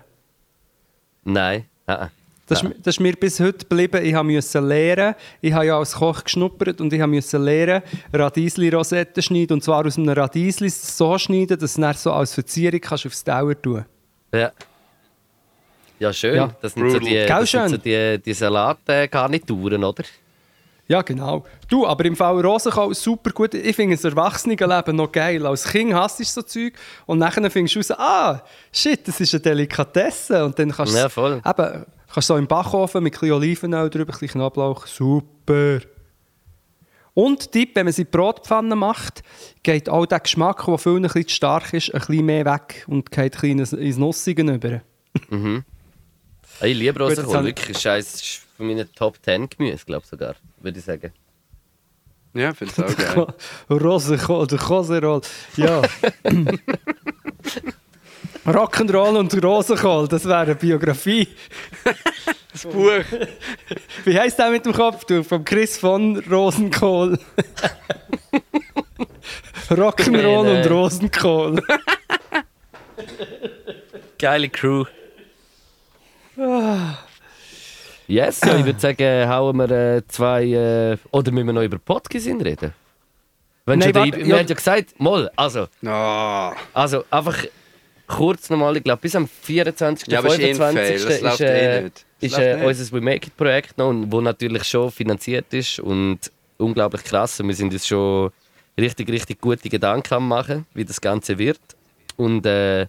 [1.23, 2.09] Nein, ah.
[2.49, 4.03] Das, ist, das ist mir bis heute geblieben.
[4.03, 5.13] Ich musste lernen.
[5.39, 9.53] Ich habe ja als Koch geschnuppert und ich musste lernen, Radiesli-Rosetten schneiden.
[9.53, 13.23] Und zwar aus einem Radiesli so schneiden, dass du es so als Verzierung kannst aufs
[13.23, 13.85] Dauer tun
[14.33, 14.51] Ja.
[15.99, 16.35] Ja, schön.
[16.35, 16.49] Ja.
[16.61, 20.03] Das sind so die, das sind so die, die Salatgarnituren, oder?
[20.87, 21.45] Ja, genau.
[21.67, 23.53] Du, aber im Fall Rosenkohl super gut.
[23.53, 25.45] Ich finde das Erwachsenenleben noch geil.
[25.45, 26.73] Als Kind hasst du so Zeug
[27.05, 28.41] und nachher findest du raus, ah,
[28.71, 30.43] shit, das ist eine Delikatesse.
[30.45, 31.41] Und dann kannst du Ja, voll.
[31.45, 34.87] eben, kannst so im Backofen mit ein bisschen Olivenöl drüber, ein bisschen Knoblauch.
[34.87, 35.79] Super.
[37.13, 39.21] Und Tipp, wenn man sie Brotpfanne macht,
[39.61, 42.85] geht auch der Geschmack, der vielen ein bisschen zu stark ist, ein bisschen mehr weg
[42.87, 44.81] und geht ein bisschen ins- ins Nussige über.
[45.29, 45.61] Ah,
[46.61, 47.85] Ich liebe Rosenkohl, wirklich.
[47.85, 51.13] Ist von meinen Top 10 Gemüse, glaube ich sogar, würde ich sagen.
[52.33, 53.27] Ja, finde es auch geil.
[53.69, 55.21] Rosenkohl oder Koserol.
[55.55, 55.81] Ja.
[58.45, 61.27] Rock'n'Roll und Rosenkohl, das wäre eine Biografie.
[62.51, 63.03] Das Buch.
[64.05, 65.23] Wie heisst der mit dem Kopftuch?
[65.23, 67.19] Von Chris von Rosenkohl.
[69.69, 71.61] Rock'n'Roll und Rosenkohl.
[74.17, 74.83] Geile Crew.
[78.07, 80.45] Yes, ja, ich würde sagen, hauen wir äh, zwei.
[80.45, 82.73] Äh, oder müssen wir noch über Podcast reden?
[83.65, 84.25] Wenn Nein, der warte, Ibi- ja.
[84.27, 86.51] wir haben ja gesagt, mal, also, Oh.
[86.73, 87.37] also einfach
[88.07, 90.07] kurz nochmal, ich glaube, bis am 24.
[90.07, 91.01] Ja, aber ist eh ein 25.
[91.03, 92.05] Fail, das läuft ist, äh, eh nicht.
[92.21, 95.79] Das ist äh, unser We Make It Projekt noch, und wo natürlich schon finanziert ist
[95.79, 96.19] und
[96.57, 97.39] unglaublich krass.
[97.39, 98.31] Und wir sind uns schon
[98.79, 101.59] richtig, richtig gute Gedanken am machen, wie das Ganze wird.
[102.17, 102.87] Und äh,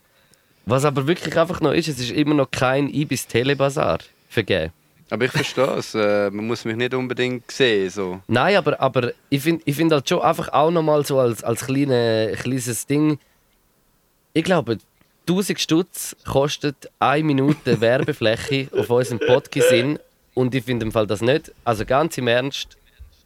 [0.66, 3.98] was aber wirklich einfach noch ist, es ist immer noch kein Ibis Telebazar
[4.28, 4.72] vergeben.
[5.10, 5.94] Aber ich verstehe es.
[5.94, 7.90] Äh, man muss mich nicht unbedingt sehen.
[7.90, 8.20] So.
[8.28, 11.66] Nein, aber, aber ich finde ich find halt schon einfach auch nochmal so als, als
[11.66, 13.18] kleine, kleines Ding.
[14.32, 14.78] Ich glaube,
[15.28, 19.98] 1000 Stutz kostet eine Minute Werbefläche auf unserem Podcast.
[20.34, 22.76] Und ich finde im Fall das nicht, also ganz im Ernst,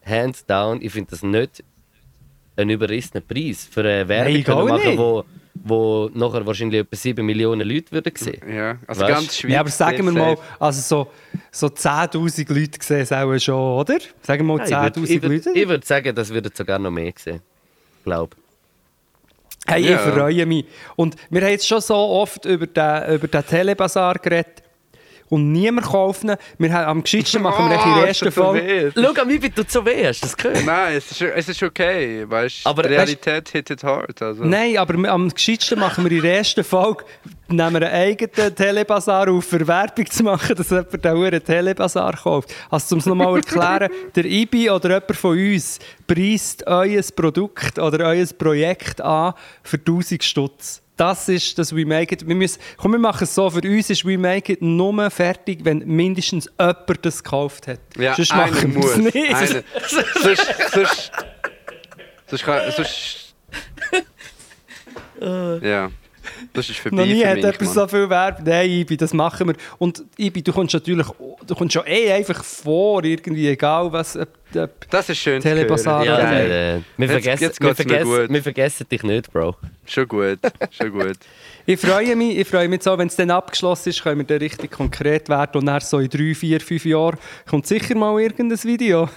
[0.05, 1.63] hands down, ich finde das nicht
[2.57, 4.99] ein überrissener Preis für eine Werbung machen, nicht.
[4.99, 5.25] wo,
[5.63, 8.41] wo nachher wahrscheinlich etwa 7 Millionen Leute würden sehen.
[8.53, 9.09] Ja, also Weißt?
[9.15, 9.55] ganz schwierig.
[9.55, 11.11] Ja, aber sagen wir mal, also so,
[11.51, 13.99] so 10'000 Leute sehen es auch schon, oder?
[14.23, 15.55] Sagen wir mal Ja, ich 10'000 würde Leute.
[15.55, 17.41] würd, würd sagen, das würden sogar noch mehr sehen.
[18.05, 18.37] Glaube
[19.67, 19.99] Hey, ich Ja.
[19.99, 20.67] freue mich.
[20.97, 24.63] Und wir haben jetzt schon so oft über den, über den Telebazar geredet.
[25.31, 26.37] Und niemand kauft ihn.
[26.59, 28.93] Wir haben, am gescheitsten machen wir Oh, der ist ersten so Folge.
[28.95, 30.65] Schau, an mir tut so weh, hast du das gehört?
[30.65, 32.25] Nein, es ist, es ist okay.
[32.29, 34.21] Weißt, Aber die weißt- Realität hittet hart.
[34.23, 34.45] Also.
[34.45, 37.05] Nein, aber am gescheitsten machen wir in der ersten Folge,
[37.49, 42.55] nehmen wir einen eigenen Telebazar auf, für Werbung zu machen, dass jemand einen Telebazar kauft.
[42.71, 47.79] Also, um es nochmal zu erklären, der IBI oder jemand von uns preist euer Produkt
[47.79, 50.81] oder euer Projekt an für 1000 Stutz.
[50.97, 52.27] Das ist das We Make It.
[52.27, 53.51] Wir müssen, komm, wir machen es so.
[53.51, 57.81] Für uns ist We Make It nur fertig, wenn mindestens jemand das gekauft hat.
[57.97, 58.91] Ja, Sonst machen wir muss.
[58.93, 59.17] es nicht.
[59.17, 59.47] Einer.
[60.19, 61.13] sonst, sonst,
[62.29, 63.35] sonst, kann, sonst,
[65.21, 65.91] ja,
[66.53, 67.75] das ist vorbei Noch nie für hat mich, jemand Mann.
[67.75, 68.45] so viel Werbung.
[68.45, 69.55] Nein, Ibi, das machen wir.
[69.79, 71.07] Und Ibi, du kommst natürlich,
[71.47, 74.17] du kommst schon eh einfach vor, irgendwie, egal was.
[74.17, 76.05] Ob, ob, Das ist schön hören.
[76.05, 76.83] Ja, Geil.
[76.97, 78.31] äh, wir, vergessen, jetzt wir, vergessen, gut.
[78.31, 79.57] wir vergessen dich nicht, Bro.
[79.87, 80.39] Schon gut,
[80.71, 81.19] schon gut.
[81.67, 84.39] ich freue mich, ich freue mich so, wenn es dann abgeschlossen ist, können wir dann
[84.39, 85.59] richtig konkret werden.
[85.59, 87.19] Und dann so in drei, vier, fünf Jahren
[87.49, 89.09] kommt sicher mal irgendein Video.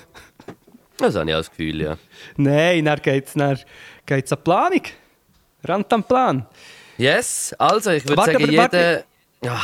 [0.98, 1.98] Das habe ich auch das Gefühl, ja.
[2.38, 3.66] Nein, dann geht es
[4.06, 4.82] geht's an die Planung.
[5.64, 6.46] Rand am Plan.
[6.98, 8.62] Yes, also ich würde sagen, jeder...
[8.64, 9.06] warte.
[9.44, 9.62] Ja,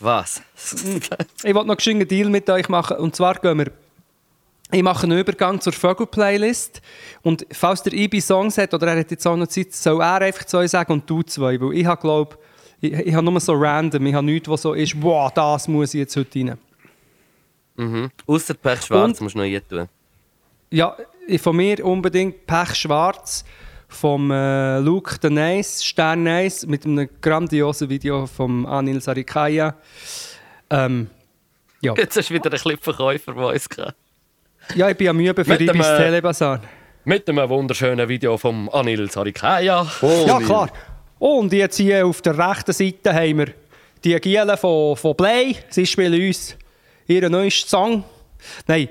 [0.00, 0.40] was?
[1.44, 2.96] Ich wollte noch einen Deal mit euch machen.
[2.98, 3.70] Und zwar gehen wir.
[4.72, 6.80] Ich mache einen Übergang zur Vögel-Playlist.
[7.22, 10.20] Und falls der Ibi Songs hat, oder er hat jetzt auch noch Zeit, soll er
[10.22, 11.60] einfach zwei sagen und du zwei.
[11.60, 12.38] Weil ich habe, glaube
[12.80, 14.06] ich, ich habe nur so random.
[14.06, 16.58] Ich habe nichts, was so ist, wow, das muss ich jetzt heute rein.
[17.76, 18.10] Mhm.
[18.26, 19.88] Ausser Pech Schwarz Und- musst du noch hier tun.
[20.70, 20.96] Ja,
[21.38, 23.44] von mir unbedingt Pech Schwarz
[23.90, 29.74] vom äh, Luke the Nice, Stern Nice, mit einem grandiosen Video vom Anil Sarikaya.
[30.70, 31.08] Ähm,
[31.82, 31.94] ja.
[31.96, 33.94] Jetzt hast du wieder einen Clipverkäufer bei uns gehabt.
[34.74, 36.60] ja, ich bin am Üben für Ibis äh, Telebazar.
[37.04, 39.86] Mit einem wunderschönen Video vom Anil Sarikaya.
[40.26, 40.70] Ja, klar.
[41.18, 43.46] Und jetzt hier auf der rechten Seite haben wir
[44.04, 45.56] die Giele von, von Play.
[45.68, 46.56] Sie spielen uns
[47.06, 48.04] ihren neuesten Song.
[48.66, 48.88] Nein,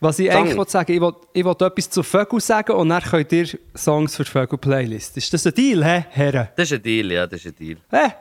[0.00, 0.42] Was ich Song.
[0.42, 3.48] eigentlich will sagen ich will, ich will etwas zu Vögel sagen und dann könnt ihr
[3.74, 5.16] Songs für die Vögel-Playlist.
[5.16, 6.48] Ist das ein Deal, hä, Herren?
[6.56, 7.78] Das ist ein Deal, ja, das ist ein Deal.
[7.90, 8.12] Hä?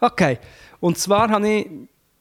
[0.00, 0.38] Okay.
[0.80, 1.66] Und zwar habe ich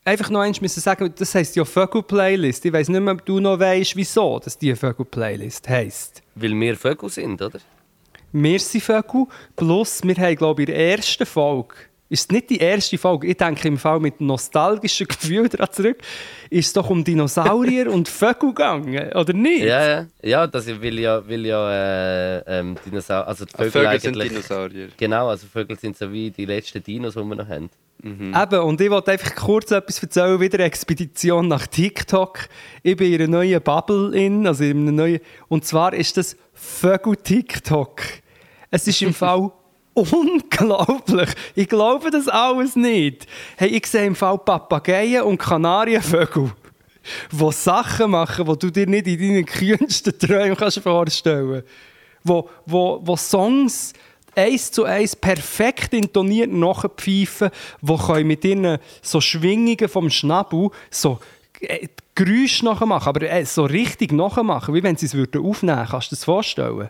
[0.06, 2.66] einfach noch eins müssen sagen, das heisst ja Vögel-Playlist.
[2.66, 6.22] Ich weiß nicht mehr, ob du noch weißt, wieso dass die Vögel-Playlist heisst.
[6.36, 7.60] Weil wir Vögel sind, oder?
[8.32, 11.76] Wir sind Vögel, plus wir haben, glaube ich, in der ersten Folge,
[12.14, 15.98] ist nicht die erste Folge, ich denke im Fall mit nostalgischen Gefühl daran zurück,
[16.52, 19.64] ist es doch um Dinosaurier und Vögel gegangen, oder nicht?
[19.64, 20.06] Ja, ja.
[20.22, 24.16] Ja, das will ja, will ja äh, ähm, Dinosaurier, also die Ah, Vögel, Vögel sind
[24.16, 24.30] eigentlich...
[24.30, 24.88] Dinosaurier.
[24.96, 27.72] Genau, also Vögel sind so wie die letzten Dinos, die wir noch haben.
[28.04, 32.48] Eben, und ich wollte einfach kurz etwas erzählen, wieder eine Expedition nach TikTok.
[32.84, 36.36] Ich bin in einer neuen Bubble in, also in einem neuen, und zwar ist das
[36.54, 38.02] Vögel TikTok.
[38.70, 39.52] Es ist im Fall
[39.94, 41.30] unglaublich.
[41.56, 43.28] Ich glaube das alles nicht.
[43.58, 46.52] Hey, ich sehe im Fall Papageien und Kanarienvögel,
[47.32, 51.68] die Sachen machen, die du dir nicht in deinen kühnsten Träumen kannst vorstellen kannst.
[52.24, 53.94] Wo, wo, wo Songs
[54.36, 57.50] eins zu eins perfekt intoniert nachpfeifen,
[57.82, 61.20] die können mit ihren so Schwingungen vom Schnabel so
[61.60, 65.88] äh, Geräusche nachmachen, aber äh, so richtig nachmachen, wie wenn sie es aufnehmen würden.
[65.90, 66.90] Kannst du dir das vorstellen?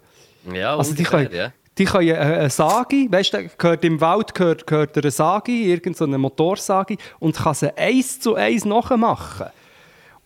[0.53, 1.53] Ja, Also die ungefähr, können, ja.
[1.77, 6.17] Die können äh, eine Sagi, weißt du, gehört im Wald gehört, gehört eine Sagi, irgendeine
[6.17, 9.47] Motorsagi, und kann sie eins zu eins nachmachen.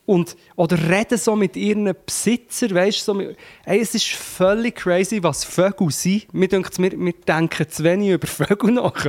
[0.05, 5.21] Und, oder reden so mit ihren Besitzern, weißt so mit, ey, es ist völlig crazy,
[5.21, 6.33] was Vögel sind.
[6.33, 9.05] Mir denkt, wir, wir denken zu wenig über Vögel nach.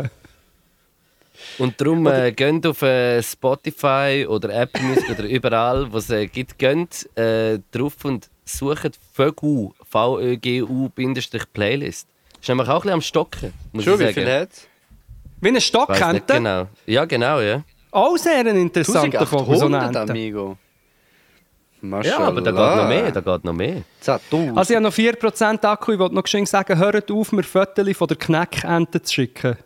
[1.58, 6.26] Und darum äh, geht auf äh, Spotify oder Apple Music oder überall, wo es äh,
[6.26, 12.08] gibt, geht äh, drauf und sucht Vögel, V-Ö-G-U-Playlist.
[12.40, 14.14] Ist nämlich auch ein bisschen am Stocken, muss Schon, ich wie sagen.
[14.14, 14.48] viel hat
[15.40, 16.68] Wie ein Stock kennt genau.
[16.86, 17.62] Ja, genau, ja.
[17.90, 20.12] Auch sehr ein interessanter Vogel, so 1800, eine Ente.
[20.12, 20.58] amigo.
[22.02, 23.82] Ja, aber da geht noch mehr, da geht noch mehr.
[24.02, 24.56] 10.000.
[24.56, 28.08] Also ich habe noch 4% Akku, ich wollte noch sagen, hört auf, mir Fotos von
[28.08, 29.56] der Kneckente zu schicken.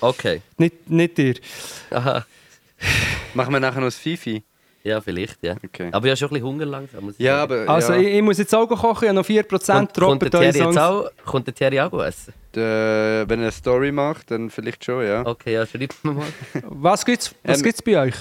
[0.00, 0.42] Okay.
[0.56, 1.34] Nicht, nicht dir.
[1.90, 2.24] Aha.
[3.34, 4.42] Machen wir nachher noch das Fifi?
[4.88, 5.54] Ja, vielleicht, ja.
[5.64, 5.88] Okay.
[5.92, 7.04] Aber ich habe schon ein bisschen Hunger langsam.
[7.04, 7.52] Muss ich Ja, sagen.
[7.68, 9.96] aber Also ja, ich, ich muss jetzt auch kochen, ich habe noch 4%, kommt, kommt,
[9.98, 10.76] droppt der eure Thierry jetzt Songs.
[10.78, 12.32] auch, kommt der Thierry auch essen?
[12.54, 15.24] der, wenn er eine Story macht, dann vielleicht schon, ja.
[15.26, 16.26] Okay, ja, schreib mir mal.
[16.64, 18.14] Was gibt's, was Ähm, gibt's bei euch?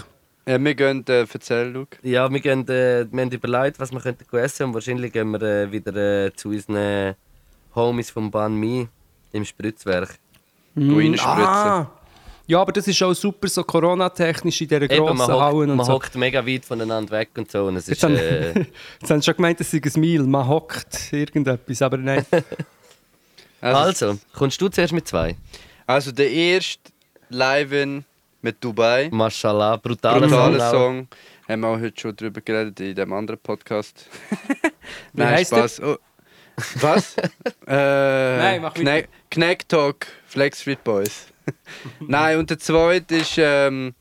[0.46, 1.98] Äh, wir gehen, äh, erzähl, Luke.
[2.04, 5.42] Ja, wir, gehen, äh, wir haben überlegt, was wir könnten essen und wahrscheinlich gehen wir
[5.42, 5.96] äh, wieder
[6.28, 7.16] äh, zu unseren
[7.76, 8.88] Homies vom Ban Mi
[9.34, 10.16] im Spritzwerk.
[10.76, 11.26] Go reinspritzen.
[11.26, 11.92] Ah,
[12.48, 15.78] ja, aber das ist auch super so Corona-technisch in dieser Eben, grossen man Hallen hockt,
[15.78, 15.94] man so.
[15.94, 17.66] hockt mega weit voneinander weg und so.
[17.66, 18.54] Und es Jetzt ist, haben, äh,
[19.02, 22.26] jetzt haben sie schon gemeint, es sei ein Meal, man hockt irgendetwas, aber nein.
[23.60, 25.36] Also, also, kommst du zuerst mit zwei?
[25.88, 26.92] also der erste
[27.30, 28.06] Live-In
[28.42, 29.10] mit Dubai.
[29.12, 30.72] Mashallah, brutaler Brutaler Song.
[30.72, 31.08] Song.
[31.48, 34.06] Haben wir auch heute schon drüber geredet in dem anderen Podcast.
[35.14, 35.82] Wie heisst Spaß.
[35.82, 35.98] Oh.
[36.82, 37.16] Was?
[37.68, 38.82] äh, Nein, mach weiter.
[38.82, 41.28] Knack, Knack Talk, Flex Street Boys.
[42.00, 43.94] Nein, und der zweite ist, ähm,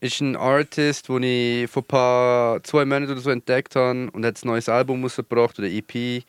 [0.00, 4.24] ist ein Artist, den ich vor ein paar, zwei Monaten oder so entdeckt habe und
[4.24, 6.24] hat ein neues Album rausgebracht oder EP.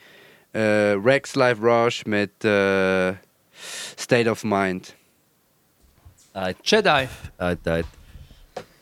[0.51, 0.59] Äh,
[1.03, 3.13] Rex Live Rush mit äh,
[3.97, 4.95] State of Mind.
[6.33, 7.07] Eit, Jedi.
[7.37, 7.85] eit, eit.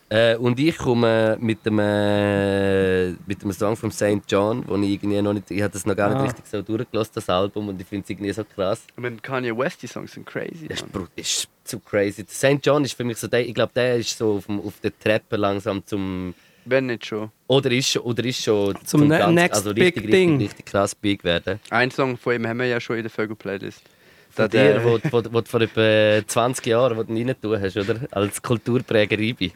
[0.09, 4.21] Äh, und ich komme mit dem, äh, mit dem Song von St.
[4.29, 6.23] John, wo ich irgendwie noch nicht, ich habe das noch gar nicht Ah.
[6.23, 8.83] richtig so durchgelassen, das Album, und ich finde es irgendwie so krass.
[8.95, 10.67] Ich meine, Kanye West, die Songs sind crazy.
[10.69, 12.25] Das ist, ist zu crazy.
[12.29, 12.65] St.
[12.65, 14.97] John ist für mich so der, ich glaube, der ist so auf, dem, auf der
[14.97, 17.29] Treppe langsam zum, Wenn nicht schon.
[17.47, 20.29] oder ist schon, oder ist schon Zum ne- ganz- next also big richtig, thing.
[20.37, 21.59] Richtig, richtig krass big werden.
[21.69, 23.81] Ein Song von ihm haben wir ja schon in der Vögel-Playlist.
[24.37, 27.59] Da dir, wo, wo, wo du vor etwa 20 Jahren wo du ihn rein tun
[27.59, 27.95] hast, oder?
[28.11, 29.51] Als Kulturpräger Ibi.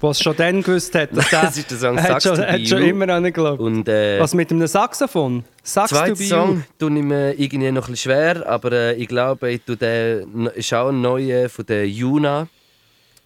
[0.00, 2.66] Was schon dann gewusst hat, dass der, Das ist der Song hat schon, er hat
[2.66, 2.88] schon You.
[2.88, 3.60] immer an ihn geglaubt.
[3.60, 5.44] Und äh, Was mit einem Saxophon?
[5.62, 9.08] Sax to zweiter Song tue ich mir irgendwie noch ein bisschen schwer, aber äh, ich
[9.08, 12.48] glaube, ich tue den, ist auch ein neuer von der Yuna,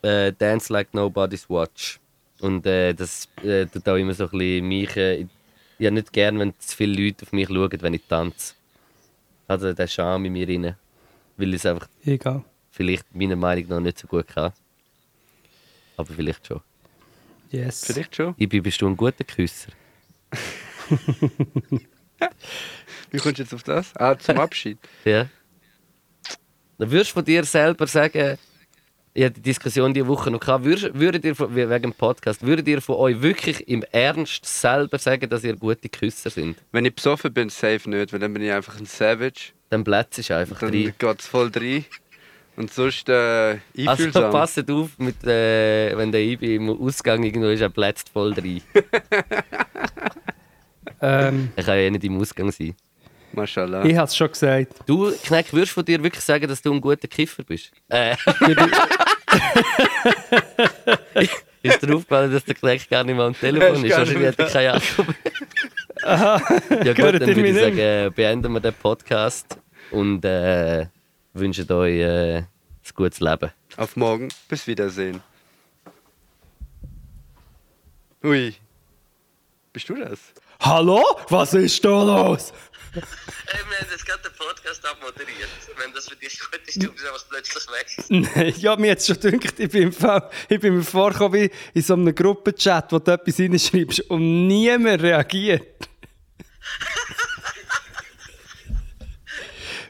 [0.03, 2.01] äh, Dance Like Nobody's Watch.
[2.41, 4.97] Und äh, das äh, tut auch immer so ein bisschen mich.
[4.97, 5.27] Äh, ich
[5.79, 8.55] ich habe nicht gern, wenn zu viele Leute auf mich schauen, wenn ich tanze.
[9.49, 10.77] Also der Charme in mir rein.
[11.37, 12.45] Weil ich es einfach Egal.
[12.71, 14.53] vielleicht meiner Meinung nach nicht so gut kann.
[15.97, 16.61] Aber vielleicht schon.
[17.51, 17.85] Yes.
[17.87, 18.35] Vielleicht schon.
[18.39, 19.71] Ibi, bist du ein guter Küsser?
[23.11, 23.95] Wie kommst du jetzt auf das?
[23.97, 24.79] Ah, zum Abschied.
[25.05, 25.29] Ja.
[26.79, 28.37] Dann würdest du von dir selber sagen,
[29.17, 32.45] ich hatte die Diskussion diese Woche noch gehabt, würdest, würdet ihr von, wegen dem Podcast,
[32.47, 36.57] würdet ihr von euch wirklich im Ernst selber sagen, dass ihr gute Küsser sind?
[36.73, 39.53] Wenn ich besoffen bin, safe nicht, weil dann bin ich einfach ein Savage.
[39.71, 40.95] Dann plätzt es einfach Dann rein.
[40.99, 41.85] geht es voll rein.
[42.57, 43.13] Und sonst äh,
[43.77, 44.31] Also einfühlsam.
[44.33, 48.61] passet auf, mit, äh, wenn der Ibi im Ausgang irgendwo ist, er plätzt voll rein.
[51.01, 52.75] Ähm, Er kann ja eh nicht im Ausgang sein.
[53.37, 53.85] Mashallah.
[53.85, 54.73] ich habe es schon gesagt.
[54.87, 57.71] Du, Kneck, würdest du von dir wirklich sagen, dass du ein guter Kiffer bist?
[57.89, 58.13] Äh.
[61.63, 64.47] ist dir aufgefallen, dass der Kneck gar nicht mal am Telefon Ist Wahrscheinlich hat er
[64.49, 65.15] keine Akku mehr.
[66.85, 69.59] Ja gut, dann würde ich sagen, äh, beenden wir den Podcast
[69.91, 70.87] und äh,
[71.33, 72.47] wünschen euch äh, ein
[72.95, 73.51] gutes Leben.
[73.77, 74.29] Auf morgen.
[74.49, 75.21] Bis Wiedersehen.
[78.23, 78.55] Ui.
[79.73, 80.21] Bist du das?
[80.61, 81.03] Hallo?
[81.29, 82.53] Was ist da los?
[82.93, 83.03] Hey,
[83.69, 85.49] wir haben jetzt gerade den Podcast abmoderiert.
[85.77, 87.87] Wenn das für dich gut ist, du bist einfach plötzlich weg.
[88.35, 91.83] Nein, ja, mir jetzt schon gedacht, ich bin, Fall, ich bin mir vorgekommen wie in
[91.83, 95.67] so einem Gruppenchat, wo du etwas reinschreibst und niemand reagiert.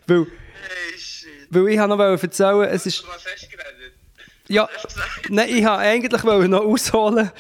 [0.07, 1.47] weil, Hey, shit.
[1.51, 3.03] weil ich noch erzählen, es ist...
[3.03, 3.95] Du hast festgeredet.
[4.49, 4.69] Ja,
[5.29, 7.31] nein, ich wollte eigentlich noch ausholen.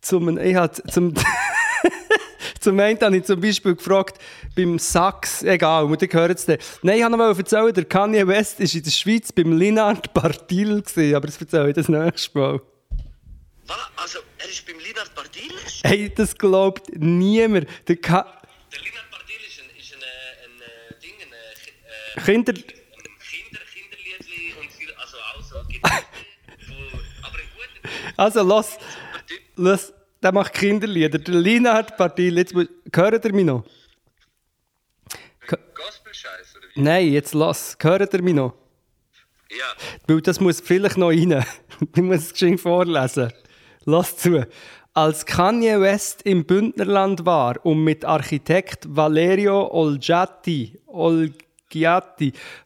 [0.00, 1.12] Zum, ich habe zum,
[2.60, 4.18] zum einen habe ich zum Beispiel gefragt,
[4.54, 6.58] beim Sax, egal, und ihr hört es dann.
[6.82, 10.82] Nein, ich wollte noch erzählen, der Kanye West war in der Schweiz beim Linard Bartil,
[10.82, 12.60] gewesen, aber das erzähle ich das nächste Mal.
[13.66, 13.76] Was?
[13.96, 15.52] Also, er ist beim Linard Bartil?
[15.84, 17.68] Hey, das glaubt niemand.
[17.86, 18.40] Der Ka
[18.72, 22.52] Der Linard Bartil ist ein, ist ein, äh, ein, äh, Ding, ein, äh, Kinder...
[22.52, 22.64] ein
[23.30, 26.02] Kinder, Kinderliedli und viel, also auch so Gitarre,
[26.68, 26.74] wo,
[27.26, 28.78] aber ein guter Also, los,
[29.56, 29.92] los,
[30.22, 31.18] der macht Kinderlieder.
[31.18, 32.64] Der Linard Bartil, jetzt mu-
[32.94, 33.64] hört ihr mich noch?
[35.46, 36.80] Gospel-Scheiß, oder wie?
[36.80, 38.54] Nein, jetzt los, hört ihr mich noch?
[39.50, 39.64] Ja.
[40.06, 41.44] Weil das muss vielleicht noch rein.
[41.94, 43.32] Ich muss es geschwind vorlesen.
[43.84, 44.44] Lass zu.
[44.94, 51.38] Als Kanye West im Bündnerland war, um mit Architekt Valerio Olgiati, Olgiati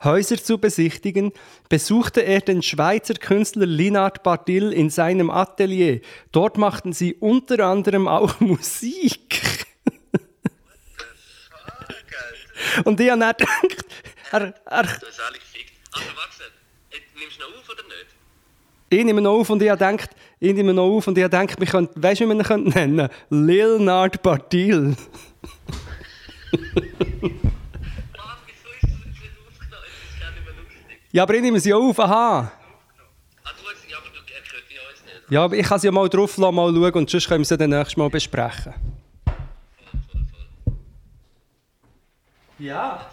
[0.05, 1.33] Häuser zu besichtigen,
[1.69, 6.01] besuchte er den Schweizer Künstler Linard Bartil in seinem Atelier.
[6.31, 9.67] Dort machten sie unter anderem auch Musik.
[12.85, 13.87] Und ich habe dann gedacht,
[14.31, 15.73] er, er, Das ist alle gefickt.
[15.93, 16.45] Also, warte,
[16.91, 18.07] äh, nimmst du noch auf oder nicht?
[18.89, 21.37] ich nehme noch auf und ich habe gedacht, ich nehme noch auf und ich habe
[21.37, 23.09] gedacht, wir könnten, weißt du, wie wir ihn nennen?
[23.31, 24.97] Leonard Bartil.
[26.53, 26.59] Was,
[27.23, 27.52] wieso
[31.13, 32.41] Ja, aber ich nehme sie auf, aha.
[32.41, 33.51] Ah,
[35.29, 37.41] ja, aber er ich kann sie ja mal drauf lassen, mal schauen und sonst können
[37.41, 38.73] wir sie dann nächstes Mal besprechen.
[42.59, 43.07] Ja.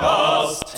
[0.00, 0.73] Podcast.